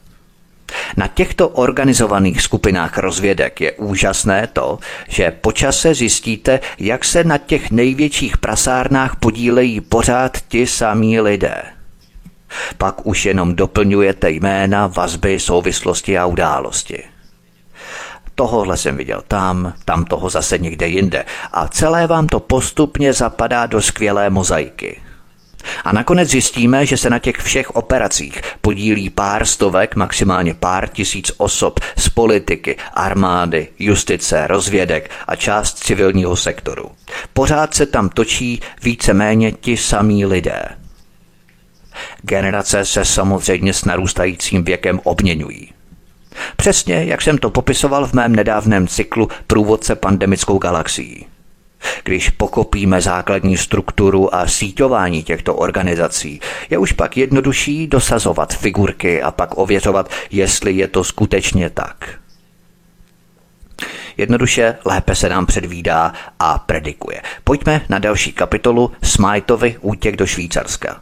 Na 0.96 1.06
těchto 1.06 1.48
organizovaných 1.48 2.42
skupinách 2.42 2.98
rozvědek 2.98 3.60
je 3.60 3.72
úžasné 3.72 4.46
to, 4.46 4.78
že 5.08 5.30
počase 5.30 5.94
zjistíte, 5.94 6.60
jak 6.78 7.04
se 7.04 7.24
na 7.24 7.38
těch 7.38 7.70
největších 7.70 8.38
prasárnách 8.38 9.16
podílejí 9.16 9.80
pořád 9.80 10.38
ti 10.48 10.66
samí 10.66 11.20
lidé. 11.20 11.62
Pak 12.78 13.06
už 13.06 13.26
jenom 13.26 13.54
doplňujete 13.54 14.30
jména, 14.30 14.86
vazby, 14.86 15.40
souvislosti 15.40 16.18
a 16.18 16.26
události. 16.26 17.02
Tohohle 18.38 18.76
jsem 18.76 18.96
viděl 18.96 19.22
tam, 19.28 19.72
tam 19.84 20.04
toho 20.04 20.30
zase 20.30 20.58
někde 20.58 20.86
jinde 20.86 21.24
a 21.52 21.68
celé 21.68 22.06
vám 22.06 22.26
to 22.26 22.40
postupně 22.40 23.12
zapadá 23.12 23.66
do 23.66 23.82
skvělé 23.82 24.30
mozaiky. 24.30 25.00
A 25.84 25.92
nakonec 25.92 26.28
zjistíme, 26.28 26.86
že 26.86 26.96
se 26.96 27.10
na 27.10 27.18
těch 27.18 27.36
všech 27.36 27.70
operacích 27.70 28.40
podílí 28.60 29.10
pár 29.10 29.44
stovek, 29.44 29.96
maximálně 29.96 30.54
pár 30.54 30.88
tisíc 30.88 31.32
osob 31.36 31.80
z 31.96 32.08
politiky, 32.08 32.76
armády, 32.94 33.68
justice, 33.78 34.46
rozvědek 34.46 35.10
a 35.26 35.36
část 35.36 35.78
civilního 35.78 36.36
sektoru. 36.36 36.90
Pořád 37.32 37.74
se 37.74 37.86
tam 37.86 38.08
točí 38.08 38.60
víceméně 38.82 39.52
ti 39.52 39.76
samí 39.76 40.26
lidé. 40.26 40.62
Generace 42.22 42.84
se 42.84 43.04
samozřejmě 43.04 43.74
s 43.74 43.84
narůstajícím 43.84 44.64
věkem 44.64 45.00
obměňují. 45.04 45.77
Přesně, 46.56 47.04
jak 47.04 47.22
jsem 47.22 47.38
to 47.38 47.50
popisoval 47.50 48.06
v 48.06 48.12
mém 48.12 48.36
nedávném 48.36 48.88
cyklu 48.88 49.28
Průvodce 49.46 49.94
pandemickou 49.94 50.58
galaxií. 50.58 51.26
Když 52.04 52.30
pokopíme 52.30 53.00
základní 53.00 53.56
strukturu 53.56 54.34
a 54.34 54.46
síťování 54.46 55.22
těchto 55.22 55.54
organizací, 55.54 56.40
je 56.70 56.78
už 56.78 56.92
pak 56.92 57.16
jednodušší 57.16 57.86
dosazovat 57.86 58.54
figurky 58.54 59.22
a 59.22 59.30
pak 59.30 59.58
ověřovat, 59.58 60.10
jestli 60.30 60.72
je 60.72 60.88
to 60.88 61.04
skutečně 61.04 61.70
tak. 61.70 62.18
Jednoduše 64.16 64.76
lépe 64.84 65.14
se 65.14 65.28
nám 65.28 65.46
předvídá 65.46 66.12
a 66.38 66.58
predikuje. 66.58 67.22
Pojďme 67.44 67.80
na 67.88 67.98
další 67.98 68.32
kapitolu 68.32 68.92
Smajtovi 69.02 69.76
útěk 69.80 70.16
do 70.16 70.26
Švýcarska. 70.26 71.00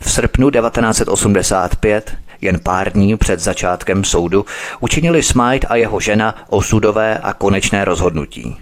V 0.00 0.10
srpnu 0.10 0.50
1985 0.50 2.16
Jen 2.42 2.60
pár 2.60 2.92
dní 2.92 3.16
před 3.16 3.40
začátkem 3.40 4.04
soudu 4.04 4.44
učinili 4.80 5.22
Smite 5.22 5.66
a 5.66 5.76
jeho 5.76 6.00
žena 6.00 6.34
osudové 6.48 7.18
a 7.18 7.32
konečné 7.32 7.84
rozhodnutí. 7.84 8.56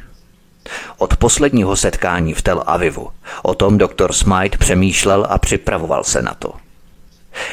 Od 0.98 1.16
posledního 1.16 1.76
setkání 1.76 2.34
v 2.34 2.42
Tel 2.42 2.62
Avivu 2.66 3.10
o 3.42 3.54
tom 3.54 3.78
doktor 3.78 4.12
Smite 4.12 4.58
přemýšlel 4.58 5.26
a 5.30 5.38
připravoval 5.38 6.04
se 6.04 6.22
na 6.22 6.34
to. 6.34 6.52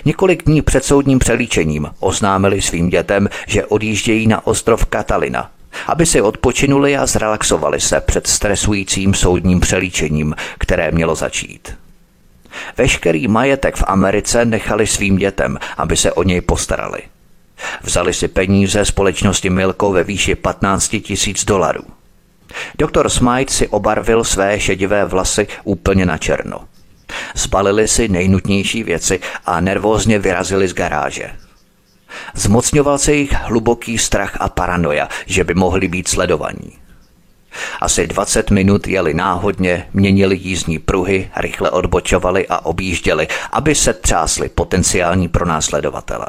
Několik 0.05 0.43
dní 0.43 0.61
před 0.61 0.85
soudním 0.85 1.19
přelíčením 1.19 1.89
oznámili 1.99 2.61
svým 2.61 2.89
dětem, 2.89 3.29
že 3.47 3.65
odjíždějí 3.65 4.27
na 4.27 4.47
ostrov 4.47 4.85
Katalina, 4.85 5.51
aby 5.87 6.05
si 6.05 6.21
odpočinuli 6.21 6.97
a 6.97 7.05
zrelaxovali 7.05 7.81
se 7.81 8.01
před 8.01 8.27
stresujícím 8.27 9.13
soudním 9.13 9.59
přelíčením, 9.59 10.35
které 10.57 10.91
mělo 10.91 11.15
začít. 11.15 11.86
Veškerý 12.77 13.27
majetek 13.27 13.75
v 13.75 13.83
Americe 13.87 14.45
nechali 14.45 14.87
svým 14.87 15.17
dětem, 15.17 15.57
aby 15.77 15.97
se 15.97 16.11
o 16.11 16.23
něj 16.23 16.41
postarali. 16.41 17.01
Vzali 17.81 18.13
si 18.13 18.27
peníze 18.27 18.85
společnosti 18.85 19.49
Milko 19.49 19.91
ve 19.91 20.03
výši 20.03 20.35
15 20.35 20.95
tisíc 21.01 21.45
dolarů. 21.45 21.83
Doktor 22.77 23.09
Smite 23.09 23.53
si 23.53 23.67
obarvil 23.67 24.23
své 24.23 24.59
šedivé 24.59 25.05
vlasy 25.05 25.47
úplně 25.63 26.05
na 26.05 26.17
černo. 26.17 26.59
Zbalili 27.35 27.87
si 27.87 28.07
nejnutnější 28.07 28.83
věci 28.83 29.19
a 29.45 29.61
nervózně 29.61 30.19
vyrazili 30.19 30.67
z 30.67 30.73
garáže. 30.73 31.31
Zmocňoval 32.33 32.97
se 32.97 33.13
jich 33.13 33.33
hluboký 33.33 33.97
strach 33.97 34.37
a 34.39 34.49
paranoja, 34.49 35.09
že 35.25 35.43
by 35.43 35.53
mohli 35.53 35.87
být 35.87 36.07
sledovaní. 36.07 36.86
Asi 37.81 38.07
20 38.07 38.51
minut 38.51 38.87
jeli 38.87 39.13
náhodně, 39.13 39.87
měnili 39.93 40.39
jízdní 40.41 40.79
pruhy, 40.79 41.29
rychle 41.37 41.71
odbočovali 41.71 42.47
a 42.47 42.65
objížděli, 42.65 43.27
aby 43.51 43.75
se 43.75 43.93
třásli 43.93 44.49
potenciální 44.49 45.27
pronásledovatelé. 45.27 46.27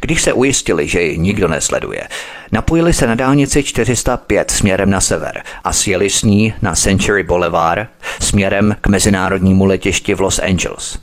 Když 0.00 0.22
se 0.22 0.32
ujistili, 0.32 0.88
že 0.88 1.02
ji 1.02 1.18
nikdo 1.18 1.48
nesleduje, 1.48 2.08
napojili 2.52 2.92
se 2.92 3.06
na 3.06 3.14
dálnici 3.14 3.62
405 3.62 4.50
směrem 4.50 4.90
na 4.90 5.00
sever 5.00 5.42
a 5.64 5.72
sjeli 5.72 6.10
s 6.10 6.22
ní 6.22 6.54
na 6.62 6.74
Century 6.74 7.22
Boulevard 7.22 7.88
směrem 8.20 8.76
k 8.80 8.86
mezinárodnímu 8.86 9.64
letišti 9.64 10.14
v 10.14 10.20
Los 10.20 10.38
Angeles. 10.38 10.98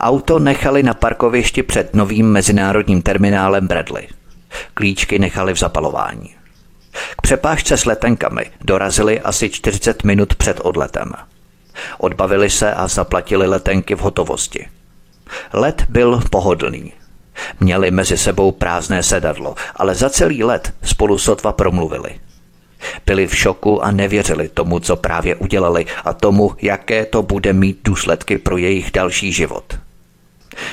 Auto 0.00 0.38
nechali 0.38 0.82
na 0.82 0.94
parkovišti 0.94 1.62
před 1.62 1.94
novým 1.94 2.26
mezinárodním 2.26 3.02
terminálem 3.02 3.66
Bradley. 3.66 4.08
Klíčky 4.74 5.18
nechali 5.18 5.54
v 5.54 5.58
zapalování. 5.58 6.34
K 7.16 7.22
přepážce 7.22 7.76
s 7.76 7.84
letenkami 7.84 8.50
dorazili 8.60 9.20
asi 9.20 9.50
40 9.50 10.04
minut 10.04 10.34
před 10.34 10.60
odletem. 10.62 11.12
Odbavili 11.98 12.50
se 12.50 12.74
a 12.74 12.88
zaplatili 12.88 13.46
letenky 13.46 13.94
v 13.94 14.00
hotovosti. 14.00 14.68
Let 15.52 15.84
byl 15.88 16.20
pohodlný. 16.30 16.92
Měli 17.60 17.90
mezi 17.90 18.18
sebou 18.18 18.52
prázdné 18.52 19.02
sedadlo, 19.02 19.54
ale 19.76 19.94
za 19.94 20.10
celý 20.10 20.44
let 20.44 20.74
spolu 20.82 21.18
sotva 21.18 21.52
promluvili. 21.52 22.20
Byli 23.06 23.26
v 23.26 23.36
šoku 23.36 23.84
a 23.84 23.90
nevěřili 23.90 24.48
tomu, 24.48 24.80
co 24.80 24.96
právě 24.96 25.34
udělali 25.34 25.86
a 26.04 26.12
tomu, 26.12 26.52
jaké 26.62 27.06
to 27.06 27.22
bude 27.22 27.52
mít 27.52 27.78
důsledky 27.84 28.38
pro 28.38 28.56
jejich 28.56 28.90
další 28.90 29.32
život. 29.32 29.78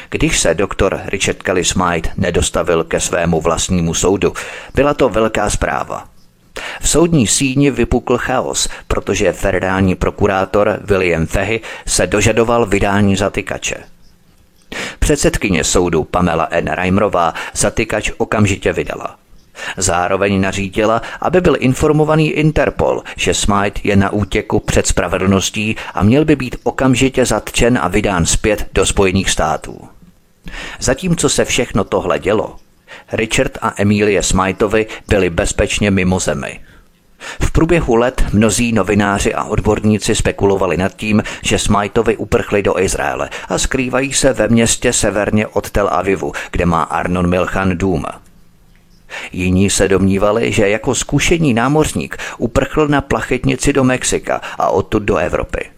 Když 0.09 0.39
se 0.39 0.53
doktor 0.53 1.01
Richard 1.05 1.43
Kelly 1.43 1.65
Smite 1.65 2.09
nedostavil 2.17 2.83
ke 2.83 2.99
svému 2.99 3.41
vlastnímu 3.41 3.93
soudu, 3.93 4.33
byla 4.75 4.93
to 4.93 5.09
velká 5.09 5.49
zpráva. 5.49 6.07
V 6.81 6.89
soudní 6.89 7.27
síni 7.27 7.71
vypukl 7.71 8.17
chaos, 8.17 8.69
protože 8.87 9.33
federální 9.33 9.95
prokurátor 9.95 10.79
William 10.83 11.25
Fehy 11.25 11.61
se 11.87 12.07
dožadoval 12.07 12.65
vydání 12.65 13.15
zatykače. 13.15 13.75
Předsedkyně 14.99 15.63
soudu 15.63 16.03
Pamela 16.03 16.47
N. 16.51 16.67
Reimerová 16.71 17.33
zatykač 17.53 18.11
okamžitě 18.17 18.73
vydala. 18.73 19.20
Zároveň 19.77 20.41
nařídila, 20.41 21.01
aby 21.21 21.41
byl 21.41 21.55
informovaný 21.59 22.31
Interpol, 22.31 23.03
že 23.17 23.33
Smite 23.33 23.81
je 23.83 23.95
na 23.95 24.09
útěku 24.09 24.59
před 24.59 24.87
spravedlností 24.87 25.75
a 25.93 26.03
měl 26.03 26.25
by 26.25 26.35
být 26.35 26.55
okamžitě 26.63 27.25
zatčen 27.25 27.79
a 27.81 27.87
vydán 27.87 28.25
zpět 28.25 28.67
do 28.73 28.85
Spojených 28.85 29.29
států. 29.29 29.79
Zatímco 30.79 31.29
se 31.29 31.45
všechno 31.45 31.83
tohle 31.83 32.19
dělo, 32.19 32.55
Richard 33.11 33.57
a 33.61 33.73
Emilie 33.77 34.23
Smitovi 34.23 34.87
byli 35.07 35.29
bezpečně 35.29 35.91
mimo 35.91 36.19
zemi. 36.19 36.59
V 37.19 37.51
průběhu 37.51 37.95
let 37.95 38.23
mnozí 38.33 38.71
novináři 38.71 39.33
a 39.33 39.43
odborníci 39.43 40.15
spekulovali 40.15 40.77
nad 40.77 40.95
tím, 40.95 41.23
že 41.41 41.59
Smitovi 41.59 42.17
uprchli 42.17 42.63
do 42.63 42.79
Izraele 42.79 43.29
a 43.49 43.57
skrývají 43.57 44.13
se 44.13 44.33
ve 44.33 44.47
městě 44.47 44.93
severně 44.93 45.47
od 45.47 45.69
Tel 45.69 45.89
Avivu, 45.91 46.31
kde 46.51 46.65
má 46.65 46.83
Arnon 46.83 47.29
Milchan 47.29 47.77
dům. 47.77 48.05
Jiní 49.31 49.69
se 49.69 49.87
domnívali, 49.87 50.51
že 50.51 50.69
jako 50.69 50.95
zkušený 50.95 51.53
námořník 51.53 52.17
uprchl 52.37 52.87
na 52.87 53.01
plachetnici 53.01 53.73
do 53.73 53.83
Mexika 53.83 54.41
a 54.57 54.69
odtud 54.69 55.03
do 55.03 55.17
Evropy. 55.17 55.69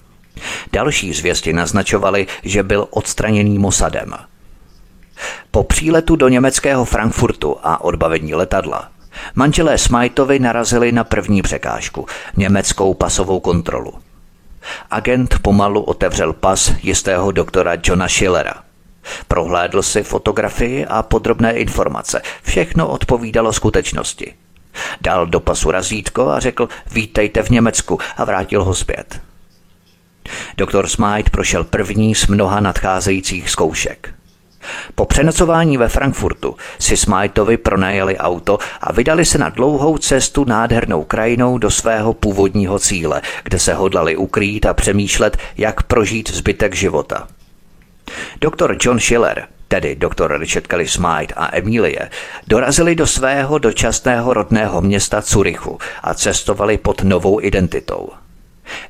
Další 0.74 1.14
zvěsti 1.14 1.54
naznačovali, 1.54 2.28
že 2.44 2.64
byl 2.64 2.88
odstraněný 2.90 3.60
Mosadem. 3.60 4.14
Po 5.52 5.64
příletu 5.64 6.16
do 6.16 6.28
německého 6.28 6.86
Frankfurtu 6.86 7.58
a 7.64 7.84
odbavení 7.84 8.34
letadla 8.36 8.90
manželé 9.36 9.78
Smajtovi 9.78 10.40
narazili 10.40 10.92
na 10.92 11.04
první 11.04 11.42
překážku– 11.42 12.06
německou 12.38 12.94
pasovou 12.94 13.40
kontrolu. 13.40 13.94
Agent 14.92 15.40
pomalu 15.42 15.82
otevřel 15.82 16.34
pas 16.34 16.72
jistého 16.84 17.32
doktora 17.32 17.74
Johna 17.84 18.08
Schillera– 18.08 18.54
Prohlédl 19.28 19.82
si 19.82 20.04
fotografii 20.04 20.86
a 20.86 21.04
podrobné 21.04 21.54
informace. 21.54 22.22
Všechno 22.44 22.88
odpovídalo 22.88 23.54
skutečnosti. 23.54 24.34
Dal 25.02 25.28
do 25.28 25.40
pasu 25.40 25.72
razítko 25.72 26.30
a 26.30 26.40
řekl 26.40 26.70
vítejte 26.92 27.44
v 27.44 27.50
Německu 27.50 28.00
a 28.18 28.26
vrátil 28.26 28.64
ho 28.64 28.76
zpět. 28.76 29.22
Doktor 30.58 30.88
Smite 30.88 31.30
prošel 31.30 31.64
první 31.64 32.16
z 32.16 32.28
mnoha 32.28 32.60
nadcházejících 32.60 33.50
zkoušek. 33.50 34.14
Po 34.96 35.06
přenocování 35.06 35.78
ve 35.78 35.90
Frankfurtu 35.90 36.56
si 36.80 36.98
Smitovi 36.98 37.58
pronajeli 37.58 38.18
auto 38.18 38.58
a 38.82 38.92
vydali 38.92 39.26
se 39.26 39.38
na 39.38 39.50
dlouhou 39.50 39.98
cestu 39.98 40.46
nádhernou 40.46 41.04
krajinou 41.04 41.58
do 41.58 41.72
svého 41.72 42.14
původního 42.14 42.80
cíle, 42.80 43.22
kde 43.44 43.60
se 43.60 43.74
hodlali 43.74 44.16
ukrýt 44.16 44.66
a 44.66 44.74
přemýšlet, 44.74 45.38
jak 45.58 45.84
prožít 45.84 46.32
zbytek 46.32 46.76
života. 46.76 47.28
Doktor 48.42 48.78
John 48.82 49.00
Schiller, 49.00 49.48
tedy 49.68 49.96
doktor 49.96 50.40
Richard 50.40 50.68
Kelly 50.68 50.88
Smite 50.88 51.34
a 51.34 51.58
Emilie, 51.58 52.10
dorazili 52.48 52.96
do 52.96 53.08
svého 53.08 53.58
dočasného 53.58 54.34
rodného 54.34 54.82
města 54.82 55.22
Curychu 55.22 55.78
a 56.04 56.14
cestovali 56.14 56.78
pod 56.78 57.04
novou 57.04 57.42
identitou. 57.42 58.10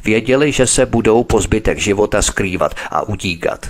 Věděli, 0.03 0.51
že 0.51 0.67
se 0.67 0.85
budou 0.85 1.23
po 1.23 1.41
zbytek 1.41 1.79
života 1.79 2.21
skrývat 2.21 2.75
a 2.91 3.01
utíkat. 3.01 3.69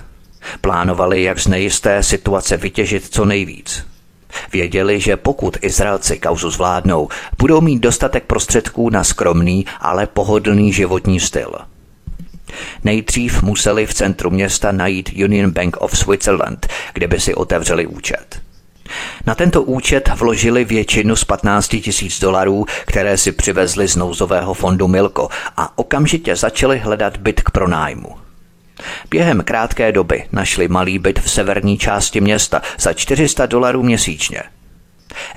Plánovali, 0.61 1.23
jak 1.23 1.39
z 1.39 1.47
nejisté 1.47 2.03
situace 2.03 2.57
vytěžit 2.57 3.07
co 3.09 3.25
nejvíc. 3.25 3.85
Věděli, 4.53 4.99
že 4.99 5.17
pokud 5.17 5.57
Izraelci 5.61 6.19
kauzu 6.19 6.49
zvládnou, 6.49 7.09
budou 7.37 7.61
mít 7.61 7.79
dostatek 7.79 8.23
prostředků 8.23 8.89
na 8.89 9.03
skromný, 9.03 9.65
ale 9.79 10.07
pohodlný 10.07 10.73
životní 10.73 11.19
styl– 11.19 11.51
Nejdřív 12.83 13.43
museli 13.43 13.85
v 13.85 13.93
centru 13.93 14.29
města 14.29 14.71
najít 14.71 15.09
Union 15.23 15.51
Bank 15.51 15.77
of 15.79 15.97
Switzerland, 15.97 16.67
kde 16.93 17.07
by 17.07 17.19
si 17.19 17.35
otevřeli 17.35 17.87
účet. 17.87 18.41
Na 19.25 19.35
tento 19.35 19.61
účet 19.61 20.09
vložili 20.15 20.65
většinu 20.65 21.15
z 21.15 21.23
15 21.23 21.67
tisíc 21.67 22.19
dolarů, 22.19 22.65
které 22.85 23.17
si 23.17 23.31
přivezli 23.31 23.87
z 23.87 23.95
nouzového 23.95 24.53
fondu 24.53 24.87
Milko 24.87 25.29
a 25.57 25.77
okamžitě 25.77 26.35
začali 26.35 26.79
hledat 26.79 27.17
byt 27.17 27.41
k 27.41 27.51
pronájmu. 27.51 28.15
Během 29.09 29.43
krátké 29.43 29.91
doby 29.91 30.25
našli 30.31 30.67
malý 30.67 30.99
byt 30.99 31.19
v 31.19 31.31
severní 31.31 31.77
části 31.77 32.21
města 32.21 32.61
za 32.79 32.93
400 32.93 33.45
dolarů 33.45 33.83
měsíčně. 33.83 34.43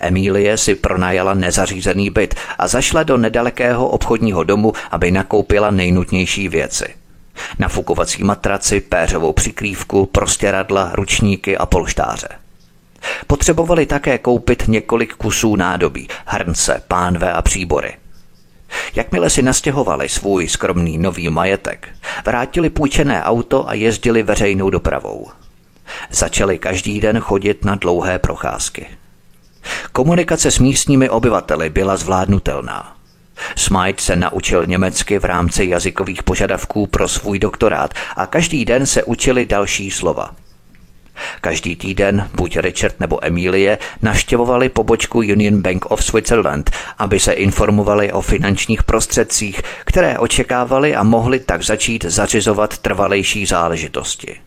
Emílie 0.00 0.58
si 0.58 0.74
pronajala 0.74 1.34
nezařízený 1.34 2.10
byt 2.10 2.34
a 2.58 2.68
zašla 2.68 3.02
do 3.02 3.16
nedalekého 3.16 3.88
obchodního 3.88 4.44
domu, 4.44 4.72
aby 4.90 5.10
nakoupila 5.10 5.70
nejnutnější 5.70 6.48
věci– 6.48 6.84
nafukovací 7.58 8.24
matraci, 8.24 8.80
péřovou 8.80 9.32
přikrývku, 9.32 10.06
prostěradla, 10.06 10.90
ručníky 10.94 11.56
a 11.56 11.66
polštáře. 11.66 12.28
Potřebovali 13.26 13.86
také 13.86 14.18
koupit 14.18 14.68
několik 14.68 15.14
kusů 15.14 15.56
nádobí, 15.56 16.08
hrnce, 16.26 16.82
pánve 16.88 17.32
a 17.32 17.42
příbory. 17.42 17.96
Jakmile 18.94 19.30
si 19.30 19.42
nastěhovali 19.42 20.08
svůj 20.08 20.48
skromný 20.48 20.98
nový 20.98 21.28
majetek, 21.28 21.88
vrátili 22.26 22.70
půjčené 22.70 23.24
auto 23.24 23.68
a 23.68 23.74
jezdili 23.74 24.22
veřejnou 24.22 24.70
dopravou. 24.70 25.26
Začali 26.10 26.58
každý 26.58 27.00
den 27.00 27.20
chodit 27.20 27.64
na 27.64 27.74
dlouhé 27.74 28.18
procházky. 28.18 28.86
Komunikace 29.92 30.50
s 30.50 30.58
místními 30.58 31.08
obyvateli 31.10 31.70
byla 31.70 31.96
zvládnutelná. 31.96 32.95
Smite 33.56 34.02
se 34.02 34.16
naučil 34.16 34.66
německy 34.66 35.18
v 35.18 35.24
rámci 35.24 35.66
jazykových 35.66 36.22
požadavků 36.22 36.86
pro 36.86 37.08
svůj 37.08 37.38
doktorát 37.38 37.94
a 38.16 38.26
každý 38.26 38.64
den 38.64 38.86
se 38.86 39.04
učili 39.04 39.46
další 39.46 39.90
slova. 39.90 40.34
Každý 41.40 41.76
týden 41.76 42.30
buď 42.34 42.56
Richard 42.56 43.00
nebo 43.00 43.24
Emilie 43.24 43.78
navštěvovali 44.02 44.68
pobočku 44.68 45.18
Union 45.18 45.62
Bank 45.62 45.90
of 45.90 46.04
Switzerland, 46.04 46.70
aby 46.98 47.20
se 47.20 47.32
informovali 47.32 48.12
o 48.12 48.20
finančních 48.20 48.82
prostředcích, 48.82 49.62
které 49.84 50.18
očekávali 50.18 50.94
a 50.94 51.02
mohli 51.02 51.40
tak 51.40 51.62
začít 51.62 52.04
zařizovat 52.04 52.78
trvalejší 52.78 53.46
záležitosti. 53.46 54.45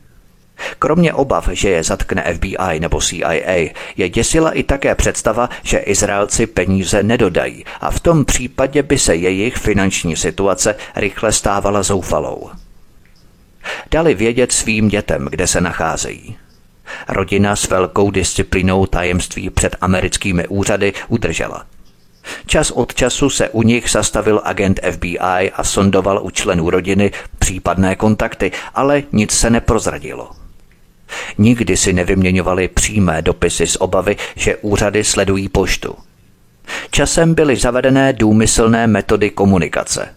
Kromě 0.80 1.14
obav, 1.14 1.49
že 1.51 1.70
je 1.70 1.84
zatkne 1.84 2.34
FBI 2.34 2.80
nebo 2.80 3.01
CIA, 3.01 3.72
je 3.97 4.10
děsila 4.10 4.51
i 4.51 4.64
také 4.64 4.95
představa, 4.95 5.49
že 5.64 5.78
Izraelci 5.78 6.47
peníze 6.47 7.03
nedodají 7.03 7.66
a 7.82 7.91
v 7.91 7.99
tom 7.99 8.26
případě 8.26 8.84
by 8.84 8.97
se 8.97 9.16
jejich 9.16 9.57
finanční 9.57 10.16
situace 10.16 10.76
rychle 10.95 11.32
stávala 11.32 11.84
zoufalou. 11.84 12.49
Dali 13.91 14.16
vědět 14.16 14.51
svým 14.51 14.88
dětem, 14.88 15.28
kde 15.32 15.47
se 15.47 15.62
nacházejí. 15.62 16.38
Rodina 17.07 17.55
s 17.55 17.70
velkou 17.70 18.12
disciplínou 18.12 18.86
tajemství 18.86 19.49
před 19.49 19.76
americkými 19.82 20.47
úřady 20.47 20.93
udržela. 21.07 21.66
Čas 22.45 22.72
od 22.72 22.93
času 22.93 23.30
se 23.30 23.49
u 23.49 23.64
nich 23.64 23.89
zastavil 23.89 24.41
agent 24.43 24.80
FBI 24.91 25.51
a 25.51 25.64
sondoval 25.64 26.20
u 26.24 26.30
členů 26.30 26.70
rodiny 26.70 27.12
případné 27.39 27.95
kontakty, 27.95 28.51
ale 28.76 29.03
nic 29.12 29.32
se 29.32 29.49
neprozradilo. 29.49 30.39
Nikdy 31.38 31.78
si 31.78 31.93
nevyměňovali 31.93 32.68
přímé 32.68 33.22
dopisy 33.22 33.68
z 33.68 33.78
obavy, 33.80 34.16
že 34.36 34.55
úřady 34.55 35.03
sledují 35.03 35.49
poštu. 35.49 35.95
Časem 36.91 37.34
byly 37.34 37.55
zavedené 37.55 38.14
důmyslné 38.14 38.88
metody 38.88 39.30
komunikace. 39.30 40.16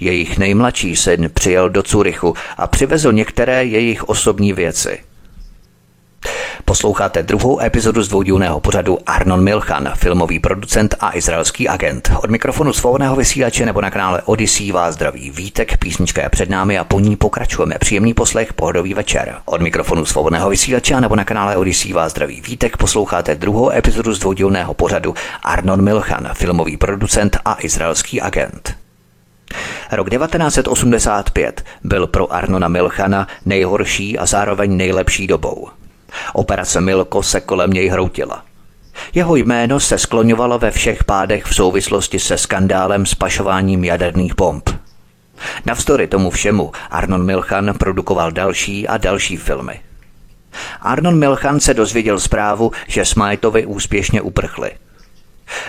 Jejich 0.00 0.38
nejmladší 0.38 0.96
syn 0.96 1.30
přijel 1.34 1.70
do 1.70 1.82
Curychu 1.82 2.34
a 2.56 2.66
přivezl 2.66 3.12
některé 3.12 3.64
jejich 3.64 4.04
osobní 4.08 4.52
věci– 4.52 4.98
Posloucháte 6.66 7.22
druhou 7.22 7.60
epizodu 7.60 8.02
z 8.02 8.08
dvoudílného 8.08 8.60
pořadu 8.60 8.98
Arnon 9.06 9.44
Milchan, 9.44 9.92
filmový 9.94 10.38
producent 10.38 10.94
a 11.00 11.16
izraelský 11.16 11.68
agent. 11.68 12.12
Od 12.22 12.30
mikrofonu 12.30 12.72
svobodného 12.72 13.16
vysílače 13.16 13.66
nebo 13.66 13.80
na 13.80 13.90
kanále 13.90 14.22
Odyssey 14.22 14.72
vás 14.72 14.94
zdraví 14.94 15.30
Vítek, 15.30 15.76
písnička 15.76 16.22
je 16.22 16.28
před 16.28 16.50
námi 16.50 16.78
a 16.78 16.84
po 16.84 17.00
ní 17.00 17.16
pokračujeme. 17.16 17.74
Příjemný 17.78 18.14
poslech, 18.14 18.52
pohodový 18.52 18.94
večer. 18.94 19.34
Od 19.44 19.60
mikrofonu 19.60 20.04
svobodného 20.04 20.50
vysílače 20.50 21.00
nebo 21.00 21.16
na 21.16 21.24
kanále 21.24 21.56
Odyssey 21.56 21.92
vás 21.92 22.12
zdraví 22.12 22.40
Vítek, 22.40 22.76
posloucháte 22.76 23.34
druhou 23.34 23.70
epizodu 23.70 24.14
z 24.14 24.18
dvoudílného 24.18 24.74
pořadu 24.74 25.14
Arnon 25.42 25.82
Milchan, 25.82 26.28
filmový 26.34 26.76
producent 26.76 27.38
a 27.44 27.56
izraelský 27.60 28.20
agent. 28.20 28.74
Rok 29.92 30.10
1985 30.10 31.64
byl 31.82 32.06
pro 32.06 32.32
Arnona 32.32 32.68
Milchana 32.68 33.28
nejhorší 33.44 34.18
a 34.18 34.26
zároveň 34.26 34.76
nejlepší 34.76 35.26
dobou. 35.26 35.68
Operace 36.32 36.80
Milko 36.80 37.22
se 37.22 37.40
kolem 37.40 37.70
něj 37.70 37.88
hroutila. 37.88 38.44
Jeho 39.14 39.36
jméno 39.36 39.80
se 39.80 39.98
skloňovalo 39.98 40.58
ve 40.58 40.70
všech 40.70 41.04
pádech 41.04 41.44
v 41.44 41.54
souvislosti 41.54 42.18
se 42.18 42.38
skandálem 42.38 43.06
s 43.06 43.14
pašováním 43.14 43.84
jaderných 43.84 44.34
bomb. 44.34 44.70
Navzdory 45.66 46.06
tomu 46.06 46.30
všemu 46.30 46.72
Arnon 46.90 47.24
Milchan 47.26 47.74
produkoval 47.78 48.32
další 48.32 48.88
a 48.88 48.96
další 48.96 49.36
filmy. 49.36 49.80
Arnon 50.80 51.18
Milchan 51.18 51.60
se 51.60 51.74
dozvěděl 51.74 52.20
zprávu, 52.20 52.72
že 52.86 53.04
Smajtovi 53.04 53.66
úspěšně 53.66 54.22
uprchli. 54.22 54.70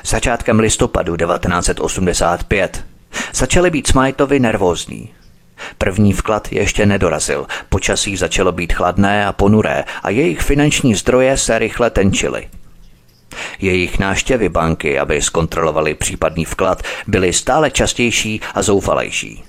Začátkem 0.05 0.59
listopadu 0.59 1.17
1985 1.17 2.85
začaly 3.33 3.69
být 3.69 3.87
Smajtovi 3.87 4.39
nervózní. 4.39 5.13
První 5.77 6.13
vklad 6.13 6.51
ještě 6.51 6.85
nedorazil, 6.85 7.47
počasí 7.69 8.17
začalo 8.17 8.51
být 8.51 8.73
chladné 8.73 9.25
a 9.25 9.33
ponuré 9.33 9.83
a 10.03 10.09
jejich 10.09 10.41
finanční 10.41 10.95
zdroje 10.95 11.37
se 11.37 11.59
rychle 11.59 11.89
tenčily. 11.89 12.47
Jejich 13.59 13.99
náštěvy 13.99 14.49
banky, 14.49 14.99
aby 14.99 15.21
zkontrolovali 15.21 15.93
případný 15.93 16.45
vklad, 16.45 16.83
byly 17.07 17.33
stále 17.33 17.71
častější 17.71 18.41
a 18.53 18.61
zoufalejší. 18.61 19.43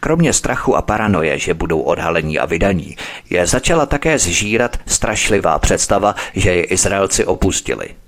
Kromě 0.00 0.32
strachu 0.32 0.76
a 0.76 0.82
paranoje, 0.82 1.38
že 1.38 1.54
budou 1.54 1.80
odhalení 1.80 2.38
a 2.38 2.46
vydaní, 2.46 2.96
je 3.30 3.46
začala 3.46 3.86
také 3.86 4.18
zžírat 4.18 4.76
strašlivá 4.86 5.58
představa, 5.58 6.14
že 6.34 6.54
je 6.54 6.64
Izraelci 6.64 7.24
opustili– 7.24 7.88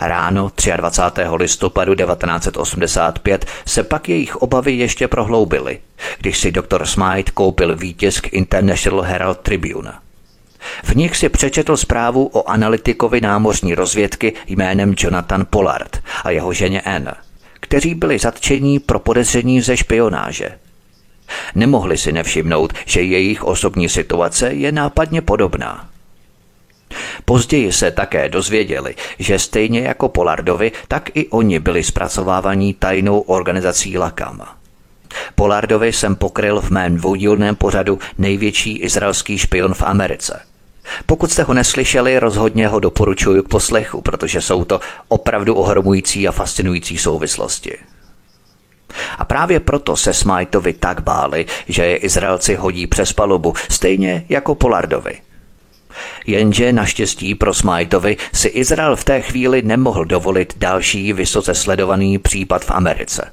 Ráno 0.00 0.50
23. 0.76 1.22
listopadu 1.36 1.94
1985 1.94 3.46
se 3.66 3.82
pak 3.82 4.08
jejich 4.08 4.36
obavy 4.36 4.72
ještě 4.72 5.08
prohloubily, 5.08 5.78
když 6.18 6.38
si 6.38 6.52
doktor 6.52 6.86
Smythe 6.86 7.32
koupil 7.34 7.76
výtisk 7.76 8.28
International 8.32 9.02
Herald 9.02 9.38
Tribune. 9.38 9.92
V 10.84 10.96
nich 10.96 11.16
si 11.16 11.28
přečetl 11.28 11.76
zprávu 11.76 12.30
o 12.32 12.48
analytikovi 12.48 13.20
námořní 13.20 13.74
rozvědky 13.74 14.32
jménem 14.46 14.94
Jonathan 14.98 15.46
Pollard 15.50 16.02
a 16.24 16.30
jeho 16.30 16.52
ženě 16.52 16.80
Anne, 16.80 17.14
kteří 17.60 17.94
byli 17.94 18.18
zatčení 18.18 18.78
pro 18.78 18.98
podezření 18.98 19.60
ze 19.60 19.76
špionáže. 19.76 20.58
Nemohli 21.54 21.98
si 21.98 22.12
nevšimnout, 22.12 22.72
že 22.86 23.02
jejich 23.02 23.44
osobní 23.44 23.88
situace 23.88 24.52
je 24.52 24.72
nápadně 24.72 25.22
podobná. 25.22 25.88
Později 27.24 27.72
se 27.72 27.90
také 27.90 28.28
dozvěděli, 28.28 28.94
že 29.18 29.38
stejně 29.38 29.80
jako 29.80 30.08
Polardovi, 30.08 30.72
tak 30.88 31.10
i 31.14 31.28
oni 31.28 31.58
byli 31.58 31.84
zpracovávaní 31.84 32.74
tajnou 32.74 33.20
organizací 33.20 33.98
Lakam. 33.98 34.42
Polardovi 35.34 35.92
jsem 35.92 36.16
pokryl 36.16 36.60
v 36.60 36.70
mém 36.70 36.96
dvoudílném 36.96 37.56
pořadu 37.56 37.98
největší 38.18 38.76
izraelský 38.76 39.38
špion 39.38 39.74
v 39.74 39.82
Americe. 39.82 40.40
Pokud 41.06 41.32
jste 41.32 41.42
ho 41.42 41.54
neslyšeli, 41.54 42.18
rozhodně 42.18 42.68
ho 42.68 42.80
doporučuji 42.80 43.42
k 43.42 43.48
poslechu, 43.48 44.00
protože 44.00 44.40
jsou 44.40 44.64
to 44.64 44.80
opravdu 45.08 45.54
ohromující 45.54 46.28
a 46.28 46.32
fascinující 46.32 46.98
souvislosti. 46.98 47.78
A 49.18 49.24
právě 49.24 49.60
proto 49.60 49.96
se 49.96 50.14
Smajtovi 50.14 50.72
tak 50.72 51.00
báli, 51.00 51.46
že 51.68 51.84
je 51.84 51.96
Izraelci 51.96 52.54
hodí 52.54 52.86
přes 52.86 53.12
palubu, 53.12 53.54
stejně 53.70 54.24
jako 54.28 54.54
Polardovi– 54.54 55.18
Jenže 56.26 56.72
naštěstí 56.72 57.34
pro 57.34 57.54
Smajtovi 57.54 58.16
si 58.32 58.48
Izrael 58.48 58.96
v 58.96 59.04
té 59.04 59.20
chvíli 59.20 59.62
nemohl 59.62 60.04
dovolit 60.04 60.54
další 60.56 61.12
vysoce 61.12 61.54
sledovaný 61.54 62.18
případ 62.18 62.64
v 62.64 62.70
Americe. 62.70 63.32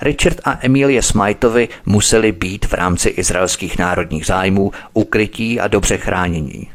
Richard 0.00 0.40
a 0.44 0.58
Emilie 0.62 1.02
Smajtovi 1.02 1.68
museli 1.86 2.32
být 2.32 2.66
v 2.66 2.72
rámci 2.72 3.08
izraelských 3.08 3.78
národních 3.78 4.26
zájmů 4.26 4.72
ukrytí 4.94 5.60
a 5.60 5.68
dobře 5.68 5.96
chránění. 5.96 6.70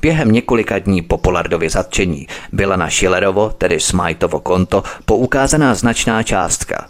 Během 0.00 0.32
několika 0.32 0.78
dní 0.78 1.02
po 1.02 1.18
Polardově 1.18 1.70
zatčení 1.70 2.26
byla 2.52 2.76
na 2.76 2.90
Schillerovo, 2.90 3.50
tedy 3.58 3.80
Smajtovo 3.80 4.40
konto, 4.40 4.82
poukázaná 5.04 5.74
značná 5.74 6.22
částka. 6.22 6.88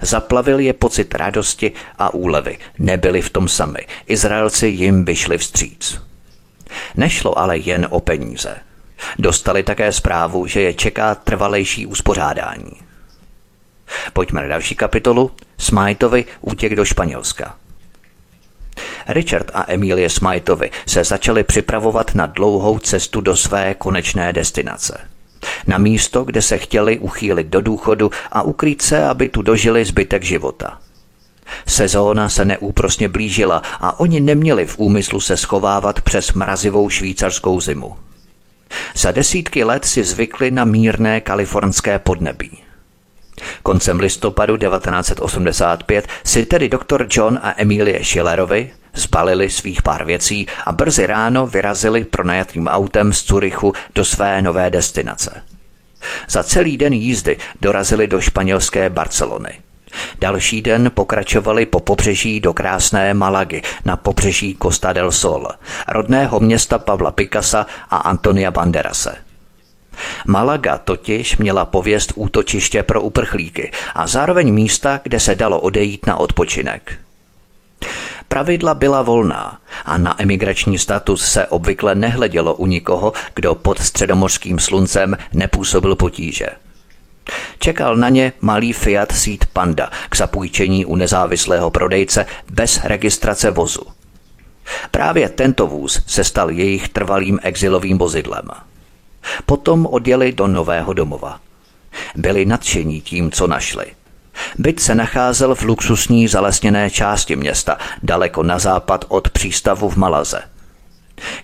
Zaplavil 0.00 0.58
je 0.58 0.72
pocit 0.72 1.14
radosti 1.14 1.72
a 1.98 2.14
úlevy. 2.14 2.58
Nebyli 2.78 3.22
v 3.22 3.30
tom 3.30 3.48
sami. 3.48 3.78
Izraelci 4.06 4.66
jim 4.66 5.04
vyšli 5.04 5.38
vstříc. 5.38 6.00
Nešlo 6.96 7.38
ale 7.38 7.58
jen 7.58 7.86
o 7.90 8.00
peníze. 8.00 8.56
Dostali 9.18 9.62
také 9.62 9.92
zprávu, 9.92 10.46
že 10.46 10.60
je 10.60 10.74
čeká 10.74 11.14
trvalejší 11.14 11.86
uspořádání. 11.86 12.72
Pojďme 14.12 14.42
na 14.42 14.48
další 14.48 14.74
kapitolu. 14.74 15.30
Smajtovi 15.58 16.24
útěk 16.40 16.76
do 16.76 16.84
Španělska. 16.84 17.56
Richard 19.08 19.50
a 19.54 19.64
Emilie 19.68 20.10
Smajtovi 20.10 20.70
se 20.86 21.04
začali 21.04 21.44
připravovat 21.44 22.14
na 22.14 22.26
dlouhou 22.26 22.78
cestu 22.78 23.20
do 23.20 23.36
své 23.36 23.74
konečné 23.74 24.32
destinace. 24.32 25.08
Na 25.66 25.78
místo, 25.78 26.24
kde 26.24 26.42
se 26.42 26.58
chtěli 26.58 26.98
uchýlit 26.98 27.46
do 27.46 27.60
důchodu 27.60 28.10
a 28.32 28.42
ukrýt 28.42 28.82
se, 28.82 29.04
aby 29.04 29.28
tu 29.28 29.42
dožili 29.42 29.84
zbytek 29.84 30.22
života– 30.22 30.78
Sezóna 31.66 32.28
se 32.28 32.44
neúprosně 32.44 33.08
blížila 33.08 33.62
a 33.80 34.00
oni 34.00 34.20
neměli 34.20 34.66
v 34.66 34.78
úmyslu 34.78 35.20
se 35.20 35.36
schovávat 35.36 36.00
přes 36.00 36.32
mrazivou 36.32 36.88
švýcarskou 36.88 37.60
zimu. 37.60 37.96
Za 38.94 39.12
desítky 39.12 39.64
let 39.64 39.84
si 39.84 40.04
zvykli 40.04 40.50
na 40.50 40.64
mírné 40.64 41.20
kalifornské 41.20 41.98
podnebí. 41.98 42.58
Koncem 43.62 44.00
listopadu 44.00 44.56
1985 44.56 46.08
si 46.24 46.46
tedy 46.46 46.68
doktor 46.68 47.06
John 47.10 47.38
a 47.42 47.54
Emilie 47.56 48.04
Schillerovi 48.04 48.72
zbalili 48.94 49.50
svých 49.50 49.82
pár 49.82 50.04
věcí 50.04 50.46
a 50.66 50.72
brzy 50.72 51.06
ráno 51.06 51.46
vyrazili 51.46 52.04
pronajatým 52.04 52.68
autem 52.68 53.12
z 53.12 53.22
Curychu 53.22 53.72
do 53.94 54.04
své 54.04 54.42
nové 54.42 54.70
destinace. 54.70 55.42
Za 56.28 56.42
celý 56.42 56.76
den 56.76 56.92
jízdy 56.92 57.36
dorazili 57.60 58.06
do 58.06 58.20
španělské 58.20 58.90
Barcelony– 58.90 59.60
Další 60.18 60.62
den 60.62 60.90
pokračovali 60.94 61.66
po 61.66 61.80
pobřeží 61.80 62.40
do 62.40 62.52
krásné 62.52 63.14
Malagy 63.14 63.62
na 63.84 63.96
pobřeží 63.96 64.56
Costa 64.62 64.92
del 64.92 65.12
Sol, 65.12 65.48
rodného 65.88 66.40
města 66.40 66.78
Pavla 66.78 67.10
Picasa 67.10 67.66
a 67.90 67.96
Antonia 67.96 68.50
Banderase. 68.50 69.16
Malaga 70.26 70.78
totiž 70.78 71.36
měla 71.36 71.64
pověst 71.64 72.12
útočiště 72.16 72.82
pro 72.82 73.02
uprchlíky 73.02 73.70
a 73.94 74.06
zároveň 74.06 74.54
místa, 74.54 75.00
kde 75.02 75.20
se 75.20 75.34
dalo 75.34 75.60
odejít 75.60 76.06
na 76.06 76.16
odpočinek. 76.16 76.98
Pravidla 78.28 78.74
byla 78.74 79.02
volná 79.02 79.60
a 79.84 79.98
na 79.98 80.22
emigrační 80.22 80.78
status 80.78 81.24
se 81.24 81.46
obvykle 81.46 81.94
nehledělo 81.94 82.54
u 82.54 82.66
nikoho, 82.66 83.12
kdo 83.34 83.54
pod 83.54 83.78
středomořským 83.78 84.58
sluncem 84.58 85.16
nepůsobil 85.32 85.96
potíže. 85.96 86.46
Čekal 87.58 87.96
na 87.96 88.08
ně 88.08 88.32
malý 88.40 88.72
Fiat 88.72 89.12
Seat 89.12 89.46
Panda 89.52 89.90
k 90.08 90.16
zapůjčení 90.16 90.84
u 90.84 90.96
nezávislého 90.96 91.70
prodejce 91.70 92.26
bez 92.50 92.80
registrace 92.84 93.50
vozu. 93.50 93.82
Právě 94.90 95.28
tento 95.28 95.66
vůz 95.66 96.02
se 96.06 96.24
stal 96.24 96.50
jejich 96.50 96.88
trvalým 96.88 97.38
exilovým 97.42 97.98
vozidlem. 97.98 98.48
Potom 99.46 99.86
odjeli 99.86 100.32
do 100.32 100.46
nového 100.46 100.92
domova. 100.92 101.40
Byli 102.14 102.46
nadšení 102.46 103.00
tím, 103.00 103.30
co 103.30 103.46
našli. 103.46 103.86
Byt 104.58 104.80
se 104.80 104.94
nacházel 104.94 105.54
v 105.54 105.62
luxusní 105.62 106.28
zalesněné 106.28 106.90
části 106.90 107.36
města, 107.36 107.78
daleko 108.02 108.42
na 108.42 108.58
západ 108.58 109.04
od 109.08 109.30
přístavu 109.30 109.88
v 109.88 109.96
Malaze. 109.96 110.42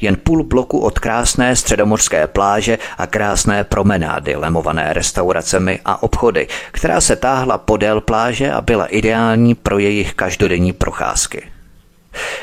Jen 0.01 0.17
půl 0.17 0.45
bloku 0.45 0.79
od 0.79 0.99
krásné 0.99 1.57
středomorské 1.57 2.27
pláže 2.27 2.79
a 2.99 3.07
krásné 3.07 3.65
promenády 3.65 4.37
lemované 4.37 4.93
restauracemi 4.93 5.81
a 5.85 6.03
obchody, 6.03 6.49
která 6.73 7.01
se 7.01 7.17
táhla 7.17 7.59
podél 7.59 8.01
pláže 8.01 8.53
a 8.53 8.61
byla 8.61 8.87
ideální 8.87 9.55
pro 9.55 9.79
jejich 9.79 10.15
každodenní 10.15 10.73
procházky. 10.73 11.43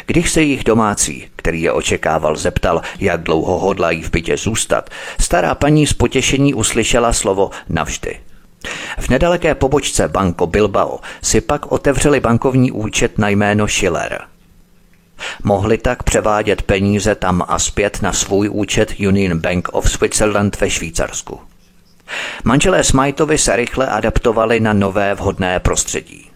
Když 0.05 0.31
se 0.31 0.41
jich 0.41 0.63
domácí, 0.63 1.29
který 1.35 1.61
je 1.61 1.71
očekával, 1.71 2.35
zeptal, 2.35 2.81
jak 2.99 3.23
dlouho 3.23 3.59
hodlají 3.59 4.03
v 4.03 4.11
bytě 4.11 4.37
zůstat, 4.37 4.89
stará 5.19 5.55
paní 5.55 5.87
z 5.87 5.93
potěšení 5.93 6.53
uslyšela 6.53 7.13
slovo 7.13 7.49
navždy. 7.69 8.19
V 8.99 9.09
nedaleké 9.09 9.55
pobočce 9.55 10.07
Banko 10.07 10.47
Bilbao 10.47 10.99
si 11.21 11.41
pak 11.41 11.71
otevřeli 11.71 12.19
bankovní 12.19 12.71
účet 12.71 13.17
na 13.17 13.29
jméno 13.29 13.67
Schiller. 13.67 14.21
Mohli 15.43 15.77
tak 15.77 16.03
převádět 16.03 16.61
peníze 16.61 17.15
tam 17.15 17.45
a 17.47 17.59
zpět 17.59 18.01
na 18.01 18.13
svůj 18.13 18.49
účet 18.49 18.93
Union 19.07 19.39
Bank 19.39 19.69
of 19.71 19.91
Switzerland 19.91 20.59
ve 20.59 20.69
Švýcarsku. 20.69 21.39
Manželé 22.43 22.83
Smajtovi 22.83 23.37
se 23.37 23.55
rychle 23.55 23.87
adaptovali 23.87 24.59
na 24.59 24.73
nové 24.73 25.13
vhodné 25.15 25.59
prostředí. 25.59 26.29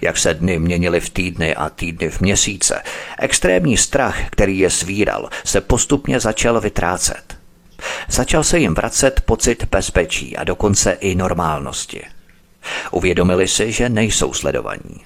Jak 0.00 0.18
se 0.18 0.34
dny 0.34 0.58
měnily 0.58 1.00
v 1.00 1.10
týdny 1.10 1.54
a 1.54 1.70
týdny 1.70 2.10
v 2.10 2.20
měsíce, 2.20 2.82
extrémní 3.18 3.76
strach, 3.76 4.16
který 4.30 4.58
je 4.58 4.70
svíral, 4.70 5.28
se 5.44 5.60
postupně 5.60 6.20
začal 6.20 6.60
vytrácet. 6.60 7.38
Začal 8.08 8.44
se 8.44 8.58
jim 8.58 8.74
vracet 8.74 9.20
pocit 9.20 9.64
bezpečí 9.64 10.36
a 10.36 10.44
dokonce 10.44 10.92
i 10.92 11.14
normálnosti. 11.14 12.02
Uvědomili 12.90 13.48
si, 13.48 13.72
že 13.72 13.88
nejsou 13.88 14.32
sledovaní. 14.32 15.00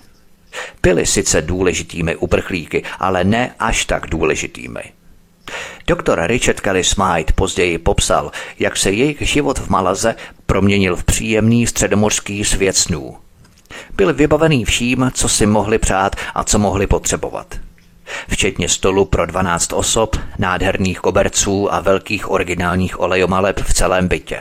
Byli 0.83 1.07
sice 1.07 1.43
důležitými 1.43 2.17
uprchlíky, 2.17 2.83
ale 2.99 3.25
ne 3.25 3.55
až 3.59 3.85
tak 3.85 4.07
důležitými. 4.07 4.83
Doktor 5.87 6.21
Richard 6.27 6.61
Kelly 6.61 6.85
Smythe 6.85 7.33
později 7.35 7.79
popsal, 7.79 8.33
jak 8.59 8.77
se 8.77 8.91
jejich 8.91 9.23
život 9.23 9.59
v 9.59 9.69
Malaze 9.69 10.15
proměnil 10.47 10.97
v 10.97 11.05
příjemný 11.05 11.67
středomořský 11.67 12.45
svět 12.45 12.77
snů. 12.77 13.17
Byl 13.97 14.15
vybavený 14.15 14.65
vším, 14.65 15.11
co 15.15 15.29
si 15.29 15.47
mohli 15.47 15.79
přát 15.79 16.17
a 16.35 16.45
co 16.45 16.59
mohli 16.59 16.87
potřebovat– 16.87 17.47
včetně 18.29 18.69
stolu 18.69 19.05
pro 19.05 19.27
12 19.27 19.73
osob, 19.73 20.17
nádherných 20.39 21.01
koberců 21.01 21.75
a 21.75 21.81
velkých 21.81 22.31
originálních 22.31 23.01
olejomaleb 23.01 23.61
v 23.61 23.75
celém 23.75 24.09
bytě. 24.09 24.41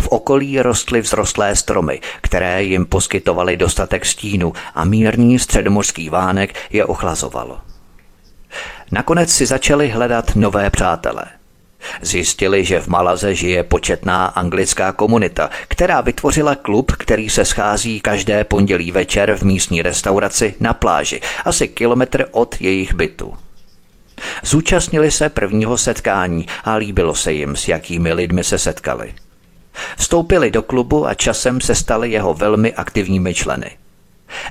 V 0.00 0.08
okolí 0.08 0.60
rostly 0.62 1.02
vzrostlé 1.02 1.56
stromy, 1.56 2.00
které 2.20 2.62
jim 2.62 2.86
poskytovaly 2.86 3.56
dostatek 3.56 4.06
stínu 4.06 4.52
a 4.74 4.84
mírný 4.84 5.38
středomořský 5.38 6.08
vánek 6.08 6.54
je 6.70 6.84
ochlazovalo. 6.84 7.58
Nakonec 8.92 9.30
si 9.30 9.46
začali 9.46 9.88
hledat 9.88 10.36
nové 10.36 10.70
přátele– 10.70 11.24
Zjistili, 12.02 12.64
že 12.64 12.80
v 12.80 12.88
Malaze 12.88 13.34
žije 13.34 13.64
početná 13.64 14.26
anglická 14.26 14.92
komunita, 14.92 15.50
která 15.68 16.00
vytvořila 16.00 16.54
klub, 16.54 16.92
který 16.92 17.30
se 17.30 17.44
schází 17.44 18.00
každé 18.00 18.44
pondělí 18.44 18.92
večer 18.92 19.34
v 19.34 19.42
místní 19.42 19.82
restauraci 19.82 20.54
na 20.60 20.74
pláži, 20.74 21.20
asi 21.44 21.68
kilometr 21.68 22.26
od 22.30 22.60
jejich 22.60 22.94
bytu. 22.94 23.34
Zúčastnili 24.42 25.10
se 25.10 25.28
prvního 25.28 25.78
setkání 25.78 26.46
a 26.64 26.74
líbilo 26.74 27.14
se 27.14 27.32
jim, 27.32 27.56
s 27.56 27.68
jakými 27.68 28.12
lidmi 28.12 28.44
se 28.44 28.58
setkali. 28.58 29.14
Vstoupili 29.96 30.50
do 30.50 30.62
klubu 30.62 31.06
a 31.06 31.14
časem 31.14 31.60
se 31.60 31.74
stali 31.74 32.10
jeho 32.10 32.34
velmi 32.34 32.74
aktivními 32.74 33.34
členy. 33.34 33.70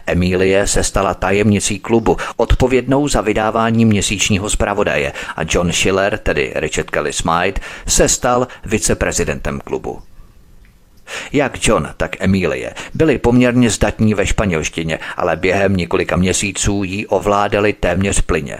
Emílie 0.06 0.68
se 0.68 0.84
stala 0.84 1.14
tajemnicí 1.14 1.80
klubu, 1.80 2.18
odpovědnou 2.38 3.08
za 3.08 3.22
vydávání 3.22 3.86
měsíčního 3.86 4.50
zpravodaje 4.50 5.14
a 5.36 5.42
John 5.50 5.72
Schiller, 5.72 6.18
tedy 6.18 6.52
Richard 6.56 6.90
Kelly 6.90 7.14
Smythe, 7.14 7.62
se 7.88 8.10
stal 8.10 8.48
viceprezidentem 8.66 9.60
klubu. 9.60 10.02
Jak 11.34 11.68
John, 11.68 11.90
tak 11.98 12.22
Emílie 12.22 12.74
byli 12.94 13.18
poměrně 13.18 13.70
zdatní 13.70 14.14
ve 14.14 14.26
španělštině, 14.26 15.00
ale 15.18 15.36
během 15.36 15.76
několika 15.76 16.16
měsíců 16.16 16.84
ji 16.84 17.08
ovládali 17.08 17.74
téměř 17.74 18.22
plyně. 18.22 18.58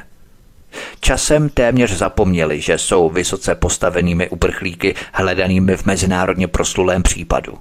Časem 1.00 1.50
téměř 1.50 1.92
zapomněli, 1.92 2.62
že 2.62 2.78
jsou 2.78 3.10
vysoce 3.10 3.56
postavenými 3.56 4.30
uprchlíky 4.30 4.96
hledanými 5.14 5.78
v 5.78 5.86
mezinárodně 5.86 6.48
proslulém 6.48 7.04
případu. 7.04 7.58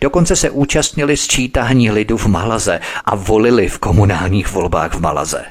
Dokonce 0.00 0.36
se 0.36 0.50
účastnili 0.50 1.16
sčítání 1.16 1.90
lidu 1.90 2.16
v 2.16 2.26
Malaze 2.26 2.80
a 3.04 3.14
volili 3.14 3.68
v 3.68 3.78
komunálních 3.78 4.52
volbách 4.52 4.94
v 4.94 5.00
Malaze. 5.00 5.44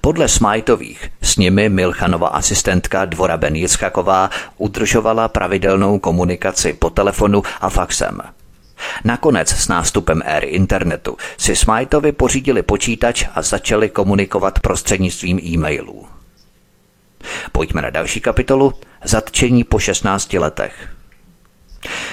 Podle 0.00 0.28
Smajtových 0.28 1.10
s 1.22 1.36
nimi 1.36 1.68
Milchanova 1.68 2.28
asistentka 2.28 3.04
Dvora 3.04 3.36
Ben 3.36 3.66
udržovala 4.56 5.28
pravidelnou 5.28 5.98
komunikaci 5.98 6.72
po 6.72 6.90
telefonu 6.90 7.42
a 7.60 7.70
faxem. 7.70 8.20
Nakonec 9.04 9.48
s 9.48 9.68
nástupem 9.68 10.22
éry 10.24 10.46
internetu 10.46 11.16
si 11.38 11.56
Smajtovi 11.56 12.12
pořídili 12.12 12.62
počítač 12.62 13.24
a 13.34 13.42
začali 13.42 13.88
komunikovat 13.88 14.58
prostřednictvím 14.58 15.40
e-mailů. 15.44 16.06
Pojďme 17.52 17.82
na 17.82 17.90
další 17.90 18.20
kapitolu 18.20 18.72
Zatčení 19.04 19.64
po 19.64 19.78
16 19.78 20.32
letech. 20.32 20.88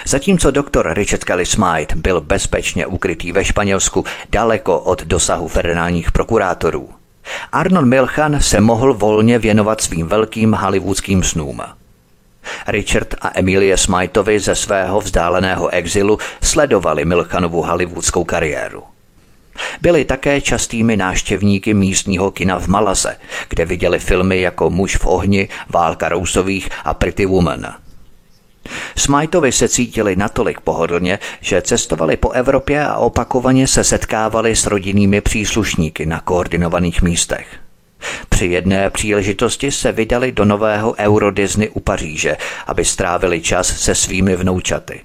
Zatímco 0.06 0.52
doktor 0.52 0.94
Richard 0.94 1.24
Kelly 1.24 1.46
Smythe 1.46 1.96
byl 1.96 2.22
bezpečně 2.22 2.86
ukrytý 2.86 3.32
ve 3.32 3.46
Španělsku 3.46 4.06
daleko 4.30 4.80
od 4.80 5.04
dosahu 5.04 5.48
federálních 5.48 6.12
prokurátorů, 6.12 6.90
Arnold 7.52 7.86
Milchan 7.86 8.42
se 8.42 8.62
mohl 8.62 8.94
volně 8.94 9.40
věnovat 9.40 9.82
svým 9.82 10.08
velkým 10.08 10.54
hollywoodským 10.54 11.24
snům. 11.24 11.62
Richard 12.68 13.16
a 13.22 13.32
Emilie 13.36 13.78
Smythovi 13.78 14.40
ze 14.40 14.56
svého 14.56 15.02
vzdáleného 15.02 15.70
exilu 15.70 16.18
sledovali 16.42 17.06
Milchanovu 17.06 17.62
hollywoodskou 17.62 18.24
kariéru. 18.24 18.84
Byli 19.82 20.06
také 20.06 20.42
častými 20.42 20.98
náštěvníky 20.98 21.74
místního 21.74 22.32
kina 22.32 22.60
v 22.60 22.68
Malaze, 22.68 23.18
kde 23.50 23.66
viděli 23.66 24.00
filmy 24.00 24.42
jako 24.42 24.70
Muž 24.70 24.96
v 24.96 25.06
ohni, 25.06 25.50
Válka 25.70 26.10
rousových 26.10 26.70
a 26.84 26.94
Pretty 26.94 27.26
Woman– 27.26 27.74
Smajtovi 28.96 29.52
se 29.52 29.70
cítili 29.70 30.16
natolik 30.16 30.62
pohodlně, 30.62 31.20
že 31.42 31.62
cestovali 31.62 32.18
po 32.18 32.32
Evropě 32.32 32.86
a 32.86 32.96
opakovaně 32.96 33.68
se 33.68 33.84
setkávali 33.84 34.56
s 34.56 34.66
rodinnými 34.66 35.22
příslušníky 35.22 36.06
na 36.06 36.20
koordinovaných 36.20 37.02
místech. 37.02 37.48
Při 38.30 38.46
jedné 38.46 38.90
příležitosti 38.90 39.72
se 39.72 39.92
vydali 39.92 40.32
do 40.32 40.46
nového 40.46 40.96
Euro 40.98 41.32
Disney 41.32 41.70
u 41.74 41.80
Paříže, 41.80 42.38
aby 42.68 42.86
strávili 42.86 43.42
čas 43.42 43.68
se 43.68 43.96
svými 43.96 44.36
vnoučaty. 44.36 45.02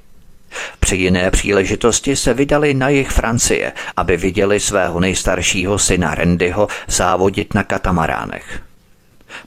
Při 0.81 0.97
jiné 0.97 1.31
příležitosti 1.31 2.17
se 2.17 2.35
vydali 2.35 2.75
na 2.75 2.89
jih 2.89 3.11
Francie, 3.11 3.73
aby 3.97 4.17
viděli 4.17 4.61
svého 4.61 5.01
nejstaršího 5.01 5.79
syna 5.79 6.15
Randyho 6.15 6.69
závodit 6.89 7.55
na 7.55 7.65
katamaránech. 7.65 8.63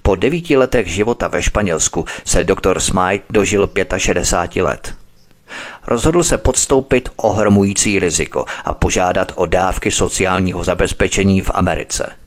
Po 0.01 0.15
devíti 0.15 0.57
letech 0.57 0.87
života 0.87 1.27
ve 1.27 1.41
Španělsku 1.41 2.05
se 2.25 2.43
doktor 2.43 2.79
Smythe 2.79 3.25
dožil 3.29 3.69
65 3.97 4.63
let. 4.63 4.93
Rozhodl 5.87 6.23
se 6.23 6.37
podstoupit 6.37 7.09
ohromující 7.15 7.99
riziko 7.99 8.45
a 8.65 8.73
požádat 8.73 9.31
o 9.35 9.45
dávky 9.45 9.91
sociálního 9.91 10.63
zabezpečení 10.63 11.41
v 11.41 11.51
Americe. 11.53 12.18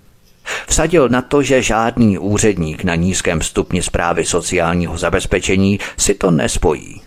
Vsadil 0.68 1.08
na 1.08 1.22
to, 1.22 1.42
že 1.42 1.62
žádný 1.62 2.18
úředník 2.18 2.84
na 2.84 2.94
nízkém 2.94 3.42
stupni 3.42 3.82
zprávy 3.82 4.24
sociálního 4.24 4.98
zabezpečení 4.98 5.78
si 5.96 6.14
to 6.14 6.30
nespojí. 6.30 7.02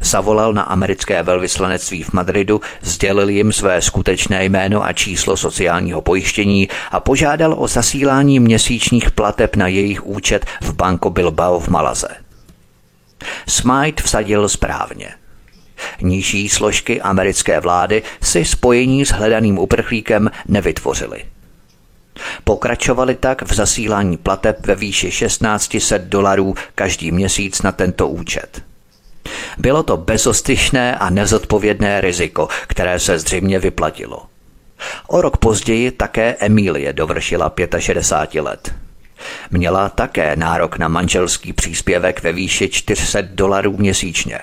Zavolal 0.00 0.52
na 0.52 0.62
americké 0.62 1.22
velvyslanectví 1.22 2.02
v 2.02 2.12
Madridu, 2.12 2.60
sdělil 2.82 3.28
jim 3.28 3.52
své 3.52 3.82
skutečné 3.82 4.44
jméno 4.44 4.84
a 4.84 4.92
číslo 4.92 5.36
sociálního 5.36 6.00
pojištění 6.00 6.68
a 6.90 7.00
požádal 7.00 7.54
o 7.58 7.68
zasílání 7.68 8.40
měsíčních 8.40 9.10
plateb 9.10 9.56
na 9.56 9.68
jejich 9.68 10.06
účet 10.06 10.46
v 10.60 10.72
Banco 10.72 11.10
Bilbao 11.10 11.60
v 11.60 11.68
Malaze. 11.68 12.08
Smite 13.48 14.02
vsadil 14.02 14.48
správně. 14.48 15.08
Nižší 16.00 16.48
složky 16.48 17.00
americké 17.00 17.60
vlády 17.60 18.02
si 18.22 18.44
spojení 18.44 19.06
s 19.06 19.10
hledaným 19.10 19.58
uprchlíkem 19.58 20.30
nevytvořily. 20.48 21.24
Pokračovali 22.44 23.14
tak 23.14 23.42
v 23.42 23.54
zasílání 23.54 24.16
plateb 24.16 24.66
ve 24.66 24.74
výši 24.74 25.10
1600 25.10 26.02
dolarů 26.02 26.54
každý 26.74 27.10
měsíc 27.10 27.62
na 27.62 27.72
tento 27.72 28.08
účet. 28.08 28.62
Bylo 29.58 29.82
to 29.82 29.96
bezostyšné 29.96 30.96
a 30.96 31.10
nezodpovědné 31.10 32.00
riziko, 32.00 32.48
které 32.66 32.98
se 32.98 33.18
zřejmě 33.18 33.58
vyplatilo. 33.58 34.26
O 35.06 35.20
rok 35.20 35.36
později 35.36 35.90
také 35.90 36.36
Emílie 36.38 36.92
dovršila 36.92 37.52
65 37.78 38.40
let. 38.40 38.74
Měla 39.50 39.88
také 39.88 40.36
nárok 40.36 40.78
na 40.78 40.88
manželský 40.88 41.52
příspěvek 41.52 42.22
ve 42.22 42.32
výši 42.32 42.68
400 42.68 43.20
dolarů 43.20 43.76
měsíčně. 43.76 44.40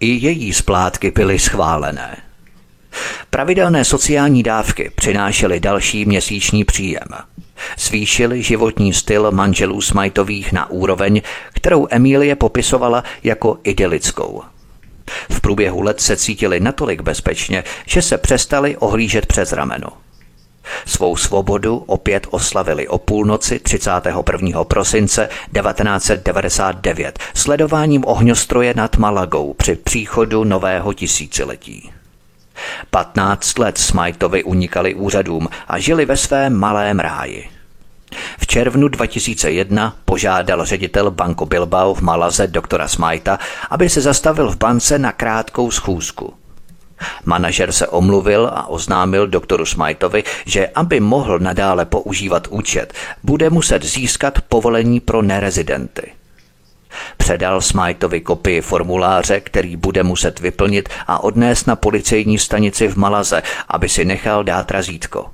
I 0.00 0.06
její 0.06 0.52
splátky 0.52 1.10
byly 1.10 1.38
schválené. 1.38 2.16
Pravidelné 3.30 3.84
sociální 3.84 4.42
dávky 4.42 4.90
přinášely 4.94 5.60
další 5.60 6.04
měsíční 6.04 6.64
příjem. 6.64 7.08
Zvýšili 7.78 8.42
životní 8.42 8.92
styl 8.92 9.30
manželů 9.30 9.80
Smajtových 9.80 10.52
na 10.52 10.70
úroveň, 10.70 11.22
kterou 11.54 11.86
Emílie 11.90 12.36
popisovala 12.36 13.04
jako 13.22 13.58
idylickou. 13.64 14.42
V 15.30 15.40
průběhu 15.40 15.82
let 15.82 16.00
se 16.00 16.16
cítili 16.16 16.60
natolik 16.60 17.02
bezpečně, 17.02 17.64
že 17.86 18.02
se 18.02 18.18
přestali 18.18 18.76
ohlížet 18.76 19.26
přes 19.26 19.52
rameno. 19.52 19.88
Svou 20.86 21.16
svobodu 21.16 21.76
opět 21.86 22.26
oslavili 22.30 22.88
o 22.88 22.98
půlnoci 22.98 23.58
31. 23.58 24.64
prosince 24.64 25.28
1999 25.62 27.18
sledováním 27.34 28.04
ohňostroje 28.06 28.74
nad 28.76 28.96
Malagou 28.96 29.54
při 29.54 29.76
příchodu 29.76 30.44
nového 30.44 30.92
tisíciletí. 30.92 31.90
15 32.90 33.58
let 33.58 33.78
Smajtovi 33.78 34.44
unikali 34.44 34.94
úřadům 34.94 35.48
a 35.68 35.78
žili 35.78 36.04
ve 36.04 36.16
svém 36.16 36.54
malém 36.54 37.00
ráji. 37.00 37.50
V 38.38 38.46
červnu 38.46 38.88
2001 38.88 39.96
požádal 40.04 40.64
ředitel 40.64 41.10
Banko 41.10 41.46
Bilbao 41.46 41.94
v 41.94 42.00
Malaze 42.00 42.46
doktora 42.46 42.88
Smajta, 42.88 43.38
aby 43.70 43.88
se 43.88 44.00
zastavil 44.00 44.50
v 44.50 44.56
bance 44.56 44.98
na 44.98 45.12
krátkou 45.12 45.70
schůzku. 45.70 46.34
Manažer 47.24 47.72
se 47.72 47.86
omluvil 47.86 48.50
a 48.54 48.66
oznámil 48.66 49.26
doktoru 49.26 49.66
Smajtovi, 49.66 50.24
že 50.46 50.68
aby 50.74 51.00
mohl 51.00 51.38
nadále 51.38 51.84
používat 51.84 52.46
účet, 52.50 52.94
bude 53.22 53.50
muset 53.50 53.82
získat 53.84 54.40
povolení 54.40 55.00
pro 55.00 55.22
nerezidenty. 55.22 56.19
Předal 57.16 57.60
Smajtovi 57.60 58.20
kopii 58.20 58.60
formuláře, 58.60 59.40
který 59.40 59.76
bude 59.76 60.02
muset 60.02 60.40
vyplnit 60.40 60.88
a 61.06 61.22
odnést 61.24 61.66
na 61.66 61.76
policejní 61.76 62.38
stanici 62.38 62.88
v 62.88 62.96
Malaze, 62.96 63.42
aby 63.68 63.88
si 63.88 64.04
nechal 64.04 64.44
dát 64.44 64.70
razítko. 64.70 65.26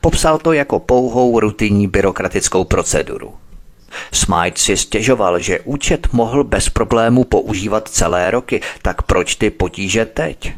Popsal 0.00 0.38
to 0.38 0.52
jako 0.52 0.78
pouhou 0.78 1.40
rutinní 1.40 1.86
byrokratickou 1.86 2.64
proceduru. 2.64 3.34
Smite 4.12 4.60
si 4.60 4.76
stěžoval, 4.76 5.38
že 5.38 5.60
účet 5.60 6.12
mohl 6.12 6.44
bez 6.44 6.68
problému 6.68 7.24
používat 7.24 7.88
celé 7.88 8.30
roky, 8.30 8.60
tak 8.82 9.02
proč 9.02 9.34
ty 9.36 9.50
potíže 9.50 10.04
teď? 10.06 10.52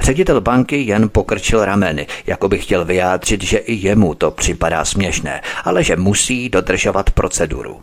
Ředitel 0.00 0.40
banky 0.40 0.76
jen 0.76 1.08
pokrčil 1.08 1.64
rameny, 1.64 2.06
jako 2.26 2.48
by 2.48 2.58
chtěl 2.58 2.84
vyjádřit, 2.84 3.42
že 3.42 3.58
i 3.58 3.74
jemu 3.74 4.14
to 4.14 4.30
připadá 4.30 4.84
směšné, 4.84 5.42
ale 5.64 5.84
že 5.84 5.96
musí 5.96 6.48
dodržovat 6.48 7.10
proceduru. 7.10 7.80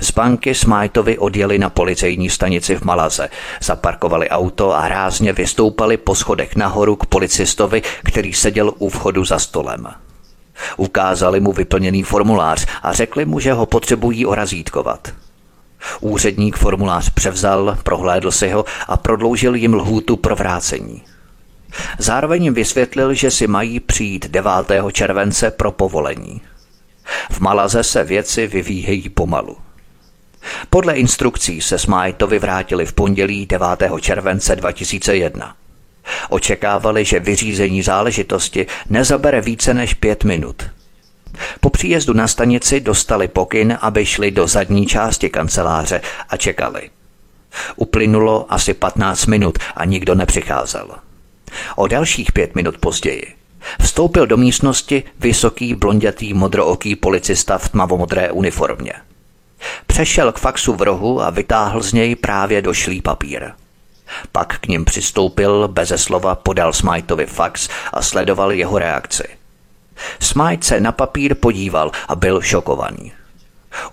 Z 0.00 0.10
banky 0.10 0.54
Smajtovi 0.54 1.18
odjeli 1.18 1.58
na 1.58 1.70
policejní 1.70 2.30
stanici 2.30 2.76
v 2.76 2.82
Malaze, 2.82 3.28
zaparkovali 3.62 4.28
auto 4.28 4.76
a 4.76 4.88
rázně 4.88 5.32
vystoupali 5.32 5.96
po 5.96 6.14
schodech 6.14 6.56
nahoru 6.56 6.96
k 6.96 7.06
policistovi, 7.06 7.82
který 8.04 8.32
seděl 8.32 8.72
u 8.78 8.88
vchodu 8.88 9.24
za 9.24 9.38
stolem. 9.38 9.88
Ukázali 10.76 11.40
mu 11.40 11.52
vyplněný 11.52 12.02
formulář 12.02 12.66
a 12.82 12.92
řekli 12.92 13.24
mu, 13.24 13.40
že 13.40 13.52
ho 13.52 13.66
potřebují 13.66 14.26
orazítkovat. 14.26 15.08
Úředník 16.00 16.56
formulář 16.56 17.10
převzal, 17.10 17.78
prohlédl 17.82 18.30
si 18.30 18.48
ho 18.48 18.64
a 18.88 18.96
prodloužil 18.96 19.54
jim 19.54 19.74
lhůtu 19.74 20.16
pro 20.16 20.36
vrácení. 20.36 21.02
Zároveň 21.98 22.44
jim 22.44 22.54
vysvětlil, 22.54 23.14
že 23.14 23.30
si 23.30 23.46
mají 23.46 23.80
přijít 23.80 24.30
9. 24.30 24.52
července 24.92 25.50
pro 25.50 25.72
povolení. 25.72 26.40
V 27.30 27.40
Malaze 27.40 27.82
se 27.82 28.04
věci 28.04 28.46
vyvíjejí 28.46 29.08
pomalu. 29.08 29.56
Podle 30.70 30.94
instrukcí 30.94 31.60
se 31.60 31.78
Smajtovi 31.78 32.38
vrátili 32.38 32.86
v 32.86 32.92
pondělí 32.92 33.46
9. 33.46 33.68
července 34.00 34.56
2001. 34.56 35.54
Očekávali, 36.28 37.04
že 37.04 37.20
vyřízení 37.20 37.82
záležitosti 37.82 38.66
nezabere 38.90 39.40
více 39.40 39.74
než 39.74 39.94
pět 39.94 40.24
minut. 40.24 40.62
Po 41.60 41.70
příjezdu 41.70 42.12
na 42.12 42.28
stanici 42.28 42.80
dostali 42.80 43.28
pokyn, 43.28 43.78
aby 43.80 44.06
šli 44.06 44.30
do 44.30 44.46
zadní 44.46 44.86
části 44.86 45.30
kanceláře 45.30 46.00
a 46.28 46.36
čekali. 46.36 46.90
Uplynulo 47.76 48.52
asi 48.52 48.74
15 48.74 49.26
minut 49.26 49.58
a 49.76 49.84
nikdo 49.84 50.14
nepřicházel. 50.14 50.90
O 51.76 51.86
dalších 51.86 52.32
pět 52.32 52.54
minut 52.54 52.78
později 52.78 53.38
vstoupil 53.80 54.26
do 54.26 54.36
místnosti 54.36 55.02
vysoký 55.20 55.74
blondětý 55.74 56.34
modrooký 56.34 56.96
policista 56.96 57.58
v 57.58 57.68
tmavomodré 57.68 58.30
uniformě. 58.30 58.92
Přešel 59.86 60.32
k 60.32 60.38
faxu 60.38 60.74
v 60.74 60.82
rohu 60.82 61.22
a 61.22 61.30
vytáhl 61.30 61.82
z 61.82 61.92
něj 61.92 62.16
právě 62.16 62.62
došlý 62.62 63.02
papír. 63.02 63.50
Pak 64.32 64.58
k 64.58 64.66
ním 64.66 64.84
přistoupil, 64.84 65.68
beze 65.68 65.98
slova 65.98 66.34
podal 66.34 66.72
Smajtovi 66.72 67.26
fax 67.26 67.68
a 67.92 68.02
sledoval 68.02 68.52
jeho 68.52 68.78
reakci. 68.78 69.24
Smajt 70.20 70.64
se 70.64 70.80
na 70.80 70.92
papír 70.92 71.34
podíval 71.34 71.90
a 72.08 72.14
byl 72.14 72.40
šokovaný. 72.40 73.12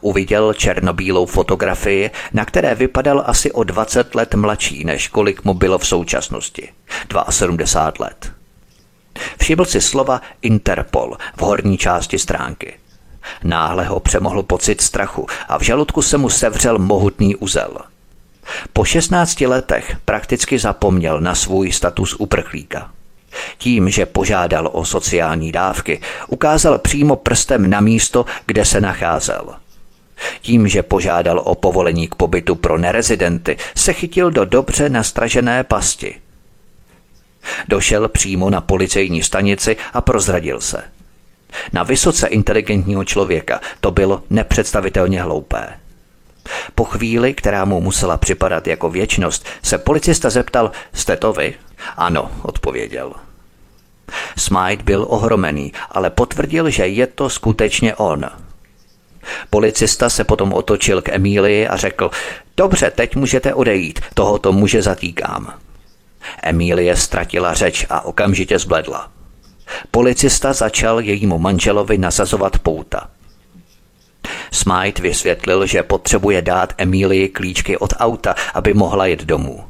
Uviděl 0.01 0.53
černobílou 0.53 1.25
fotografii, 1.25 2.11
na 2.33 2.45
které 2.45 2.75
vypadal 2.75 3.23
asi 3.25 3.51
o 3.51 3.63
20 3.63 4.15
let 4.15 4.35
mladší, 4.35 4.83
než 4.83 5.07
kolik 5.07 5.43
mu 5.43 5.53
bylo 5.53 5.77
v 5.77 5.87
současnosti. 5.87 6.69
72 7.29 8.05
let. 8.05 8.31
Všiml 9.39 9.65
si 9.65 9.81
slova 9.81 10.21
Interpol 10.41 11.17
v 11.35 11.41
horní 11.41 11.77
části 11.77 12.19
stránky. 12.19 12.73
Náhle 13.43 13.85
ho 13.85 13.99
přemohl 13.99 14.43
pocit 14.43 14.81
strachu 14.81 15.27
a 15.47 15.57
v 15.57 15.61
žaludku 15.61 16.01
se 16.01 16.17
mu 16.17 16.29
sevřel 16.29 16.79
mohutný 16.79 17.35
uzel. 17.35 17.77
Po 18.73 18.85
16 18.85 19.41
letech 19.41 19.97
prakticky 20.05 20.59
zapomněl 20.59 21.21
na 21.21 21.35
svůj 21.35 21.71
status 21.71 22.15
uprchlíka. 22.19 22.91
Tím, 23.57 23.89
že 23.89 24.05
požádal 24.05 24.69
o 24.73 24.85
sociální 24.85 25.51
dávky, 25.51 26.01
ukázal 26.27 26.77
přímo 26.77 27.15
prstem 27.15 27.69
na 27.69 27.81
místo, 27.81 28.25
kde 28.45 28.65
se 28.65 28.81
nacházel. 28.81 29.55
Tím, 30.41 30.67
že 30.67 30.83
požádal 30.83 31.41
o 31.45 31.55
povolení 31.55 32.07
k 32.07 32.15
pobytu 32.15 32.55
pro 32.55 32.77
nerezidenty, 32.77 33.57
se 33.75 33.93
chytil 33.93 34.31
do 34.31 34.45
dobře 34.45 34.89
nastražené 34.89 35.63
pasti. 35.63 36.15
Došel 37.67 38.07
přímo 38.07 38.49
na 38.49 38.61
policejní 38.61 39.23
stanici 39.23 39.77
a 39.93 40.01
prozradil 40.01 40.61
se. 40.61 40.83
Na 41.73 41.83
vysoce 41.83 42.27
inteligentního 42.27 43.03
člověka 43.05 43.61
to 43.79 43.91
bylo 43.91 44.23
nepředstavitelně 44.29 45.21
hloupé. 45.21 45.67
Po 46.75 46.83
chvíli, 46.83 47.33
která 47.33 47.65
mu 47.65 47.81
musela 47.81 48.17
připadat 48.17 48.67
jako 48.67 48.89
věčnost, 48.89 49.45
se 49.61 49.77
policista 49.77 50.29
zeptal, 50.29 50.71
jste 50.93 51.17
to 51.17 51.33
vy? 51.33 51.55
Ano, 51.97 52.31
odpověděl. 52.41 53.13
Smite 54.37 54.83
byl 54.83 55.05
ohromený, 55.09 55.73
ale 55.91 56.09
potvrdil, 56.09 56.69
že 56.69 56.87
je 56.87 57.07
to 57.07 57.29
skutečně 57.29 57.95
on. 57.95 58.25
Policista 59.49 60.09
se 60.09 60.23
potom 60.23 60.53
otočil 60.53 61.01
k 61.01 61.09
Emílii 61.09 61.67
a 61.67 61.77
řekl, 61.77 62.11
dobře, 62.57 62.91
teď 62.91 63.15
můžete 63.15 63.53
odejít, 63.53 63.99
tohoto 64.13 64.51
muže 64.51 64.81
zatýkám. 64.81 65.53
Emílie 66.43 66.95
ztratila 66.95 67.53
řeč 67.53 67.85
a 67.89 68.05
okamžitě 68.05 68.59
zbledla. 68.59 69.14
Policista 69.91 70.53
začal 70.53 70.99
jejímu 70.99 71.37
manželovi 71.37 71.97
nasazovat 71.97 72.59
pouta. 72.59 73.09
Smite 74.51 75.01
vysvětlil, 75.01 75.65
že 75.65 75.83
potřebuje 75.83 76.41
dát 76.41 76.73
Emílii 76.77 77.29
klíčky 77.29 77.77
od 77.77 77.93
auta, 77.97 78.35
aby 78.53 78.73
mohla 78.73 79.05
jet 79.05 79.23
domů. 79.23 79.63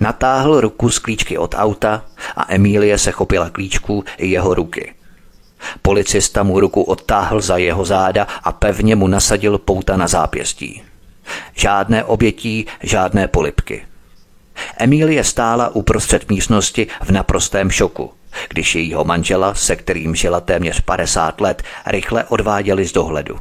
Natáhl 0.00 0.60
ruku 0.60 0.90
z 0.90 0.98
klíčky 0.98 1.38
od 1.38 1.54
auta 1.58 2.04
a 2.36 2.54
Emílie 2.54 2.98
se 2.98 3.10
chopila 3.10 3.50
klíčku 3.50 4.04
i 4.18 4.26
jeho 4.26 4.54
ruky. 4.54 4.94
Policista 5.82 6.42
mu 6.42 6.60
ruku 6.60 6.82
odtáhl 6.82 7.40
za 7.40 7.56
jeho 7.56 7.84
záda 7.84 8.26
a 8.42 8.52
pevně 8.52 8.96
mu 8.96 9.06
nasadil 9.06 9.58
pouta 9.58 9.96
na 9.96 10.08
zápěstí. 10.08 10.82
Žádné 11.54 12.04
obětí, 12.04 12.66
žádné 12.82 13.28
polipky. 13.28 13.86
Emílie 14.78 15.24
stála 15.24 15.68
uprostřed 15.68 16.30
místnosti 16.30 16.86
v 17.02 17.10
naprostém 17.10 17.70
šoku, 17.70 18.10
když 18.48 18.74
jejího 18.74 19.04
manžela, 19.04 19.54
se 19.54 19.76
kterým 19.76 20.14
žila 20.14 20.40
téměř 20.40 20.80
50 20.80 21.40
let, 21.40 21.62
rychle 21.86 22.24
odváděli 22.24 22.84
z 22.84 22.92
dohledu. 22.92 23.38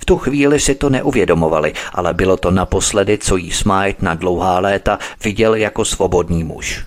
V 0.00 0.04
tu 0.04 0.18
chvíli 0.18 0.60
si 0.60 0.74
to 0.74 0.90
neuvědomovali, 0.90 1.72
ale 1.92 2.14
bylo 2.14 2.36
to 2.36 2.50
naposledy, 2.50 3.18
co 3.18 3.36
jí 3.36 3.52
Smite 3.52 3.96
na 4.00 4.14
dlouhá 4.14 4.58
léta 4.58 4.98
viděl 5.24 5.54
jako 5.54 5.84
svobodný 5.84 6.44
muž. 6.44 6.84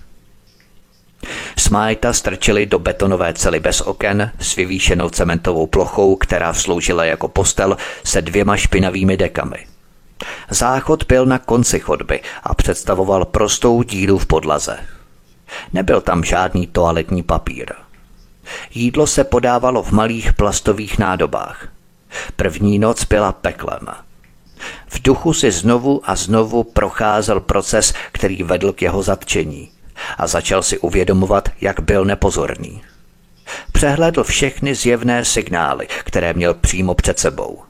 Smajta 1.58 2.12
strčili 2.12 2.66
do 2.66 2.78
betonové 2.78 3.34
cely 3.34 3.60
bez 3.60 3.80
oken 3.80 4.30
s 4.40 4.56
vyvýšenou 4.56 5.10
cementovou 5.10 5.66
plochou, 5.66 6.16
která 6.16 6.54
sloužila 6.54 7.04
jako 7.04 7.28
postel 7.28 7.76
se 8.04 8.22
dvěma 8.22 8.56
špinavými 8.56 9.16
dekami. 9.16 9.66
Záchod 10.50 11.04
byl 11.04 11.26
na 11.26 11.38
konci 11.38 11.80
chodby 11.80 12.20
a 12.42 12.54
představoval 12.54 13.24
prostou 13.24 13.82
díru 13.82 14.18
v 14.18 14.26
podlaze. 14.26 14.78
Nebyl 15.72 16.00
tam 16.00 16.24
žádný 16.24 16.66
toaletní 16.66 17.22
papír. 17.22 17.72
Jídlo 18.74 19.06
se 19.06 19.24
podávalo 19.24 19.82
v 19.82 19.92
malých 19.92 20.32
plastových 20.32 20.98
nádobách. 20.98 21.68
První 22.36 22.78
noc 22.78 23.04
byla 23.04 23.32
peklem. 23.32 23.86
V 24.86 25.02
duchu 25.02 25.32
si 25.32 25.50
znovu 25.50 26.00
a 26.04 26.16
znovu 26.16 26.64
procházel 26.64 27.40
proces, 27.40 27.94
který 28.12 28.42
vedl 28.42 28.72
k 28.72 28.82
jeho 28.82 29.02
zatčení 29.02 29.70
a 30.18 30.26
začal 30.26 30.62
si 30.62 30.78
uvědomovat, 30.78 31.48
jak 31.60 31.80
byl 31.80 32.04
nepozorný. 32.04 32.82
Přehledl 33.72 34.24
všechny 34.24 34.74
zjevné 34.74 35.24
signály, 35.24 35.88
které 36.04 36.32
měl 36.32 36.54
přímo 36.54 36.94
před 36.94 37.18
sebou. 37.18 37.62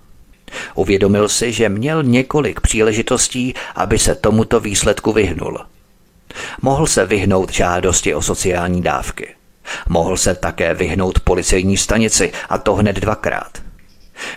Uvědomil 0.75 1.29
si, 1.29 1.53
že 1.53 1.69
měl 1.69 2.03
několik 2.03 2.61
příležitostí, 2.61 3.55
aby 3.75 3.99
se 3.99 4.15
tomuto 4.15 4.61
výsledku 4.61 5.13
vyhnul. 5.13 5.59
Mohl 6.63 6.87
se 6.87 7.07
vyhnout 7.07 7.53
žádosti 7.53 8.15
o 8.15 8.23
sociální 8.23 8.83
dávky. 8.83 9.35
Mohl 9.89 10.17
se 10.17 10.35
také 10.35 10.75
vyhnout 10.75 11.21
policejní 11.21 11.77
stanici 11.77 12.33
a 12.49 12.59
to 12.59 12.75
hned 12.75 12.97
dvakrát. 12.97 13.59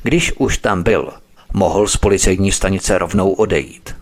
Když 0.03 0.33
už 0.37 0.57
tam 0.57 0.83
byl, 0.83 1.13
mohl 1.53 1.87
z 1.87 1.97
policejní 1.97 2.51
stanice 2.51 2.97
rovnou 2.97 3.31
odejít. 3.31 3.95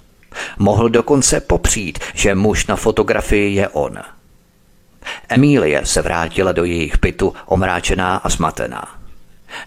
Mohl 0.57 0.89
dokonce 0.89 1.41
popřít, 1.41 1.99
že 2.13 2.35
muž 2.35 2.67
na 2.67 2.75
fotografii 2.75 3.55
je 3.55 3.67
on. 3.67 3.97
Emílie 5.29 5.85
se 5.85 6.01
vrátila 6.01 6.51
do 6.51 6.63
jejich 6.63 6.99
bytu 7.01 7.33
omráčená 7.45 8.15
a 8.17 8.29
smatená. 8.29 8.99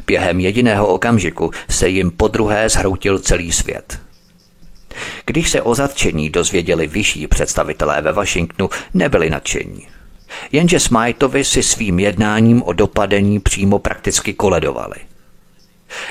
Během 0.06 0.40
jediného 0.40 0.86
okamžiku 0.86 1.50
se 1.70 1.88
jim 1.88 2.10
podruhé 2.10 2.68
zhroutil 2.68 3.18
celý 3.18 3.52
svět. 3.52 4.00
Když 5.26 5.50
se 5.50 5.62
o 5.62 5.74
zatčení 5.74 6.30
dozvěděli 6.30 6.86
vyšší 6.86 7.26
představitelé 7.26 8.02
ve 8.02 8.12
Washingtonu, 8.12 8.70
nebyli 8.94 9.30
nadšení. 9.30 9.88
Jenže 10.52 10.80
Smajtovi 10.80 11.44
si 11.44 11.62
svým 11.62 11.98
jednáním 11.98 12.62
o 12.62 12.72
dopadení 12.72 13.40
přímo 13.40 13.78
prakticky 13.78 14.34
koledovali. 14.34 14.96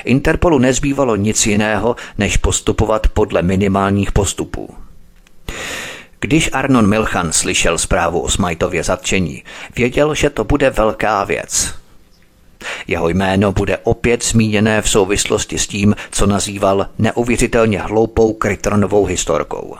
Interpolu 0.04 0.58
nezbývalo 0.58 1.16
nic 1.16 1.46
jiného, 1.46 1.96
než 2.18 2.36
postupovat 2.36 3.06
podle 3.08 3.42
minimálních 3.42 4.12
postupů. 4.12 4.74
Když 6.20 6.50
Arnon 6.52 6.88
Milchan 6.88 7.32
slyšel 7.32 7.78
zprávu 7.78 8.20
o 8.20 8.28
Smajtově 8.28 8.84
zatčení, 8.84 9.44
věděl, 9.76 10.14
že 10.14 10.30
to 10.30 10.44
bude 10.44 10.70
velká 10.70 11.24
věc. 11.24 11.81
Jeho 12.86 13.08
jméno 13.08 13.52
bude 13.52 13.78
opět 13.78 14.24
zmíněné 14.24 14.82
v 14.82 14.90
souvislosti 14.90 15.58
s 15.58 15.66
tím, 15.66 15.94
co 16.10 16.26
nazýval 16.26 16.86
neuvěřitelně 16.98 17.80
hloupou 17.80 18.32
krytronovou 18.32 19.04
historkou. 19.04 19.76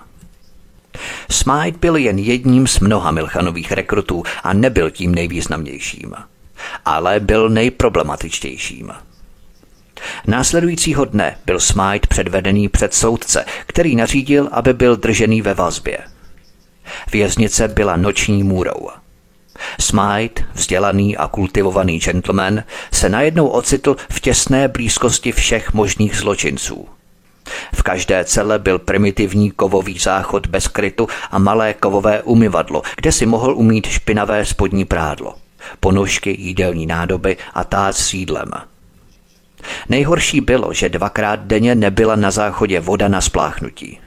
Smite 1.30 1.78
byl 1.78 1.96
jen 1.96 2.18
jedním 2.18 2.66
z 2.66 2.80
mnoha 2.80 3.10
Milchanových 3.10 3.72
rekrutů 3.72 4.22
a 4.42 4.52
nebyl 4.52 4.90
tím 4.90 5.14
nejvýznamnějším. 5.14 6.14
Ale 6.84 7.20
byl 7.20 7.48
nejproblematičtějším. 7.48 8.92
Následujícího 10.26 11.04
dne 11.04 11.36
byl 11.46 11.60
Smite 11.60 12.06
předvedený 12.08 12.68
před 12.68 12.94
soudce, 12.94 13.44
který 13.66 13.96
nařídil, 13.96 14.48
aby 14.52 14.72
byl 14.72 14.96
držený 14.96 15.42
ve 15.42 15.54
vazbě. 15.54 15.98
Věznice 17.12 17.68
byla 17.68 17.96
noční 17.96 18.42
můrou. 18.42 19.01
Smite, 19.80 20.44
vzdělaný 20.52 21.16
a 21.16 21.28
kultivovaný 21.28 21.98
gentleman, 21.98 22.62
se 22.92 23.08
najednou 23.08 23.48
ocitl 23.48 23.96
v 24.10 24.20
těsné 24.20 24.68
blízkosti 24.68 25.32
všech 25.32 25.72
možných 25.72 26.16
zločinců. 26.16 26.88
V 27.74 27.82
každé 27.82 28.24
cele 28.24 28.58
byl 28.58 28.78
primitivní 28.78 29.50
kovový 29.50 29.98
záchod 29.98 30.46
bez 30.46 30.68
krytu 30.68 31.08
a 31.30 31.38
malé 31.38 31.74
kovové 31.74 32.22
umyvadlo, 32.22 32.82
kde 32.96 33.12
si 33.12 33.26
mohl 33.26 33.54
umít 33.54 33.86
špinavé 33.86 34.44
spodní 34.44 34.84
prádlo, 34.84 35.34
ponožky, 35.80 36.36
jídelní 36.38 36.86
nádoby 36.86 37.36
a 37.54 37.64
tác 37.64 37.96
s 37.96 38.14
jídlem– 38.14 38.50
Nejhorší 39.88 40.40
bylo, 40.40 40.72
že 40.72 40.88
dvakrát 40.88 41.40
denně 41.40 41.74
nebyla 41.74 42.16
na 42.16 42.30
záchodě 42.30 42.80
voda 42.80 43.08
na 43.08 43.20
spláchnutí. 43.20 43.98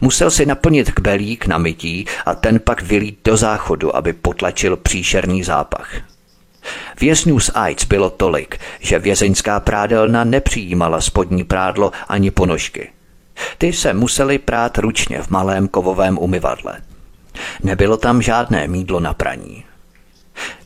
Musel 0.00 0.30
si 0.30 0.46
naplnit 0.46 0.90
kbelík 0.90 1.46
na 1.46 1.58
mytí 1.58 2.06
a 2.26 2.34
ten 2.34 2.60
pak 2.60 2.82
vylít 2.82 3.18
do 3.24 3.36
záchodu, 3.36 3.96
aby 3.96 4.12
potlačil 4.12 4.76
příšerný 4.76 5.42
zápach. 5.42 5.94
Vězňů 7.00 7.40
z 7.40 7.50
AIDS 7.54 7.84
bylo 7.84 8.10
tolik, 8.10 8.58
že 8.80 8.98
vězeňská 8.98 9.60
prádelna 9.60 10.24
nepřijímala 10.24 11.00
spodní 11.00 11.44
prádlo 11.44 11.92
ani 12.08 12.30
ponožky. 12.30 12.90
Ty 13.58 13.72
se 13.72 13.94
museli 13.94 14.38
prát 14.38 14.78
ručně 14.78 15.22
v 15.22 15.30
malém 15.30 15.68
kovovém 15.68 16.18
umyvadle. 16.18 16.80
Nebylo 17.62 17.96
tam 17.96 18.22
žádné 18.22 18.68
mídlo 18.68 19.00
na 19.00 19.14
praní. 19.14 19.64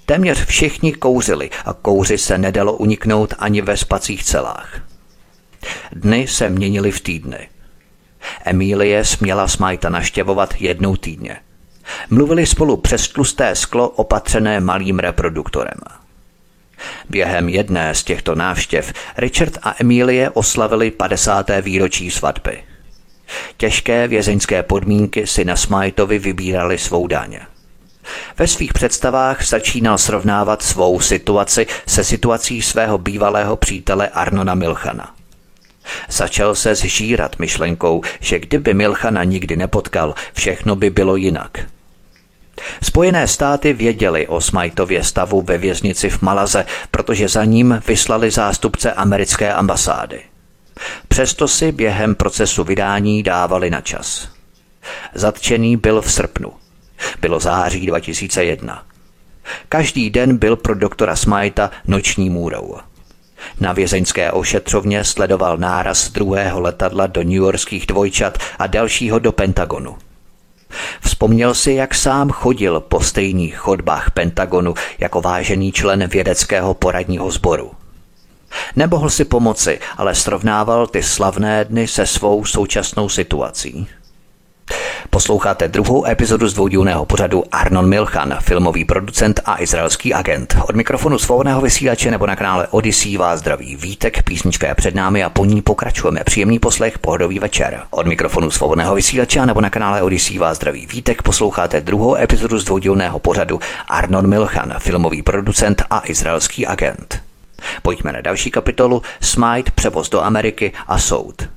Téměř 0.06 0.44
všichni 0.44 0.92
kouřili 0.92 1.50
a 1.64 1.72
kouři 1.72 2.18
se 2.18 2.38
nedalo 2.38 2.72
uniknout 2.72 3.34
ani 3.38 3.62
ve 3.62 3.76
spacích 3.76 4.24
celách. 4.24 4.80
Dny 5.92 6.26
se 6.26 6.48
měnily 6.48 6.90
v 6.90 7.00
týdny. 7.00 7.48
Emílie 8.44 9.04
směla 9.04 9.48
Smajta 9.48 9.88
naštěvovat 9.88 10.54
jednou 10.58 10.96
týdně. 10.96 11.36
Mluvili 12.10 12.46
spolu 12.46 12.76
přes 12.76 13.08
tlusté 13.08 13.54
sklo 13.56 13.88
opatřené 13.88 14.60
malým 14.60 14.98
reproduktorem. 14.98 15.78
Během 17.10 17.48
jedné 17.48 17.94
z 17.94 18.04
těchto 18.04 18.34
návštěv 18.34 18.92
Richard 19.16 19.58
a 19.62 19.74
Emílie 19.80 20.30
oslavili 20.30 20.90
50. 20.90 21.50
výročí 21.60 22.10
svatby. 22.10 22.62
Těžké 23.56 24.08
vězeňské 24.08 24.62
podmínky 24.62 25.26
si 25.26 25.44
na 25.44 25.56
Smajtovi 25.56 26.18
vybírali 26.18 26.78
svou 26.78 27.06
daně. 27.06 27.40
Ve 28.38 28.46
svých 28.46 28.72
představách 28.72 29.46
začínal 29.46 29.98
srovnávat 29.98 30.62
svou 30.62 31.00
situaci 31.00 31.66
se 31.86 32.04
situací 32.04 32.62
svého 32.62 32.98
bývalého 32.98 33.56
přítele 33.56 34.08
Arnona 34.08 34.54
Milchana. 34.54 35.15
Začal 36.08 36.54
se 36.54 36.74
zžírat 36.74 37.38
myšlenkou, 37.38 38.02
že 38.20 38.38
kdyby 38.38 38.74
Milchana 38.74 39.24
nikdy 39.24 39.56
nepotkal, 39.56 40.14
všechno 40.32 40.76
by 40.76 40.90
bylo 40.90 41.16
jinak. 41.16 41.58
Spojené 42.82 43.28
státy 43.28 43.72
věděli 43.72 44.26
o 44.26 44.40
Smajtově 44.40 45.04
stavu 45.04 45.42
ve 45.42 45.58
věznici 45.58 46.10
v 46.10 46.22
Malaze, 46.22 46.66
protože 46.90 47.28
za 47.28 47.44
ním 47.44 47.82
vyslali 47.86 48.30
zástupce 48.30 48.92
americké 48.92 49.52
ambasády. 49.52 50.20
Přesto 51.08 51.48
si 51.48 51.72
během 51.72 52.14
procesu 52.14 52.64
vydání 52.64 53.22
dávali 53.22 53.70
na 53.70 53.80
čas. 53.80 54.28
Zatčený 55.14 55.76
byl 55.76 56.02
v 56.02 56.12
srpnu. 56.12 56.52
Bylo 57.20 57.40
září 57.40 57.86
2001. 57.86 58.86
Každý 59.68 60.10
den 60.10 60.36
byl 60.36 60.56
pro 60.56 60.74
doktora 60.74 61.16
Smajta 61.16 61.70
noční 61.86 62.30
můrou. 62.30 62.76
Na 63.60 63.72
vězeňské 63.72 64.32
ošetřovně 64.32 65.04
sledoval 65.04 65.56
náraz 65.56 66.10
druhého 66.10 66.60
letadla 66.60 67.06
do 67.06 67.22
New 67.22 67.32
Yorkských 67.32 67.86
dvojčat 67.86 68.38
a 68.58 68.66
dalšího 68.66 69.18
do 69.18 69.32
Pentagonu. 69.32 69.96
Vzpomněl 71.00 71.54
si, 71.54 71.72
jak 71.72 71.94
sám 71.94 72.30
chodil 72.30 72.80
po 72.80 73.00
stejných 73.00 73.56
chodbách 73.56 74.10
Pentagonu 74.10 74.74
jako 74.98 75.20
vážený 75.20 75.72
člen 75.72 76.06
vědeckého 76.06 76.74
poradního 76.74 77.30
sboru. 77.30 77.70
Nemohl 78.76 79.10
si 79.10 79.24
pomoci, 79.24 79.80
ale 79.96 80.14
srovnával 80.14 80.86
ty 80.86 81.02
slavné 81.02 81.64
dny 81.64 81.88
se 81.88 82.06
svou 82.06 82.44
současnou 82.44 83.08
situací. 83.08 83.88
Posloucháte 85.10 85.68
druhou 85.68 86.06
epizodu 86.06 86.48
z 86.48 86.54
dvoudílného 86.54 87.06
pořadu 87.06 87.44
Arnon 87.52 87.88
Milchan, 87.88 88.36
filmový 88.40 88.84
producent 88.84 89.40
a 89.44 89.62
izraelský 89.62 90.14
agent. 90.14 90.56
Od 90.68 90.76
mikrofonu 90.76 91.18
svobodného 91.18 91.60
vysílače 91.60 92.10
nebo 92.10 92.26
na 92.26 92.36
kanále 92.36 92.66
Odyssey 92.70 93.16
vás 93.16 93.40
zdraví 93.40 93.76
Vítek, 93.76 94.22
písnička 94.22 94.68
je 94.68 94.74
před 94.74 94.94
námi 94.94 95.24
a 95.24 95.30
po 95.30 95.44
ní 95.44 95.62
pokračujeme. 95.62 96.24
Příjemný 96.24 96.58
poslech, 96.58 96.98
pohodový 96.98 97.38
večer. 97.38 97.82
Od 97.90 98.06
mikrofonu 98.06 98.50
svobodného 98.50 98.94
vysílače 98.94 99.46
nebo 99.46 99.60
na 99.60 99.70
kanále 99.70 100.02
Odyssey 100.02 100.38
vás 100.38 100.56
zdraví 100.56 100.86
Vítek, 100.86 101.22
posloucháte 101.22 101.80
druhou 101.80 102.16
epizodu 102.16 102.58
z 102.58 102.64
dvoudílného 102.64 103.18
pořadu 103.18 103.60
Arnon 103.88 104.26
Milchan, 104.26 104.74
filmový 104.78 105.22
producent 105.22 105.82
a 105.90 106.02
izraelský 106.04 106.66
agent. 106.66 107.22
Pojďme 107.82 108.12
na 108.12 108.20
další 108.20 108.50
kapitolu 108.50 109.02
Smite, 109.20 109.70
převoz 109.74 110.08
do 110.10 110.22
Ameriky 110.22 110.72
a 110.86 110.98
soud. 110.98 111.55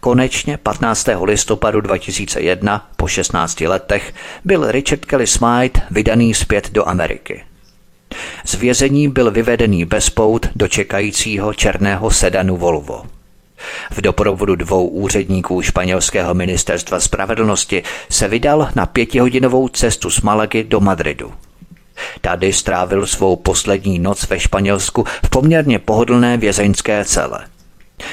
Konečně 0.00 0.56
15. 0.56 1.08
listopadu 1.22 1.80
2001, 1.80 2.88
po 2.96 3.08
16 3.08 3.60
letech, 3.60 4.14
byl 4.44 4.70
Richard 4.70 5.04
Kelly 5.04 5.26
Smite 5.26 5.80
vydaný 5.90 6.34
zpět 6.34 6.70
do 6.72 6.88
Ameriky. 6.88 7.44
Z 8.44 8.54
vězení 8.54 9.08
byl 9.08 9.30
vyvedený 9.30 9.84
bez 9.84 10.10
pout 10.10 10.46
do 10.56 10.68
čekajícího 10.68 11.54
černého 11.54 12.10
sedanu 12.10 12.56
Volvo. 12.56 13.02
V 13.90 14.00
doprovodu 14.00 14.54
dvou 14.54 14.88
úředníků 14.88 15.62
španělského 15.62 16.34
ministerstva 16.34 17.00
spravedlnosti 17.00 17.82
se 18.10 18.28
vydal 18.28 18.68
na 18.74 18.86
pětihodinovou 18.86 19.68
cestu 19.68 20.10
z 20.10 20.20
Malagy 20.20 20.64
do 20.64 20.80
Madridu. 20.80 21.32
Tady 22.20 22.52
strávil 22.52 23.06
svou 23.06 23.36
poslední 23.36 23.98
noc 23.98 24.28
ve 24.28 24.40
Španělsku 24.40 25.04
v 25.24 25.30
poměrně 25.30 25.78
pohodlné 25.78 26.36
vězeňské 26.36 27.04
cele. 27.04 27.46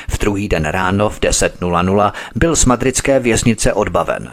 V 0.09 0.17
druhý 0.17 0.49
den 0.49 0.65
ráno 0.65 1.09
v 1.09 1.19
10.00 1.19 2.11
byl 2.35 2.55
z 2.55 2.65
madridské 2.65 3.19
věznice 3.19 3.73
odbaven. 3.73 4.31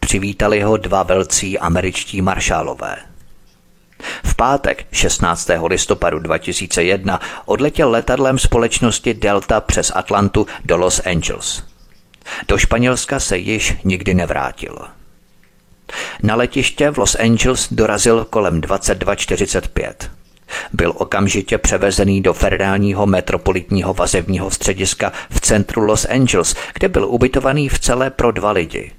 Přivítali 0.00 0.62
ho 0.62 0.76
dva 0.76 1.02
velcí 1.02 1.58
američtí 1.58 2.22
maršálové. 2.22 2.96
V 4.24 4.34
pátek 4.34 4.86
16. 4.92 5.50
listopadu 5.66 6.18
2001 6.18 7.20
odletěl 7.44 7.90
letadlem 7.90 8.38
společnosti 8.38 9.14
Delta 9.14 9.60
přes 9.60 9.92
Atlantu 9.94 10.46
do 10.64 10.76
Los 10.76 11.00
Angeles. 11.06 11.62
Do 12.48 12.58
Španělska 12.58 13.20
se 13.20 13.38
již 13.38 13.74
nikdy 13.84 14.14
nevrátil. 14.14 14.78
Na 16.22 16.34
letiště 16.34 16.90
v 16.90 16.98
Los 16.98 17.14
Angeles 17.14 17.68
dorazil 17.70 18.24
kolem 18.24 18.60
22.45. 18.60 20.17
Byl 20.72 20.92
okamžitě 20.96 21.58
převezený 21.58 22.20
do 22.20 22.32
federálního 22.34 23.06
metropolitního 23.06 23.94
vazebního 23.94 24.50
střediska 24.50 25.12
v 25.30 25.40
centru 25.40 25.82
Los 25.82 26.04
Angeles, 26.04 26.54
kde 26.74 26.88
byl 26.88 27.04
ubytovaný 27.04 27.68
v 27.68 27.78
celé 27.78 28.10
pro 28.10 28.32
dva 28.32 28.50
lidi. 28.50 28.92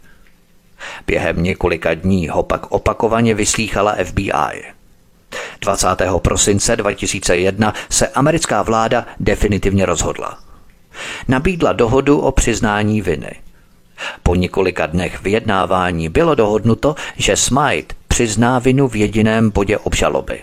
Během 1.07 1.43
několika 1.43 1.93
dní 1.93 2.29
ho 2.29 2.43
pak 2.43 2.71
opakovaně 2.71 3.33
vyslýchala 3.33 3.95
FBI. 4.03 4.63
20. 5.61 5.87
prosince 6.17 6.75
2001 6.75 7.73
se 7.89 8.07
americká 8.07 8.61
vláda 8.61 9.05
definitivně 9.19 9.85
rozhodla. 9.85 10.39
Nabídla 11.27 11.73
dohodu 11.73 12.19
o 12.19 12.31
přiznání 12.31 13.01
viny. 13.01 13.31
Po 14.23 14.35
několika 14.35 14.85
dnech 14.85 15.21
vyjednávání 15.21 16.09
bylo 16.09 16.35
dohodnuto, 16.35 16.95
že 17.17 17.35
Smite 17.35 17.95
přizná 18.07 18.59
vinu 18.59 18.87
v 18.87 18.95
jediném 18.95 19.49
bodě 19.49 19.77
obžaloby 19.77 20.41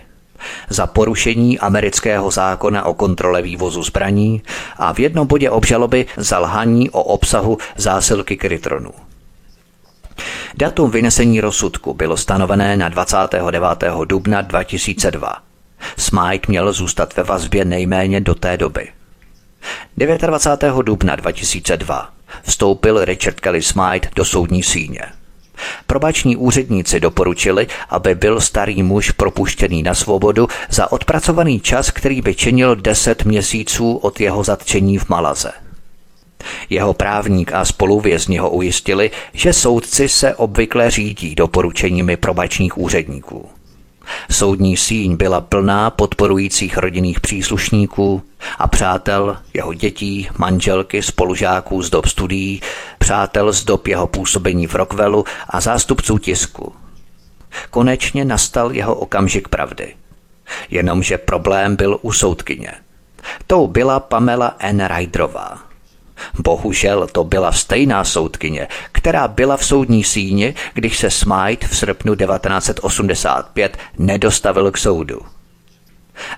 za 0.69 0.87
porušení 0.87 1.59
amerického 1.59 2.31
zákona 2.31 2.85
o 2.85 2.95
kontrole 2.95 3.43
vývozu 3.43 3.83
zbraní 3.83 4.43
a 4.77 4.93
v 4.93 5.01
jednom 5.01 5.27
bodě 5.27 5.51
obžaloby 5.51 6.07
za 6.17 6.39
lhaní 6.39 6.91
o 6.91 7.03
obsahu 7.03 7.59
zásilky 7.77 8.37
krytronu. 8.37 8.91
Datum 10.55 10.91
vynesení 10.91 11.41
rozsudku 11.41 11.95
bylo 11.95 12.17
stanovené 12.17 12.77
na 12.77 12.89
29. 12.89 13.61
dubna 14.05 14.43
2002. 14.43 15.37
Smike 15.97 16.47
měl 16.49 16.73
zůstat 16.73 17.17
ve 17.17 17.23
vazbě 17.23 17.65
nejméně 17.65 18.21
do 18.21 18.35
té 18.35 18.57
doby. 18.57 18.89
29. 19.97 20.83
dubna 20.83 21.17
2002 21.17 22.09
vstoupil 22.43 23.05
Richard 23.05 23.41
Kelly 23.41 23.63
Smite 23.63 24.09
do 24.17 24.25
soudní 24.25 24.63
síně. 24.63 25.01
Probační 25.87 26.37
úředníci 26.37 27.01
doporučili, 27.01 27.67
aby 27.89 28.15
byl 28.15 28.41
starý 28.41 28.83
muž 28.83 29.11
propuštěný 29.11 29.83
na 29.83 29.95
svobodu 29.95 30.49
za 30.71 30.93
odpracovaný 30.93 31.61
čas, 31.61 31.91
který 31.91 32.23
by 32.23 32.35
činil 32.35 32.77
10 32.77 33.25
měsíců 33.25 33.97
od 33.97 34.21
jeho 34.21 34.45
zatčení 34.45 34.99
v 34.99 35.09
Malaze. 35.09 35.53
Jeho 36.71 36.95
právník 36.95 37.53
a 37.53 37.65
spoluvězni 37.65 38.39
ho 38.39 38.51
ujistili, 38.51 39.11
že 39.33 39.53
soudci 39.53 40.09
se 40.09 40.35
obvykle 40.35 40.91
řídí 40.91 41.35
doporučeními 41.35 42.17
probačních 42.17 42.79
úředníků. 42.79 43.56
Soudní 44.31 44.77
síň 44.77 45.17
byla 45.17 45.41
plná 45.41 45.91
podporujících 45.91 46.79
rodinných 46.79 47.21
příslušníků 47.21 48.23
a 48.59 48.69
přátel, 48.69 49.37
jeho 49.55 49.75
dětí, 49.75 50.29
manželky, 50.39 51.03
spolužáků 51.03 51.83
z 51.83 51.91
dob 51.91 52.07
studií, 52.07 52.61
přátel 52.99 53.53
z 53.53 53.65
dob 53.65 53.87
jeho 53.87 54.07
působení 54.07 54.67
v 54.67 54.75
Rockwellu 54.75 55.25
a 55.51 55.61
zástupců 55.61 56.19
tisku. 56.19 56.73
Konečně 57.71 58.25
nastal 58.25 58.73
jeho 58.73 58.95
okamžik 58.95 59.49
pravdy. 59.49 59.95
Jenomže 60.71 61.19
problém 61.19 61.77
byl 61.77 61.99
u 62.03 62.13
soudkyně. 62.13 62.73
Tou 63.47 63.67
byla 63.67 64.01
Pamela 64.01 64.57
N. 64.59 64.89
Ryderová. 64.97 65.66
Bohužel 66.39 67.07
to 67.13 67.25
byla 67.25 67.53
stejná 67.53 68.05
soudkyně, 68.05 68.69
která 68.93 69.29
byla 69.29 69.57
v 69.57 69.67
soudní 69.67 70.05
síni, 70.05 70.55
když 70.75 70.99
se 70.99 71.11
Smite 71.11 71.67
v 71.69 71.77
srpnu 71.77 72.15
1985 72.15 73.77
nedostavil 73.99 74.71
k 74.71 74.79
soudu. 74.79 75.21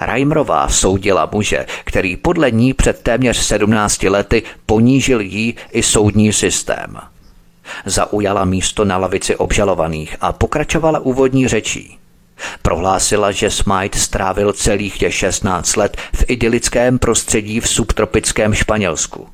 Reimrová 0.01 0.69
soudila 0.69 1.29
muže, 1.33 1.67
který 1.85 2.17
podle 2.17 2.51
ní 2.51 2.75
před 2.75 3.03
téměř 3.03 3.37
17 3.37 4.03
lety 4.03 4.43
ponížil 4.67 5.21
jí 5.21 5.57
i 5.73 5.83
soudní 5.83 6.33
systém. 6.33 6.97
Zaujala 7.85 8.45
místo 8.45 8.85
na 8.85 8.97
lavici 8.97 9.37
obžalovaných 9.37 10.17
a 10.21 10.33
pokračovala 10.33 10.99
úvodní 10.99 11.49
řečí. 11.49 11.99
Prohlásila, 12.63 13.31
že 13.31 13.51
Smite 13.51 13.99
strávil 13.99 14.53
celých 14.53 14.99
těch 14.99 15.15
16 15.15 15.77
let 15.77 15.97
v 16.15 16.25
idylickém 16.29 16.99
prostředí 16.99 17.61
v 17.61 17.69
subtropickém 17.69 18.55
Španělsku. 18.55 19.29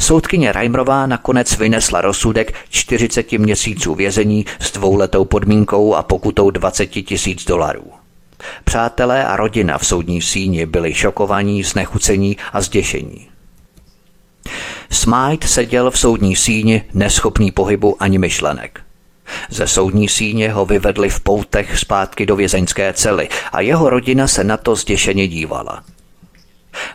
Soudkyně 0.00 0.52
Reimrová 0.52 1.06
nakonec 1.06 1.56
vynesla 1.56 2.00
rozsudek 2.00 2.54
40 2.68 3.32
měsíců 3.32 3.94
vězení 3.94 4.46
s 4.60 4.72
dvouletou 4.72 5.24
podmínkou 5.24 5.94
a 5.94 6.02
pokutou 6.02 6.50
20 6.50 6.86
tisíc 6.86 7.44
dolarů. 7.44 7.84
Přátelé 8.64 9.24
a 9.24 9.36
rodina 9.36 9.78
v 9.78 9.86
soudní 9.86 10.22
síni 10.22 10.66
byli 10.66 10.94
šokovaní, 10.94 11.62
znechucení 11.62 12.36
a 12.52 12.60
zděšení. 12.60 13.28
Smite 14.90 15.48
seděl 15.48 15.90
v 15.90 15.98
soudní 15.98 16.36
síni 16.36 16.84
neschopný 16.94 17.50
pohybu 17.50 18.02
ani 18.02 18.18
myšlenek. 18.18 18.80
Ze 19.50 19.66
soudní 19.66 20.08
síně 20.08 20.52
ho 20.52 20.66
vyvedli 20.66 21.10
v 21.10 21.20
poutech 21.20 21.78
zpátky 21.78 22.26
do 22.26 22.36
vězeňské 22.36 22.92
cely 22.92 23.28
a 23.52 23.60
jeho 23.60 23.90
rodina 23.90 24.26
se 24.26 24.44
na 24.44 24.56
to 24.56 24.76
zděšeně 24.76 25.28
dívala. 25.28 25.84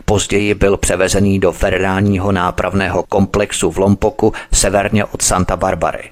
Později 0.04 0.54
byl 0.54 0.76
převezený 0.76 1.38
do 1.38 1.52
federálního 1.52 2.32
nápravného 2.32 3.02
komplexu 3.02 3.70
v 3.70 3.78
Lompoku 3.78 4.32
severně 4.52 5.04
od 5.04 5.22
Santa 5.22 5.56
Barbary. 5.56 6.10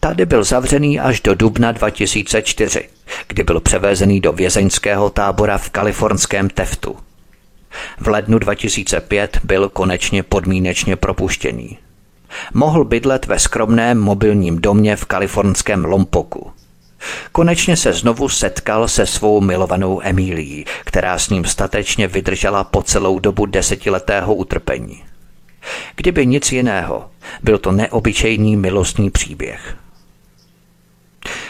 Tady 0.00 0.26
byl 0.26 0.44
zavřený 0.44 1.00
až 1.00 1.20
do 1.20 1.34
dubna 1.34 1.72
2004, 1.72 2.88
kdy 3.28 3.42
byl 3.42 3.60
převezený 3.60 4.20
do 4.20 4.32
vězeňského 4.32 5.10
tábora 5.10 5.58
v 5.58 5.70
kalifornském 5.70 6.50
Teftu. 6.50 6.96
V 8.00 8.08
lednu 8.08 8.38
2005 8.38 9.38
byl 9.44 9.68
konečně 9.68 10.22
podmínečně 10.22 10.96
propuštěný. 10.96 11.78
Mohl 12.54 12.84
bydlet 12.84 13.26
ve 13.26 13.38
skromném 13.38 14.00
mobilním 14.00 14.60
domě 14.60 14.96
v 14.96 15.04
kalifornském 15.04 15.84
Lompoku– 15.84 16.50
Konečně 17.32 17.76
se 17.76 17.92
znovu 17.92 18.28
setkal 18.28 18.88
se 18.88 19.06
svou 19.06 19.40
milovanou 19.40 20.00
Emílií, 20.02 20.64
která 20.84 21.18
s 21.18 21.28
ním 21.28 21.44
statečně 21.44 22.08
vydržela 22.08 22.64
po 22.64 22.82
celou 22.82 23.18
dobu 23.18 23.46
desetiletého 23.46 24.34
utrpení. 24.34 25.04
Kdyby 25.96 26.26
nic 26.26 26.52
jiného, 26.52 27.10
byl 27.42 27.58
to 27.58 27.72
neobyčejný 27.72 28.56
milostný 28.56 29.10
příběh. 29.10 29.76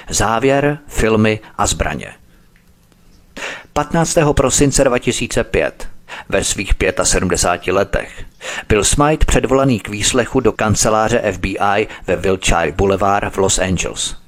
Závěr, 0.09 0.79
filmy 0.89 1.41
a 1.59 1.67
zbraně. 1.67 2.13
15. 3.73 4.19
prosince 4.37 4.85
2005 4.85 5.89
ve 6.29 6.45
svých 6.45 6.73
75 7.03 7.73
letech 7.73 8.25
byl 8.69 8.85
Smite 8.85 9.27
předvolaný 9.27 9.81
k 9.81 9.89
výslechu 9.89 10.41
do 10.41 10.53
kanceláře 10.53 11.23
FBI 11.33 11.89
ve 12.07 12.17
Wilshire 12.17 12.73
Boulevard 12.73 13.35
v 13.35 13.39
Los 13.39 13.59
Angeles. 13.59 14.24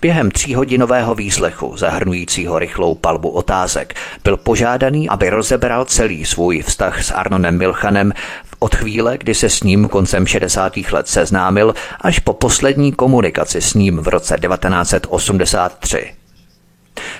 Během 0.00 0.30
tříhodinového 0.30 1.14
výslechu, 1.14 1.76
zahrnujícího 1.76 2.58
rychlou 2.58 2.94
palbu 2.94 3.28
otázek, 3.28 3.94
byl 4.24 4.36
požádaný, 4.36 5.08
aby 5.08 5.30
rozebral 5.30 5.84
celý 5.84 6.24
svůj 6.24 6.62
vztah 6.62 7.04
s 7.04 7.10
Arnonem 7.10 7.58
Milchanem 7.58 8.12
od 8.58 8.74
chvíle, 8.74 9.18
kdy 9.18 9.34
se 9.34 9.48
s 9.48 9.62
ním 9.62 9.88
koncem 9.88 10.26
60. 10.26 10.76
let 10.92 11.08
seznámil, 11.08 11.74
až 12.00 12.18
po 12.18 12.32
poslední 12.32 12.92
komunikaci 12.92 13.60
s 13.60 13.74
ním 13.74 13.98
v 13.98 14.08
roce 14.08 14.36
1983. 14.48 16.14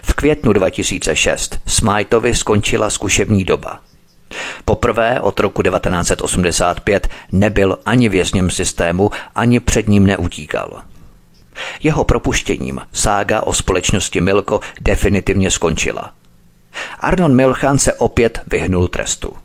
V 0.03 0.15
květnu 0.15 0.53
2006 0.53 1.59
Smajtovi 1.67 2.35
skončila 2.35 2.91
zkušební 2.91 3.45
doba. 3.45 3.81
Poprvé 4.65 5.21
od 5.21 5.41
roku 5.41 5.63
1985 5.63 7.09
nebyl 7.33 7.79
ani 7.87 8.09
vězněm 8.09 8.51
systému, 8.51 9.11
ani 9.35 9.61
před 9.61 9.89
ním 9.89 10.07
neutíkal. 10.07 10.83
Jeho 11.83 12.05
propuštěním 12.05 12.81
sága 12.93 13.41
o 13.41 13.53
společnosti 13.53 14.21
Milko 14.21 14.61
definitivně 14.81 15.51
skončila. 15.51 16.13
Arnon 17.01 17.37
Milchan 17.37 17.79
se 17.79 17.93
opět 17.93 18.41
vyhnul 18.47 18.89
trestu. 18.89 19.37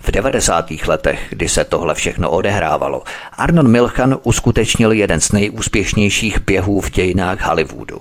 V 0.00 0.10
90. 0.10 0.70
letech, 0.86 1.26
kdy 1.30 1.48
se 1.48 1.64
tohle 1.64 1.94
všechno 1.94 2.30
odehrávalo, 2.30 3.02
Arnon 3.32 3.68
Milchan 3.70 4.18
uskutečnil 4.22 4.92
jeden 4.92 5.20
z 5.20 5.32
nejúspěšnějších 5.32 6.40
běhů 6.40 6.80
v 6.80 6.90
dějinách 6.90 7.40
Hollywoodu. 7.40 8.00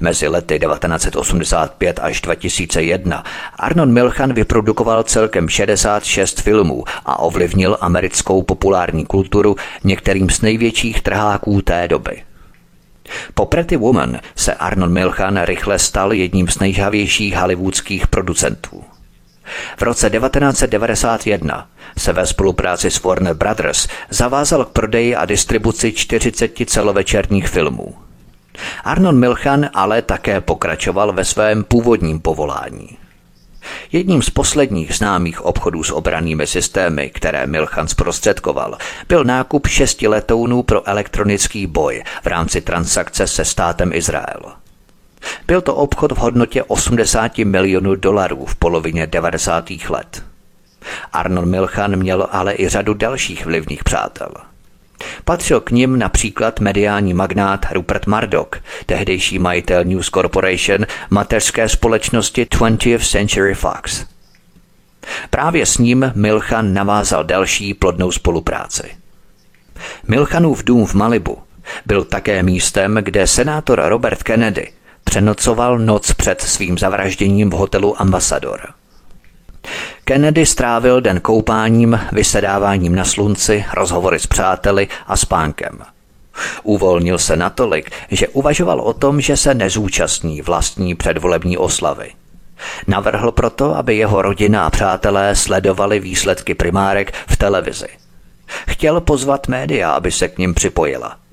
Mezi 0.00 0.28
lety 0.28 0.58
1985 0.58 2.00
až 2.02 2.20
2001 2.20 3.24
Arnon 3.56 3.92
Milchan 3.92 4.32
vyprodukoval 4.32 5.02
celkem 5.02 5.48
66 5.48 6.40
filmů 6.40 6.84
a 7.06 7.18
ovlivnil 7.18 7.78
americkou 7.80 8.42
populární 8.42 9.06
kulturu 9.06 9.56
některým 9.84 10.30
z 10.30 10.40
největších 10.40 11.02
trháků 11.02 11.62
té 11.62 11.88
doby. 11.88 12.22
Po 13.34 13.46
Pretty 13.46 13.76
Woman 13.76 14.18
se 14.36 14.54
Arnold 14.54 14.92
Milchan 14.92 15.42
rychle 15.42 15.78
stal 15.78 16.12
jedním 16.12 16.48
z 16.48 16.58
nejžhavějších 16.58 17.36
hollywoodských 17.36 18.06
producentů. 18.06 18.84
V 19.76 19.82
roce 19.82 20.10
1991 20.10 21.68
se 21.98 22.12
ve 22.12 22.26
spolupráci 22.26 22.90
s 22.90 23.02
Warner 23.02 23.34
Brothers 23.34 23.88
zavázal 24.10 24.64
k 24.64 24.68
prodeji 24.68 25.16
a 25.16 25.24
distribuci 25.24 25.92
40 25.92 26.52
celovečerních 26.66 27.48
filmů. 27.48 28.03
Arnold 28.84 29.16
Milchan 29.16 29.70
ale 29.74 30.02
také 30.02 30.40
pokračoval 30.40 31.12
ve 31.12 31.24
svém 31.24 31.64
původním 31.64 32.20
povolání. 32.20 32.98
Jedním 33.92 34.22
z 34.22 34.30
posledních 34.30 34.94
známých 34.94 35.44
obchodů 35.44 35.82
s 35.82 35.90
obranými 35.90 36.46
systémy, 36.46 37.10
které 37.10 37.46
Milchan 37.46 37.88
zprostředkoval, 37.88 38.78
byl 39.08 39.24
nákup 39.24 39.66
šesti 39.66 40.08
letounů 40.08 40.62
pro 40.62 40.88
elektronický 40.88 41.66
boj 41.66 42.02
v 42.22 42.26
rámci 42.26 42.60
transakce 42.60 43.26
se 43.26 43.44
státem 43.44 43.92
Izrael. 43.92 44.52
Byl 45.46 45.60
to 45.60 45.74
obchod 45.74 46.12
v 46.12 46.16
hodnotě 46.16 46.62
80 46.62 47.38
milionů 47.38 47.94
dolarů 47.94 48.46
v 48.46 48.56
polovině 48.56 49.06
90. 49.06 49.70
let. 49.88 50.24
Arnold 51.12 51.46
Milchan 51.46 51.96
měl 51.96 52.28
ale 52.30 52.54
i 52.54 52.68
řadu 52.68 52.94
dalších 52.94 53.46
vlivných 53.46 53.84
přátel– 53.84 54.30
Patřil 55.24 55.60
k 55.60 55.70
nim 55.70 55.98
například 55.98 56.60
mediální 56.60 57.14
magnát 57.14 57.66
Rupert 57.72 58.06
Murdoch, 58.06 58.48
tehdejší 58.86 59.38
majitel 59.38 59.84
News 59.84 60.10
Corporation, 60.10 60.86
mateřské 61.10 61.68
společnosti 61.68 62.44
20th 62.44 63.10
Century 63.10 63.54
Fox. 63.54 64.04
Právě 65.30 65.66
s 65.66 65.78
ním 65.78 66.12
Milchan 66.14 66.74
navázal 66.74 67.24
další 67.24 67.74
plodnou 67.74 68.12
spolupráci. 68.12 68.82
Milchanův 70.08 70.64
dům 70.64 70.86
v 70.86 70.94
Malibu 70.94 71.38
byl 71.86 72.04
také 72.04 72.42
místem, 72.42 72.98
kde 73.02 73.26
senátor 73.26 73.82
Robert 73.84 74.22
Kennedy 74.22 74.72
přenocoval 75.04 75.78
noc 75.78 76.12
před 76.12 76.40
svým 76.40 76.78
zavražděním 76.78 77.50
v 77.50 77.52
hotelu 77.52 78.00
Ambassador. 78.00 78.60
Kennedy 80.04 80.46
strávil 80.46 81.00
den 81.00 81.20
koupáním, 81.20 82.00
vysedáváním 82.12 82.94
na 82.94 83.04
slunci, 83.04 83.64
rozhovory 83.74 84.18
s 84.18 84.26
přáteli 84.26 84.88
a 85.06 85.16
spánkem. 85.16 85.78
Uvolnil 86.62 87.18
se 87.18 87.36
natolik, 87.36 87.90
že 88.10 88.28
uvažoval 88.28 88.80
o 88.80 88.92
tom, 88.92 89.20
že 89.20 89.36
se 89.36 89.54
nezúčastní 89.54 90.42
vlastní 90.42 90.94
předvolební 90.94 91.58
oslavy. 91.58 92.10
Navrhl 92.86 93.32
proto, 93.32 93.76
aby 93.76 93.96
jeho 93.96 94.22
rodina 94.22 94.66
a 94.66 94.70
přátelé 94.70 95.36
sledovali 95.36 96.00
výsledky 96.00 96.54
primárek 96.54 97.12
v 97.28 97.36
televizi. 97.36 97.88
Chtěl 98.68 99.00
pozvat 99.00 99.48
média, 99.48 99.90
aby 99.90 100.12
se 100.12 100.28
k 100.28 100.38
ním 100.38 100.54
připojila– 100.54 101.16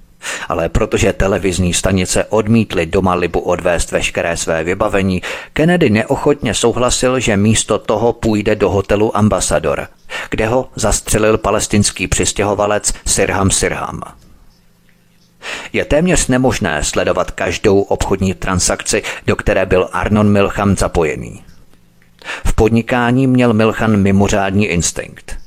ale 0.49 0.69
protože 0.69 1.13
televizní 1.13 1.74
stanice 1.74 2.26
odmítly 2.26 2.86
do 2.86 3.01
Malibu 3.01 3.39
odvést 3.39 3.91
veškeré 3.91 4.38
své 4.38 4.63
vybavení, 4.63 5.22
Kennedy 5.53 5.89
neochotně 5.89 6.53
souhlasil, 6.53 7.19
že 7.19 7.38
místo 7.38 7.78
toho 7.78 8.13
půjde 8.13 8.55
do 8.55 8.69
hotelu 8.69 9.17
Ambassador, 9.17 9.88
kde 10.30 10.47
ho 10.47 10.69
zastřelil 10.76 11.38
palestinský 11.38 12.07
přistěhovalec 12.07 12.93
Sirham 13.05 13.51
Sirham. 13.51 14.01
Je 15.74 15.86
téměř 15.86 16.28
nemožné 16.28 16.84
sledovat 16.84 17.32
každou 17.32 17.82
obchodní 17.82 18.34
transakci, 18.34 19.03
do 19.28 19.36
které 19.36 19.65
byl 19.65 19.89
Arnon 19.91 20.30
Milchan 20.30 20.78
zapojený. 20.78 21.43
V 22.45 22.53
podnikání 22.53 23.28
měl 23.28 23.53
Milchan 23.53 23.97
mimořádný 23.97 24.65
instinkt– 24.65 25.36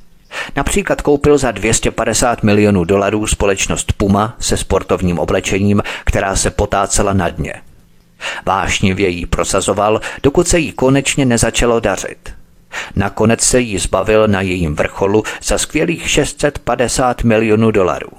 Například 0.55 1.01
koupil 1.01 1.37
za 1.37 1.51
250 1.51 2.43
milionů 2.43 2.83
dolarů 2.83 3.27
společnost 3.27 3.93
Puma 3.93 4.35
se 4.39 4.57
sportovním 4.57 5.19
oblečením, 5.19 5.83
která 6.03 6.35
se 6.35 6.51
potácela 6.51 7.13
na 7.13 7.29
dně. 7.29 7.53
Vášnivě 8.45 9.09
jí 9.09 9.25
prosazoval, 9.25 10.01
dokud 10.23 10.47
se 10.47 10.59
jí 10.59 10.71
konečně 10.71 11.25
nezačalo 11.25 11.79
dařit. 11.79 12.33
Nakonec 12.95 13.41
se 13.41 13.59
jí 13.59 13.77
zbavil 13.77 14.27
na 14.27 14.41
jejím 14.41 14.75
vrcholu 14.75 15.23
za 15.43 15.57
skvělých 15.57 16.09
650 16.09 17.23
milionů 17.23 17.71
dolarů. 17.71 18.09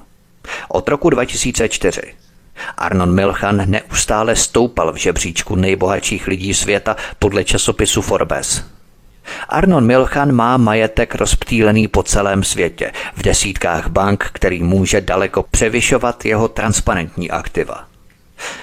Od 0.68 0.88
roku 0.88 1.10
2004 1.10 2.02
Arnon 2.76 3.14
Milchan 3.14 3.62
neustále 3.70 4.36
stoupal 4.36 4.92
v 4.92 4.96
žebříčku 4.96 5.56
nejbohatších 5.56 6.26
lidí 6.26 6.54
světa 6.54 6.96
podle 7.18 7.44
časopisu 7.44 8.02
Forbes– 8.02 8.64
Arnon 9.48 9.86
Milchan 9.86 10.32
má 10.32 10.56
majetek 10.56 11.14
rozptýlený 11.14 11.88
po 11.88 12.02
celém 12.02 12.44
světě, 12.44 12.92
v 13.14 13.22
desítkách 13.22 13.88
bank, 13.88 14.30
který 14.32 14.62
může 14.62 15.00
daleko 15.00 15.42
převyšovat 15.42 16.24
jeho 16.24 16.48
transparentní 16.48 17.30
aktiva. 17.30 17.84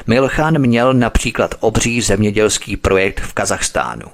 Milchan 0.08 0.60
měl 0.60 0.94
například 0.94 1.56
obří 1.60 2.02
zemědělský 2.02 2.78
projekt 2.78 3.20
v 3.20 3.34
Kazachstánu. 3.34 4.06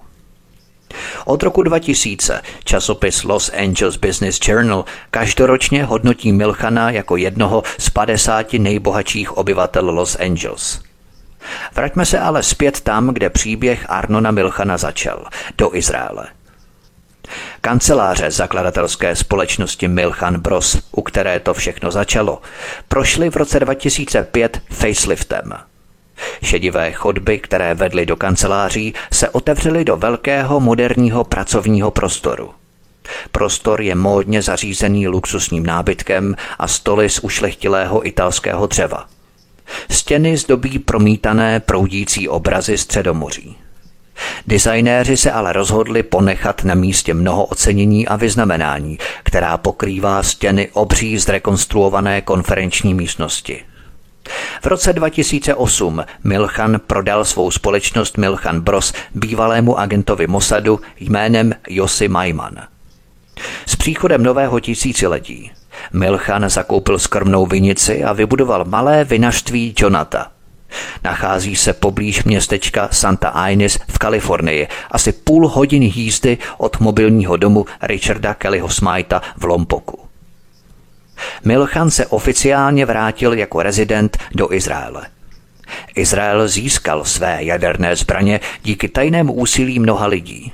Od 1.26 1.44
roku 1.44 1.64
2000 1.64 2.42
časopis 2.64 3.24
Los 3.24 3.52
Angeles 3.54 3.98
Business 3.98 4.40
Journal 4.48 4.86
každoročně 5.12 5.84
hodnotí 5.84 6.32
Milchana 6.32 6.92
jako 6.92 7.18
jednoho 7.18 7.64
z 7.78 7.90
50 7.90 8.54
nejbohatších 8.54 9.38
obyvatel 9.38 9.90
Los 9.90 10.18
Angeles. 10.20 10.82
Vraťme 11.76 12.06
se 12.06 12.20
ale 12.20 12.44
zpět 12.44 12.82
tam, 12.82 13.08
kde 13.08 13.30
příběh 13.30 13.86
Arnona 13.90 14.32
Milchana 14.32 14.78
začal, 14.78 15.26
do 15.58 15.76
Izraele– 15.76 16.28
Kanceláře 17.62 18.32
zakladatelské 18.32 19.16
společnosti 19.16 19.88
Milchan 19.88 20.40
Bros, 20.40 20.78
u 20.92 21.02
které 21.02 21.40
to 21.40 21.54
všechno 21.54 21.92
začalo, 21.92 22.42
prošly 22.88 23.30
v 23.30 23.36
roce 23.36 23.60
2005 23.60 24.62
faceliftem. 24.72 25.54
Šedivé 26.44 26.92
chodby, 26.92 27.40
které 27.40 27.74
vedly 27.74 28.06
do 28.06 28.16
kanceláří, 28.16 28.94
se 29.14 29.30
otevřely 29.30 29.86
do 29.86 29.98
velkého 29.98 30.60
moderního 30.60 31.24
pracovního 31.24 31.92
prostoru. 31.92 32.52
Prostor 33.32 33.82
je 33.82 33.96
módně 33.96 34.42
zařízený 34.42 35.08
luxusním 35.08 35.66
nábytkem 35.66 36.36
a 36.60 36.68
stoly 36.68 37.10
z 37.10 37.20
ušlechtilého 37.20 38.08
italského 38.08 38.68
dřeva. 38.68 39.06
Stěny 39.92 40.38
zdobí 40.38 40.80
promítané 40.80 41.60
proudící 41.60 42.30
obrazy 42.30 42.78
středomoří. 42.78 43.58
Designéři 44.48 45.18
se 45.18 45.32
ale 45.32 45.54
rozhodli 45.54 46.04
ponechat 46.04 46.64
na 46.64 46.76
místě 46.76 47.14
mnoho 47.14 47.46
ocenění 47.46 48.08
a 48.08 48.16
vyznamenání, 48.16 48.98
která 49.24 49.58
pokrývá 49.58 50.24
stěny 50.24 50.70
obří 50.74 51.18
zrekonstruované 51.18 52.22
konferenční 52.22 52.94
místnosti. 52.94 53.64
V 54.62 54.66
roce 54.66 54.94
2008 54.94 56.06
Milchan 56.24 56.80
prodal 56.88 57.26
svou 57.26 57.52
společnost 57.52 58.18
Milchan 58.18 58.62
Bros 58.62 58.94
bývalému 59.16 59.80
agentovi 59.80 60.28
Mossadu 60.28 60.80
jménem 61.00 61.54
Josi 61.70 62.08
Majman. 62.08 62.56
S 63.66 63.76
příchodem 63.76 64.24
nového 64.24 64.60
tisíciletí 64.60 65.52
Milchan 65.94 66.50
zakoupil 66.50 67.00
skromnou 67.00 67.46
vinici 67.46 68.04
a 68.04 68.14
vybudoval 68.14 68.66
malé 68.66 69.04
vinařství 69.04 69.74
Jonata– 69.78 70.32
Nachází 71.04 71.56
se 71.56 71.74
poblíž 71.74 72.24
městečka 72.24 72.90
Santa 72.92 73.48
Ines 73.50 73.80
v 73.92 73.98
Kalifornii, 73.98 74.68
asi 74.92 75.12
půl 75.12 75.48
hodiny 75.48 75.92
jízdy 75.96 76.38
od 76.58 76.80
mobilního 76.80 77.38
domu 77.38 77.66
Richarda 77.82 78.34
Kellyho 78.34 78.70
Smajta 78.70 79.22
v 79.38 79.44
Lompoku. 79.44 80.00
Milchan 81.44 81.92
se 81.92 82.08
oficiálně 82.08 82.86
vrátil 82.86 83.34
jako 83.34 83.62
rezident 83.62 84.18
do 84.36 84.54
Izraele. 84.54 85.08
Izrael 85.96 86.48
získal 86.48 87.06
své 87.06 87.44
jaderné 87.44 87.96
zbraně 87.96 88.40
díky 88.64 88.88
tajnému 88.88 89.34
úsilí 89.34 89.80
mnoha 89.80 90.08
lidí. 90.08 90.54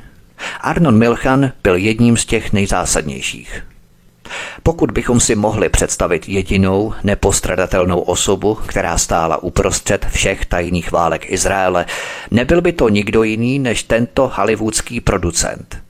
Arnon 0.62 0.98
Milchan 0.98 1.52
byl 1.64 1.76
jedním 1.76 2.18
z 2.18 2.26
těch 2.26 2.54
nejzásadnějších. 2.54 3.64
Pokud 4.64 4.92
bychom 4.92 5.20
si 5.20 5.36
mohli 5.36 5.70
představit 5.70 6.30
jedinou 6.30 6.94
nepostradatelnou 7.04 8.00
osobu, 8.00 8.56
která 8.56 8.98
stála 8.98 9.44
uprostřed 9.44 10.06
všech 10.12 10.46
tajných 10.46 10.92
válek 10.92 11.32
Izraele, 11.32 11.86
nebyl 12.32 12.62
by 12.62 12.74
to 12.74 12.90
nikdo 12.90 13.24
jiný 13.24 13.60
než 13.60 13.84
tento 13.84 14.32
hollywoodský 14.36 15.02
producent. 15.02 15.86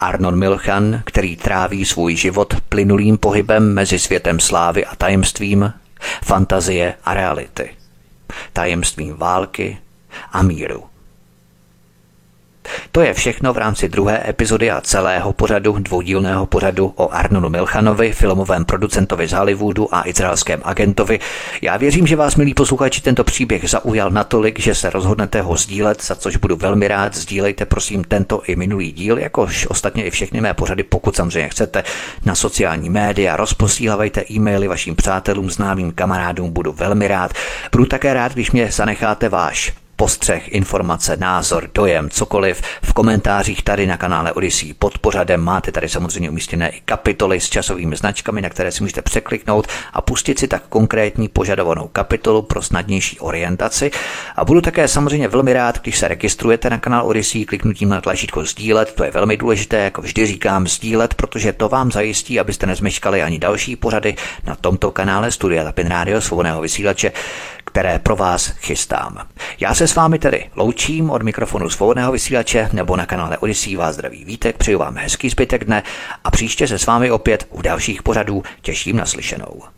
Arnon 0.00 0.38
Milchan, 0.38 1.02
který 1.04 1.36
tráví 1.36 1.84
svůj 1.84 2.16
život 2.16 2.54
plynulým 2.68 3.18
pohybem 3.18 3.74
mezi 3.74 3.98
světem 3.98 4.40
slávy 4.40 4.86
a 4.86 4.96
tajemstvím, 4.96 5.72
fantazie 6.24 6.94
a 7.04 7.14
reality. 7.14 7.70
Tajemstvím 8.52 9.16
války 9.16 9.78
a 10.32 10.42
míru. 10.42 10.84
To 12.92 13.00
je 13.00 13.14
všechno 13.14 13.52
v 13.52 13.58
rámci 13.58 13.88
druhé 13.88 14.28
epizody 14.28 14.70
a 14.70 14.80
celého 14.80 15.32
pořadu, 15.32 15.78
dvoudílného 15.78 16.46
pořadu 16.46 16.92
o 16.96 17.12
Arnonu 17.12 17.48
Milchanovi, 17.48 18.12
filmovém 18.12 18.64
producentovi 18.64 19.28
z 19.28 19.32
Hollywoodu 19.32 19.94
a 19.94 20.08
izraelském 20.08 20.60
agentovi. 20.64 21.20
Já 21.62 21.76
věřím, 21.76 22.06
že 22.06 22.16
vás, 22.16 22.36
milí 22.36 22.54
posluchači, 22.54 23.00
tento 23.00 23.24
příběh 23.24 23.70
zaujal 23.70 24.10
natolik, 24.10 24.58
že 24.58 24.74
se 24.74 24.90
rozhodnete 24.90 25.40
ho 25.40 25.56
sdílet, 25.56 26.04
za 26.04 26.14
což 26.14 26.36
budu 26.36 26.56
velmi 26.56 26.88
rád. 26.88 27.16
Sdílejte 27.16 27.66
prosím 27.66 28.04
tento 28.04 28.42
i 28.46 28.56
minulý 28.56 28.92
díl, 28.92 29.18
jakož 29.18 29.66
ostatně 29.66 30.04
i 30.04 30.10
všechny 30.10 30.40
mé 30.40 30.54
pořady, 30.54 30.82
pokud 30.82 31.16
samozřejmě 31.16 31.48
chcete, 31.48 31.84
na 32.24 32.34
sociální 32.34 32.90
média. 32.90 33.36
Rozposílávejte 33.36 34.24
e-maily 34.30 34.68
vašim 34.68 34.96
přátelům, 34.96 35.50
známým 35.50 35.92
kamarádům, 35.92 36.50
budu 36.50 36.72
velmi 36.72 37.08
rád. 37.08 37.32
Budu 37.72 37.84
také 37.84 38.14
rád, 38.14 38.32
když 38.32 38.50
mě 38.50 38.72
zanecháte 38.72 39.28
váš 39.28 39.72
postřeh, 39.98 40.48
informace, 40.48 41.16
názor, 41.16 41.70
dojem, 41.74 42.10
cokoliv. 42.10 42.62
V 42.82 42.92
komentářích 42.92 43.62
tady 43.62 43.86
na 43.86 43.96
kanále 43.96 44.32
Odyssey 44.32 44.74
pod 44.74 44.98
pořadem 44.98 45.40
máte 45.40 45.72
tady 45.72 45.88
samozřejmě 45.88 46.30
umístěné 46.30 46.68
i 46.68 46.80
kapitoly 46.84 47.40
s 47.40 47.48
časovými 47.48 47.96
značkami, 47.96 48.42
na 48.42 48.48
které 48.48 48.72
si 48.72 48.82
můžete 48.82 49.02
překliknout 49.02 49.66
a 49.92 50.00
pustit 50.00 50.38
si 50.38 50.48
tak 50.48 50.62
konkrétní 50.68 51.28
požadovanou 51.28 51.88
kapitolu 51.88 52.42
pro 52.42 52.62
snadnější 52.62 53.18
orientaci. 53.20 53.90
A 54.36 54.44
budu 54.44 54.60
také 54.60 54.88
samozřejmě 54.88 55.28
velmi 55.28 55.52
rád, 55.52 55.80
když 55.82 55.98
se 55.98 56.08
registrujete 56.08 56.70
na 56.70 56.78
kanál 56.78 57.06
Odyssey 57.06 57.44
kliknutím 57.44 57.88
na 57.88 58.00
tlačítko 58.00 58.44
sdílet. 58.44 58.92
To 58.92 59.04
je 59.04 59.10
velmi 59.10 59.36
důležité, 59.36 59.76
jako 59.76 60.02
vždy 60.02 60.26
říkám, 60.26 60.66
sdílet, 60.66 61.14
protože 61.14 61.52
to 61.52 61.68
vám 61.68 61.92
zajistí, 61.92 62.40
abyste 62.40 62.66
nezmeškali 62.66 63.22
ani 63.22 63.38
další 63.38 63.76
pořady 63.76 64.16
na 64.44 64.54
tomto 64.54 64.90
kanále 64.90 65.30
Studia 65.30 65.64
Tapin 65.64 65.86
Radio 65.86 66.20
svobodného 66.20 66.60
vysílače 66.60 67.12
které 67.68 67.98
pro 67.98 68.16
vás 68.16 68.46
chystám. 68.46 69.18
Já 69.60 69.74
se 69.74 69.88
s 69.88 69.94
vámi 69.94 70.18
tedy 70.18 70.50
loučím 70.56 71.10
od 71.10 71.22
mikrofonu 71.22 71.70
svobodného 71.70 72.12
vysílače 72.12 72.68
nebo 72.72 72.96
na 72.96 73.06
kanále 73.06 73.38
Odyssey 73.38 73.76
vás 73.76 73.94
zdraví 73.94 74.24
vítek, 74.24 74.56
přeju 74.56 74.78
vám 74.78 74.96
hezký 74.96 75.30
zbytek 75.30 75.64
dne 75.64 75.82
a 76.24 76.30
příště 76.30 76.68
se 76.68 76.78
s 76.78 76.86
vámi 76.86 77.10
opět 77.10 77.46
u 77.50 77.62
dalších 77.62 78.02
pořadů 78.02 78.42
těším 78.62 78.96
na 78.96 79.06
slyšenou. 79.06 79.77